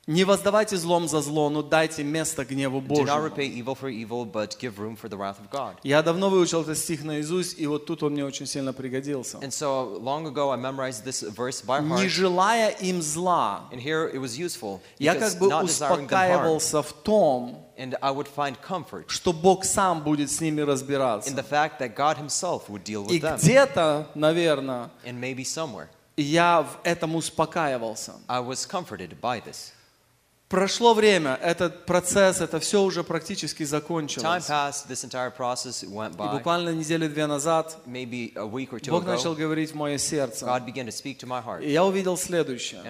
не 0.05 0.25
воздавайте 0.25 0.75
злом 0.75 1.07
за 1.07 1.21
зло, 1.21 1.49
но 1.49 1.61
дайте 1.61 2.03
место 2.03 2.43
гневу 2.43 2.81
Божьему. 2.81 3.31
Я 5.83 6.01
давно 6.01 6.29
выучил 6.29 6.61
этот 6.61 6.77
стих 6.77 7.03
наизусть, 7.03 7.57
и 7.57 7.67
вот 7.67 7.85
тут 7.85 8.03
он 8.03 8.13
мне 8.13 8.25
очень 8.25 8.45
сильно 8.45 8.73
пригодился. 8.73 9.37
And 9.37 9.51
so 9.51 9.97
long 10.01 10.27
ago, 10.27 10.51
I 10.51 10.57
memorized 10.57 11.05
this 11.05 11.23
verse 11.23 11.63
by 11.65 11.81
Не 11.81 12.09
желая 12.09 12.69
им 12.69 13.01
зла, 13.01 13.69
and 13.71 13.79
here 13.81 14.09
it 14.13 14.19
was 14.19 14.37
useful 14.37 14.81
я 14.99 15.15
как 15.15 15.37
бы 15.37 15.47
успокаивался 15.63 16.81
в 16.81 16.91
том, 16.91 17.65
and 17.77 17.97
I 18.01 18.11
would 18.11 18.27
find 18.27 18.57
comfort 18.61 19.05
что 19.07 19.31
Бог 19.31 19.63
сам 19.63 20.03
будет 20.03 20.29
с 20.29 20.41
ними 20.41 20.61
in 20.61 20.65
разбираться. 20.65 21.33
the 21.33 21.47
fact 21.47 21.79
that 21.79 21.95
God 21.95 22.17
Himself 22.17 22.67
would 22.67 22.83
deal 22.83 23.07
И 23.09 23.19
with 23.19 23.21
them, 23.21 23.37
где-то, 23.37 24.09
наверное, 24.15 24.89
and 25.05 25.17
maybe 25.19 25.43
somewhere 25.45 25.87
я 26.17 26.63
в 26.63 26.79
этом 26.83 27.15
успокаивался. 27.15 28.15
I 28.27 28.41
was 28.41 28.67
comforted 28.67 29.19
by 29.21 29.41
this. 29.41 29.71
Прошло 30.53 30.93
время, 30.93 31.39
этот 31.41 31.87
процесс, 31.87 32.39
это 32.39 32.59
все 32.59 32.83
уже 32.83 33.03
практически 33.03 33.63
закончилось. 33.63 34.47
И 34.47 36.37
буквально 36.37 36.69
назад 37.25 37.79
week 37.87 38.69
or 38.69 38.79
two 38.79 38.91
Бог 38.91 39.03
начал 39.03 39.33
говорить 39.33 39.71
в 39.71 39.75
мое 39.75 39.97
сердце. 39.97 40.45
И 41.59 41.71
я 41.71 41.83
увидел 41.83 42.17
следующее. 42.17 42.83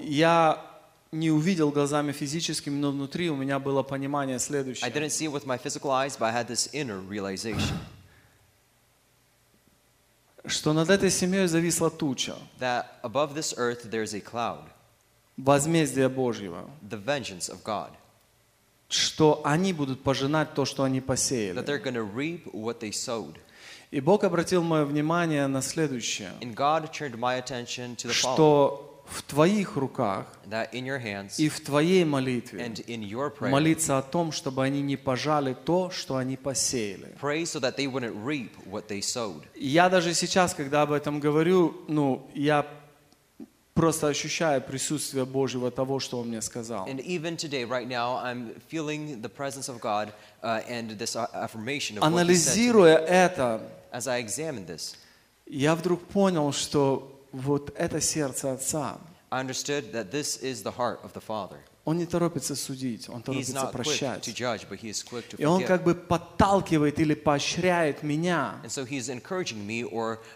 Я 0.00 0.64
не 1.12 1.30
увидел 1.30 1.70
глазами 1.70 2.12
физическими, 2.12 2.78
но 2.78 2.92
внутри 2.92 3.28
у 3.28 3.36
меня 3.36 3.58
было 3.58 3.82
понимание 3.82 4.38
следующее. 4.38 4.90
Что 10.46 10.72
над 10.72 10.88
этой 10.88 11.10
семьей 11.10 11.46
зависла 11.46 11.90
туча, 11.90 12.36
that 12.58 12.86
above 13.02 13.34
this 13.34 13.54
earth 13.58 13.90
there's 13.90 14.14
a 14.14 14.20
cloud, 14.20 14.62
возмездие 15.44 16.08
Божьего. 16.08 16.68
the 16.88 17.02
vengeance 17.02 17.48
of 17.50 17.62
God, 17.64 17.90
Что 18.88 19.40
они 19.44 19.72
будут 19.72 20.02
пожинать 20.02 20.54
то, 20.54 20.64
что 20.64 20.82
они 20.82 20.98
that 20.98 21.04
посеяли. 21.06 21.62
they're 21.64 21.78
going 21.82 21.94
to 21.94 22.02
reap 22.02 22.46
what 22.52 22.80
they 22.80 22.90
sowed. 22.92 23.36
И 23.92 24.00
Бог 24.00 24.24
обратил 24.24 24.62
мое 24.62 24.84
внимание 24.84 25.46
на 25.46 25.62
следующее. 25.62 26.30
And 26.40 26.54
God 26.54 26.92
turned 26.92 27.16
my 27.18 27.38
attention 27.40 27.96
to 27.96 28.08
the 28.08 28.12
following 28.12 28.34
Что 28.34 28.86
в 29.10 29.22
твоих 29.24 29.76
руках 29.76 30.26
that 30.48 30.70
hands 30.72 31.34
и 31.38 31.48
в 31.48 31.60
твоей 31.60 32.04
молитве 32.04 32.62
and 32.64 32.84
in 32.86 33.02
your 33.02 33.36
prayer, 33.36 33.50
молиться 33.50 33.98
о 33.98 34.02
том, 34.02 34.30
чтобы 34.30 34.62
они 34.62 34.82
не 34.82 34.96
пожали 34.96 35.54
то, 35.54 35.90
что 35.90 36.16
они 36.16 36.36
посеяли. 36.36 37.16
pray 37.20 37.42
so 37.42 37.58
that 37.60 37.76
they 37.76 37.86
wouldn't 37.88 38.14
reap 38.24 38.50
what 38.66 38.86
they 38.88 39.00
sowed. 39.00 39.42
И 39.54 39.66
Я 39.66 39.88
даже 39.88 40.14
сейчас, 40.14 40.54
когда 40.54 40.82
об 40.82 40.92
этом 40.92 41.18
говорю, 41.18 41.76
ну, 41.88 42.28
я 42.34 42.66
просто 43.80 44.08
ощущаю 44.08 44.60
присутствие 44.60 45.24
Божьего 45.24 45.70
того, 45.70 46.00
что 46.00 46.20
Он 46.20 46.28
мне 46.28 46.42
сказал. 46.42 46.86
And 46.86 47.00
even 47.00 47.36
today, 47.36 47.64
right 47.64 47.88
now, 47.88 48.18
I'm 48.22 48.54
feeling 48.68 49.22
the 49.22 49.30
presence 49.30 49.68
of 49.68 49.80
God 49.80 50.12
uh, 50.42 50.60
and 50.68 50.90
this 50.98 51.16
uh, 51.16 51.26
affirmation 51.32 51.96
of 51.96 52.02
what 52.02 52.26
He 52.26 52.34
said 52.34 52.54
to 52.54 52.60
me. 52.60 52.68
Анализируя 52.74 52.96
это, 52.98 53.62
As 53.92 54.06
I 54.06 54.20
examined 54.22 54.66
this, 54.66 54.96
я 55.46 55.74
вдруг 55.74 56.02
понял, 56.02 56.52
что 56.52 57.24
вот 57.32 57.72
это 57.76 58.00
сердце 58.00 58.52
Отца, 58.52 58.98
I 59.30 59.40
understood 59.40 59.92
that 59.92 60.10
this 60.10 60.36
is 60.42 60.62
the 60.62 60.72
heart 60.72 61.00
of 61.02 61.12
the 61.14 61.20
Father. 61.20 61.58
Он 61.84 61.96
не 61.96 62.04
торопится 62.04 62.54
судить, 62.54 63.08
Он 63.08 63.22
торопится 63.22 63.66
прощать. 63.66 64.28
judge, 64.28 64.66
И 65.38 65.44
Он 65.44 65.64
как 65.64 65.82
бы 65.82 65.94
подталкивает 65.94 67.00
или 67.00 67.14
поощряет 67.14 68.02
меня, 68.02 68.60
so 68.66 68.86
me 68.86 69.84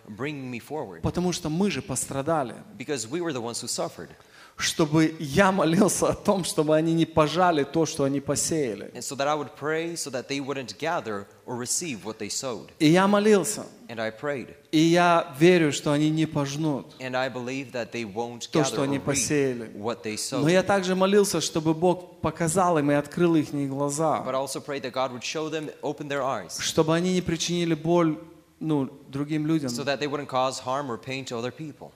me 0.09 1.01
потому 1.03 1.33
что 1.33 1.51
мы 1.51 1.71
же 1.71 1.83
пострадали. 1.83 2.55
because 2.79 3.07
we 3.09 3.21
were 3.21 3.33
the 3.33 3.43
ones 3.43 3.61
who 3.61 3.69
suffered. 3.69 4.09
Чтобы 4.57 5.17
я 5.19 5.51
молился 5.51 6.11
о 6.11 6.15
том, 6.15 6.45
чтобы 6.45 6.77
они 6.77 6.95
не 6.95 7.07
пожали 7.07 7.65
то, 7.65 7.87
что 7.87 8.05
они 8.05 8.21
посеяли. 8.21 8.93
And 8.95 9.03
so 9.03 9.17
that 9.17 9.27
I 9.27 9.35
would 9.35 9.57
pray 9.59 9.97
so 9.97 10.11
that 10.11 10.29
they 10.29 10.39
wouldn't 10.41 10.79
gather 10.79 11.27
or 11.45 11.57
receive 11.57 12.05
what 12.05 12.19
they 12.19 12.29
sowed. 12.29 12.71
И 12.79 12.87
я 12.87 13.09
молился. 13.09 13.67
And 13.89 14.01
I 14.01 14.11
prayed. 14.11 14.55
И 14.71 14.79
я 14.79 15.35
верю, 15.39 15.73
что 15.73 15.93
они 15.93 16.09
не 16.11 16.27
пожнут 16.27 16.95
And 17.01 17.17
I 17.17 17.29
believe 17.29 17.73
that 17.73 17.91
they 17.91 18.05
won't 18.05 18.49
то, 18.51 18.65
что 18.65 18.83
они 18.83 19.01
посеяли. 19.01 19.73
what 19.77 20.03
they 20.05 20.17
Но 20.31 20.49
я 20.49 20.63
также 20.63 20.95
молился, 20.95 21.41
чтобы 21.41 21.75
Бог 21.75 22.21
показал 22.21 22.79
им 22.79 22.91
и 22.93 22.95
открыл 22.95 23.35
их 23.35 23.51
глаза, 23.69 24.23
But 24.25 24.35
I 24.35 24.39
also 24.39 24.61
prayed 24.61 24.83
that 24.83 24.93
God 24.93 25.13
would 25.13 25.25
show 25.25 25.51
them, 25.51 25.71
open 25.83 26.09
their 26.09 26.23
eyes, 26.23 26.61
чтобы 26.61 26.95
они 26.95 27.13
не 27.13 27.23
причинили 27.23 27.75
боль 27.75 28.19
ну, 28.61 28.89
другим 29.09 29.47
людям. 29.47 29.69
so 29.69 29.85
that 29.85 29.99
they 30.01 30.07
wouldn't 30.07 30.29
cause 30.29 30.61
harm 30.61 30.91
or 30.91 30.97
pain 30.97 31.25
to 31.25 31.37
other 31.37 31.51
people. 31.51 31.93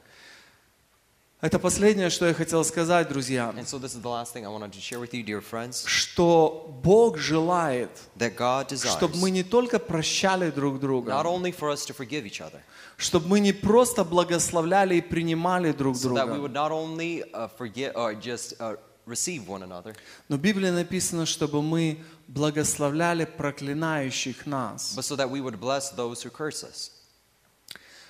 Это 1.40 1.60
последнее, 1.60 2.10
что 2.10 2.26
я 2.26 2.34
хотел 2.34 2.64
сказать, 2.64 3.08
друзья, 3.08 3.54
And 3.56 3.64
so 3.64 3.78
this 3.78 3.94
is 3.94 4.02
the 4.02 4.08
last 4.08 4.32
thing 4.32 4.44
I 4.44 4.48
wanted 4.48 4.72
to 4.72 4.80
share 4.80 4.98
with 4.98 5.14
you, 5.14 5.22
dear 5.22 5.40
friends, 5.40 5.86
что 5.86 6.76
Бог 6.82 7.16
желает, 7.16 7.90
that 8.18 8.34
God 8.34 8.76
чтобы 8.76 9.16
мы 9.18 9.30
не 9.30 9.44
только 9.44 9.78
прощали 9.78 10.50
друг 10.50 10.80
друга, 10.80 11.12
not 11.12 11.26
only 11.26 11.52
for 11.52 11.70
us 11.70 11.86
to 11.86 11.94
forgive 11.94 12.26
each 12.26 12.40
other, 12.40 12.60
чтобы 12.96 13.28
мы 13.28 13.38
не 13.38 13.52
просто 13.52 14.02
благословляли 14.02 14.96
и 14.96 15.00
принимали 15.00 15.70
друг 15.70 15.94
so 15.94 16.08
that 16.12 16.26
we 16.26 16.34
друга, 16.34 16.40
would 16.40 16.52
not 16.52 16.72
only 16.72 17.22
uh, 17.32 17.46
forget 17.56 17.94
or 17.94 18.14
just 18.14 18.60
uh, 18.60 18.74
receive 19.06 19.46
one 19.46 19.62
another, 19.62 19.94
но 20.28 20.38
в 20.38 20.40
Библии 20.40 20.70
написано, 20.70 21.24
чтобы 21.24 21.62
мы 21.62 22.02
благословляли 22.26 23.26
проклинающих 23.26 24.44
нас, 24.44 24.96
but 24.96 25.04
so 25.04 25.14
that 25.14 25.30
we 25.30 25.40
would 25.40 25.60
bless 25.60 25.90
those 25.90 26.20
who 26.20 26.30
curse 26.30 26.64
us, 26.64 26.90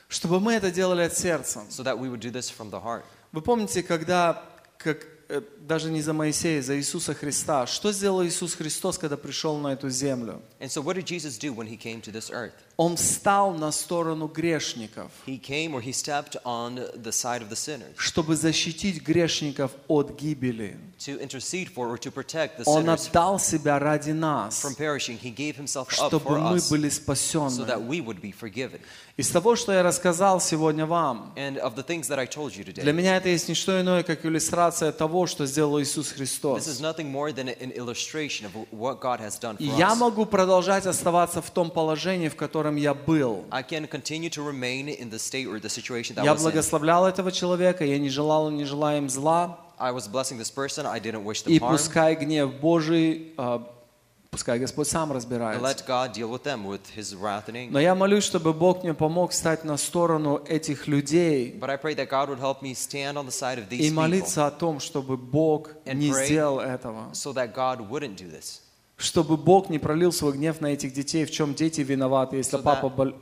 чтобы 0.09 0.41
мы 0.41 0.55
это 0.55 0.71
делали 0.71 1.03
от 1.03 1.15
сердца. 1.15 1.61
so 1.69 1.83
that 1.83 1.99
we 1.99 2.09
would 2.09 2.21
do 2.21 2.31
this 2.31 2.49
from 2.49 2.71
the 2.71 2.81
heart. 2.81 3.05
Вы 3.33 3.43
помните, 3.43 3.83
когда, 3.83 4.43
как, 4.79 5.07
даже 5.61 5.91
не 5.91 6.01
за 6.01 6.15
Моисея, 6.15 6.63
за 6.63 6.77
Иисуса 6.79 7.13
Христа, 7.15 7.67
что 7.67 7.93
сделал 7.93 8.25
Иисус 8.25 8.55
Христос, 8.55 8.97
когда 8.97 9.17
пришел 9.17 9.59
на 9.59 9.75
эту 9.75 9.91
землю? 9.91 10.41
And 10.59 10.71
so 10.71 10.83
what 10.83 10.97
did 10.97 11.07
Jesus 11.07 11.37
do 11.39 11.53
when 11.53 11.67
he 11.67 11.77
came 11.77 12.01
to 12.03 12.11
this 12.11 12.31
earth? 12.31 12.53
Он 12.79 12.97
встал 12.97 13.53
на 13.55 13.73
сторону 13.73 14.29
грешников, 14.29 15.11
He 15.27 15.39
came 15.41 15.75
or 15.75 15.83
he 15.83 15.93
stepped 15.93 16.37
on 16.45 16.77
the 16.95 17.13
side 17.13 17.43
of 17.43 17.51
the 17.51 17.57
sinners 17.57 17.95
чтобы 17.97 18.37
защитить 18.37 19.03
грешников 19.03 19.73
от 19.89 20.19
гибели. 20.19 20.79
to 20.99 21.21
intercede 21.21 21.69
for 21.69 21.89
or 21.89 21.99
to 21.99 22.11
protect 22.11 22.57
the 22.59 22.63
Он 22.67 22.85
sinners 22.85 23.09
отдал 23.09 23.39
себя 23.39 23.79
ради 23.79 24.13
нас, 24.13 24.65
from 24.65 24.75
perishing. 24.77 25.19
He 25.19 25.31
gave 25.31 25.57
himself 25.57 25.89
up 25.89 26.09
чтобы 26.09 26.25
for 26.25 26.39
мы 26.39 26.57
us 26.57 26.71
были 26.71 26.89
so 26.89 27.65
that 27.67 27.83
we 27.83 28.01
would 28.01 28.21
be 28.23 28.33
forgiven. 28.33 28.81
Из 29.17 29.29
того, 29.29 29.57
что 29.57 29.73
я 29.73 29.83
рассказал 29.83 30.41
сегодня 30.41 30.87
вам, 30.87 31.33
And 31.37 31.59
of 31.59 31.75
the 31.75 31.83
things 31.83 32.07
that 32.09 32.19
I 32.19 32.27
told 32.27 32.57
you 32.57 32.65
для 32.65 32.85
today, 32.85 32.93
меня 32.93 33.17
это 33.17 33.29
есть 33.29 33.49
не 33.49 33.55
что 33.55 33.81
иное, 33.81 34.05
как 34.05 34.25
иллюстрация 34.25 34.93
того, 34.93 35.18
что 35.27 35.47
сделал 35.47 35.81
Иисус 35.81 36.07
this 36.13 36.15
is 36.15 36.17
Христос. 36.17 36.81
nothing 36.81 37.11
more 37.11 37.33
than 37.33 37.49
an 37.49 37.73
illustration 37.73 38.47
of 38.47 38.53
what 38.71 39.01
God 39.01 39.21
has 39.21 39.39
done 39.41 39.57
И 39.59 39.69
for 39.69 39.79
я 39.79 39.95
могу 39.95 40.27
продолжать 40.27 40.87
оставаться 40.87 41.43
в 41.43 41.51
том 41.51 41.71
положении, 41.71 42.29
в 42.29 42.37
котором 42.37 42.77
я 42.77 42.95
был. 42.95 43.45
I 43.51 43.63
can 43.63 43.89
continue 43.89 44.31
to 44.31 44.43
remain 44.45 44.89
in 44.89 45.11
the 45.11 45.19
state 45.19 45.47
or 45.47 45.61
the 45.61 45.69
situation 45.69 46.15
that 46.17 46.23
I 46.23 46.25
Я 46.25 46.33
was 46.35 46.39
in. 46.41 46.43
благословлял 46.45 47.07
этого 47.07 47.33
человека, 47.33 47.85
я 47.85 47.99
не 47.99 48.09
желал, 48.11 48.51
не 48.51 48.65
желаю 48.65 48.99
им 48.99 49.09
зла. 49.09 49.61
I 49.79 49.93
was 49.93 50.09
blessing 50.11 50.39
this 50.39 50.51
person. 50.53 50.87
I 50.87 50.99
didn't 51.01 51.25
wish 51.25 51.43
them 51.45 51.53
И 51.53 51.61
пускай 51.61 52.17
гнев 52.17 52.53
Божий, 52.61 53.33
а, 53.37 53.63
пускай 54.31 54.59
Господь 54.59 54.89
сам 54.89 55.13
разбирается. 55.13 55.61
them. 56.45 57.71
Но 57.71 57.81
я 57.81 57.95
молюсь, 57.95 58.25
чтобы 58.25 58.53
Бог 58.53 58.83
мне 58.83 58.95
помог 58.95 59.33
стать 59.33 59.65
на 59.65 59.77
сторону 59.77 60.43
этих 60.47 60.87
людей 60.87 61.59
и 63.71 63.91
молиться 63.91 64.47
о 64.47 64.51
том, 64.51 64.81
чтобы 64.81 65.17
Бог 65.17 65.71
не 65.87 66.13
сделал 66.13 66.61
этого. 66.61 67.11
so. 67.13 68.61
Чтобы 68.97 69.37
Бог 69.37 69.71
не 69.71 69.79
пролил 69.79 70.11
свой 70.13 70.33
гнев 70.33 70.61
на 70.61 70.67
этих 70.73 70.93
детей, 70.93 71.25
в 71.25 71.31
чем 71.31 71.55
дети 71.55 71.83
виноваты, 71.83 72.37
если 72.37 72.59
So 72.59 72.63
папа, 72.63 72.89
бол- 72.89 73.15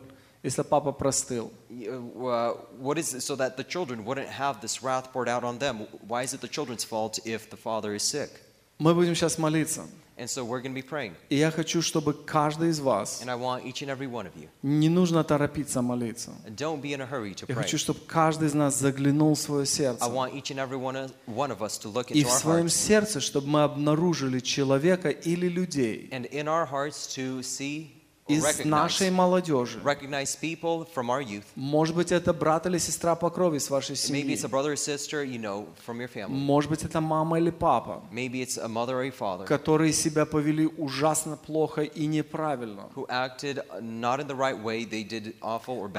если 0.42 0.62
папа 0.62 0.90
простыл? 0.92 1.52
Uh, 1.70 2.56
what 2.80 2.96
is 2.96 3.12
it, 3.14 3.20
so 3.20 3.36
that 3.36 3.58
the 3.58 3.64
children 3.64 4.04
wouldn't 4.06 4.28
have 4.28 4.62
this 4.62 4.82
wrath 4.82 5.12
poured 5.12 5.28
out 5.28 5.44
on 5.44 5.58
them? 5.58 5.86
Why 6.08 6.22
is 6.24 6.32
it 6.32 6.40
the 6.40 6.48
children's 6.48 6.82
fault 6.82 7.18
if 7.26 7.50
the 7.50 7.58
father 7.58 7.94
is 7.94 8.02
sick? 8.02 8.30
Мы 8.78 8.94
будем 8.94 9.14
сейчас 9.14 9.36
молиться. 9.36 9.82
And 10.18 10.30
so 10.30 10.44
we're 10.46 10.62
going 10.62 10.74
to 10.74 10.80
be 10.80 10.82
praying. 10.82 11.12
И 11.28 11.36
я 11.36 11.50
хочу, 11.50 11.82
чтобы 11.82 12.14
каждый 12.14 12.70
из 12.70 12.80
вас, 12.80 13.20
And 13.22 13.30
I 13.30 13.34
want 13.36 13.66
each 13.66 13.82
and 13.82 13.90
every 13.90 14.06
one 14.10 14.26
of 14.26 14.32
you, 14.34 14.48
не 14.62 14.88
нужно 14.88 15.22
торопиться 15.24 15.82
молиться. 15.82 16.30
don't 16.56 16.80
be 16.80 16.94
in 16.94 17.02
a 17.02 17.06
hurry 17.06 17.34
to 17.34 17.44
Я 17.46 17.54
pray. 17.54 17.62
хочу, 17.64 17.76
чтобы 17.76 18.00
каждый 18.06 18.48
из 18.48 18.54
нас 18.54 18.78
заглянул 18.78 19.34
в 19.34 19.38
свое 19.38 19.64
I 19.64 19.66
сердце. 19.66 20.04
want 20.06 20.32
each 20.34 20.50
and 20.50 20.58
every 20.58 20.78
one 20.78 20.96
of, 20.96 21.12
one 21.26 21.50
of 21.50 21.60
us 21.60 21.76
to 21.80 21.88
look 21.92 22.10
И 22.10 22.22
into 22.22 22.28
в 22.28 22.32
our 22.32 22.38
своем 22.40 22.66
hearts. 22.66 22.74
сердце, 22.86 23.20
чтобы 23.20 23.46
мы 23.48 23.62
обнаружили 23.64 24.40
человека 24.40 25.10
или 25.10 25.48
людей 25.48 26.08
And 26.12 26.24
in 26.30 26.46
our 26.48 26.64
hearts 26.66 27.06
to 27.16 27.42
see 27.42 27.90
из 28.28 28.64
нашей 28.64 29.10
молодежи. 29.10 29.80
Может 31.54 31.94
быть, 31.94 32.12
это 32.12 32.32
брат 32.32 32.66
или 32.66 32.78
сестра 32.78 33.14
по 33.14 33.30
крови 33.30 33.58
с 33.58 33.70
вашей 33.70 33.96
семьи. 33.96 34.36
Может 36.28 36.70
быть, 36.70 36.82
это 36.82 37.00
мама 37.00 37.38
или 37.38 37.50
папа, 37.50 38.02
которые 39.46 39.92
себя 39.92 40.26
повели 40.26 40.66
ужасно 40.66 41.36
плохо 41.36 41.82
и 41.82 42.06
неправильно. 42.06 42.88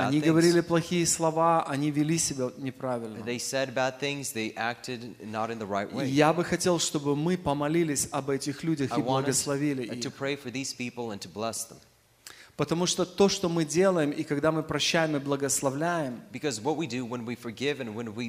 Они 0.08 0.20
говорили 0.20 0.60
things. 0.62 0.64
плохие 0.68 1.06
слова, 1.06 1.64
они 1.64 1.92
вели 1.92 2.18
себя 2.18 2.52
неправильно. 2.58 3.24
Я 6.06 6.34
бы 6.34 6.44
хотел, 6.44 6.80
чтобы 6.80 7.16
мы 7.16 7.38
помолились 7.38 8.10
об 8.12 8.30
этих 8.30 8.64
людях 8.64 8.92
и 8.98 9.02
благословили 9.02 9.84
их. 9.84 9.92
Потому 12.58 12.88
что 12.88 13.06
то, 13.06 13.30
что 13.30 13.50
мы 13.50 13.66
делаем, 13.66 14.10
и 14.10 14.24
когда 14.24 14.52
мы 14.52 14.64
прощаем 14.64 15.16
и 15.16 15.20
благословляем, 15.20 16.22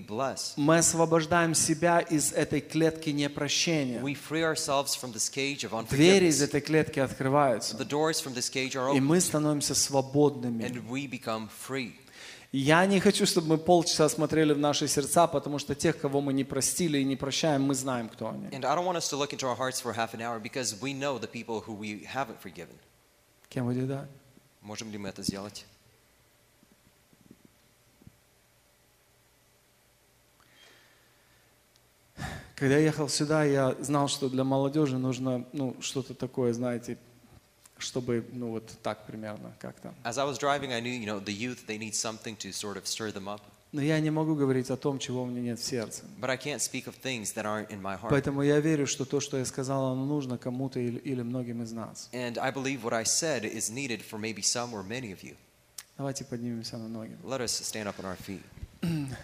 bless, 0.07 0.53
мы 0.57 0.79
освобождаем 0.79 1.55
себя 1.55 2.01
из 2.01 2.33
этой 2.35 2.61
клетки 2.61 3.09
непрощения. 3.09 4.01
Двери 5.97 6.27
из 6.27 6.43
этой 6.43 6.61
клетки 6.61 7.01
открываются, 7.01 7.75
и 8.95 9.01
мы 9.01 9.19
становимся 9.21 9.75
свободными. 9.75 10.63
Я 12.53 12.85
не 12.87 13.01
хочу, 13.01 13.25
чтобы 13.27 13.49
мы 13.49 13.59
полчаса 13.59 14.09
смотрели 14.09 14.53
в 14.55 14.59
наши 14.59 14.89
сердца, 14.89 15.27
потому 15.27 15.59
что 15.59 15.75
тех, 15.75 15.99
кого 15.99 16.21
мы 16.21 16.33
не 16.35 16.45
простили 16.45 16.99
и 16.99 17.05
не 17.05 17.17
прощаем, 17.17 17.63
мы 17.63 17.75
знаем, 17.75 18.09
кто 18.11 18.29
они. 18.29 18.49
And 23.55 23.65
I 23.65 23.75
don't 23.75 23.77
want 23.77 23.79
us 23.79 23.79
to 23.79 23.81
look 23.81 23.81
into 23.81 23.81
our 23.81 23.81
hearts 23.81 23.81
for 23.81 23.81
half 23.81 23.81
an 23.81 23.81
hour 23.81 23.81
because 23.81 23.81
we 23.81 23.81
вы 23.81 23.87
да? 23.87 24.09
Можем 24.63 24.91
ли 24.91 24.99
мы 24.99 25.09
это 25.09 25.23
сделать? 25.23 25.65
Когда 32.57 32.77
я 32.77 32.87
ехал 32.87 33.09
сюда, 33.09 33.45
я 33.45 33.77
знал, 33.81 34.09
что 34.09 34.29
для 34.29 34.43
молодежи 34.43 34.99
нужно 34.99 35.47
ну, 35.53 35.77
что-то 35.81 36.13
такое, 36.13 36.53
знаете, 36.53 36.99
чтобы, 37.79 38.27
ну 38.33 38.51
вот 38.51 38.67
так 38.83 39.07
примерно 39.07 39.55
как-то. 39.61 39.95
As 40.03 40.19
I 40.19 40.25
was 40.25 40.39
driving, 40.39 40.73
I 40.73 40.81
knew, 40.81 40.93
you 40.93 41.07
know, 41.07 41.21
the 41.21 41.33
youth, 41.33 41.67
they 41.69 41.79
need 41.79 41.95
something 41.95 42.37
to 42.39 42.53
sort 42.53 42.77
of 42.77 42.89
stir 42.89 43.13
them 43.13 43.29
up. 43.29 43.43
Но 43.73 43.83
я 43.83 44.01
не 44.01 44.11
могу 44.11 44.35
говорить 44.35 44.71
о 44.71 44.77
том, 44.77 44.99
чего 44.99 45.23
у 45.23 45.27
меня 45.27 45.41
нет 45.43 45.59
в 45.59 45.65
сердце. 45.65 46.05
Поэтому 48.09 48.43
я 48.43 48.61
верю, 48.61 48.87
что 48.87 49.05
то, 49.05 49.21
что 49.21 49.37
я 49.37 49.45
сказал, 49.45 49.93
оно 49.93 50.07
нужно 50.07 50.39
кому-то 50.39 50.81
или, 50.81 50.99
или 50.99 51.23
многим 51.23 51.63
из 51.63 51.73
нас. 51.73 52.09
Давайте 55.99 56.25
поднимемся 56.25 56.79
на 56.79 56.89
ноги. 56.89 57.17
Let 57.25 57.41
us 57.41 57.61
stand 57.61 57.87
up 57.87 57.97
on 57.99 58.05
our 58.05 58.19
feet. 58.27 58.43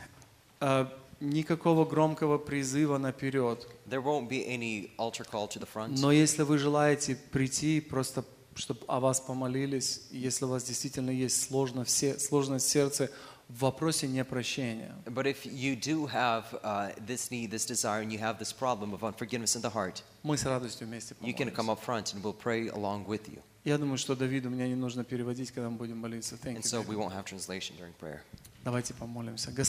А, 0.61 0.91
никакого 1.21 1.85
громкого 1.85 2.39
призыва 2.39 2.97
наперед. 2.97 3.67
There 3.87 4.03
won't 4.03 4.29
be 4.29 4.47
any 4.47 4.91
altar 4.97 5.27
call 5.31 5.49
to 5.49 5.61
the 5.61 5.69
front. 5.73 6.01
Но 6.01 6.11
если 6.11 6.43
вы 6.43 6.59
желаете 6.59 7.17
прийти, 7.17 7.81
просто 7.81 8.25
чтобы 8.55 8.81
о 8.87 9.01
вас 9.01 9.21
помолились, 9.21 10.03
если 10.11 10.45
у 10.45 10.49
вас 10.49 10.65
действительно 10.65 11.11
есть 11.11 11.43
сложно, 11.49 11.85
все, 11.85 12.19
сложность 12.19 12.67
в 12.67 12.71
сердце 12.71 13.11
в 13.54 13.60
вопросе 13.62 14.08
непрощения, 14.08 14.94
But 15.06 15.26
if 15.26 15.46
you 15.46 15.76
do 15.76 16.06
have 16.08 16.46
uh, 16.64 16.92
this 17.06 17.32
need, 17.32 17.50
this 17.52 17.66
desire, 17.66 18.02
and 18.02 18.12
you 18.12 18.20
have 18.20 18.38
this 18.38 18.54
problem 18.54 18.94
of 18.94 19.04
unforgiveness 19.04 19.56
in 19.56 19.62
the 19.62 19.72
heart, 19.74 20.04
мы 20.24 20.38
с 20.38 20.46
радостью 20.46 20.88
вместе 20.88 21.16
you 21.22 21.34
can 21.34 21.50
come 21.52 21.68
помолимся. 21.68 21.72
up 21.72 21.80
front 21.84 22.14
and 22.14 22.24
we'll 22.24 22.34
pray 22.34 22.68
along 22.70 23.06
with 23.06 23.28
you. 23.28 23.42
Я 23.66 23.78
думаю, 23.78 23.98
что 23.98 24.16
Давиду 24.16 24.50
мне 24.50 24.68
не 24.70 24.76
нужно 24.76 25.04
переводить, 25.04 25.52
когда 25.52 25.70
мы 25.70 25.78
будем 25.78 25.98
молиться. 25.98 26.36
Thank 26.36 26.58
And 26.58 26.64
you, 26.64 26.64
so 26.64 26.82
David. 26.82 26.88
we 26.90 26.96
won't 26.96 27.12
have 27.14 27.26
translation 27.26 27.76
during 27.78 27.94
prayer. 28.00 28.22
Давайте 28.64 28.94
помолимся. 28.94 29.52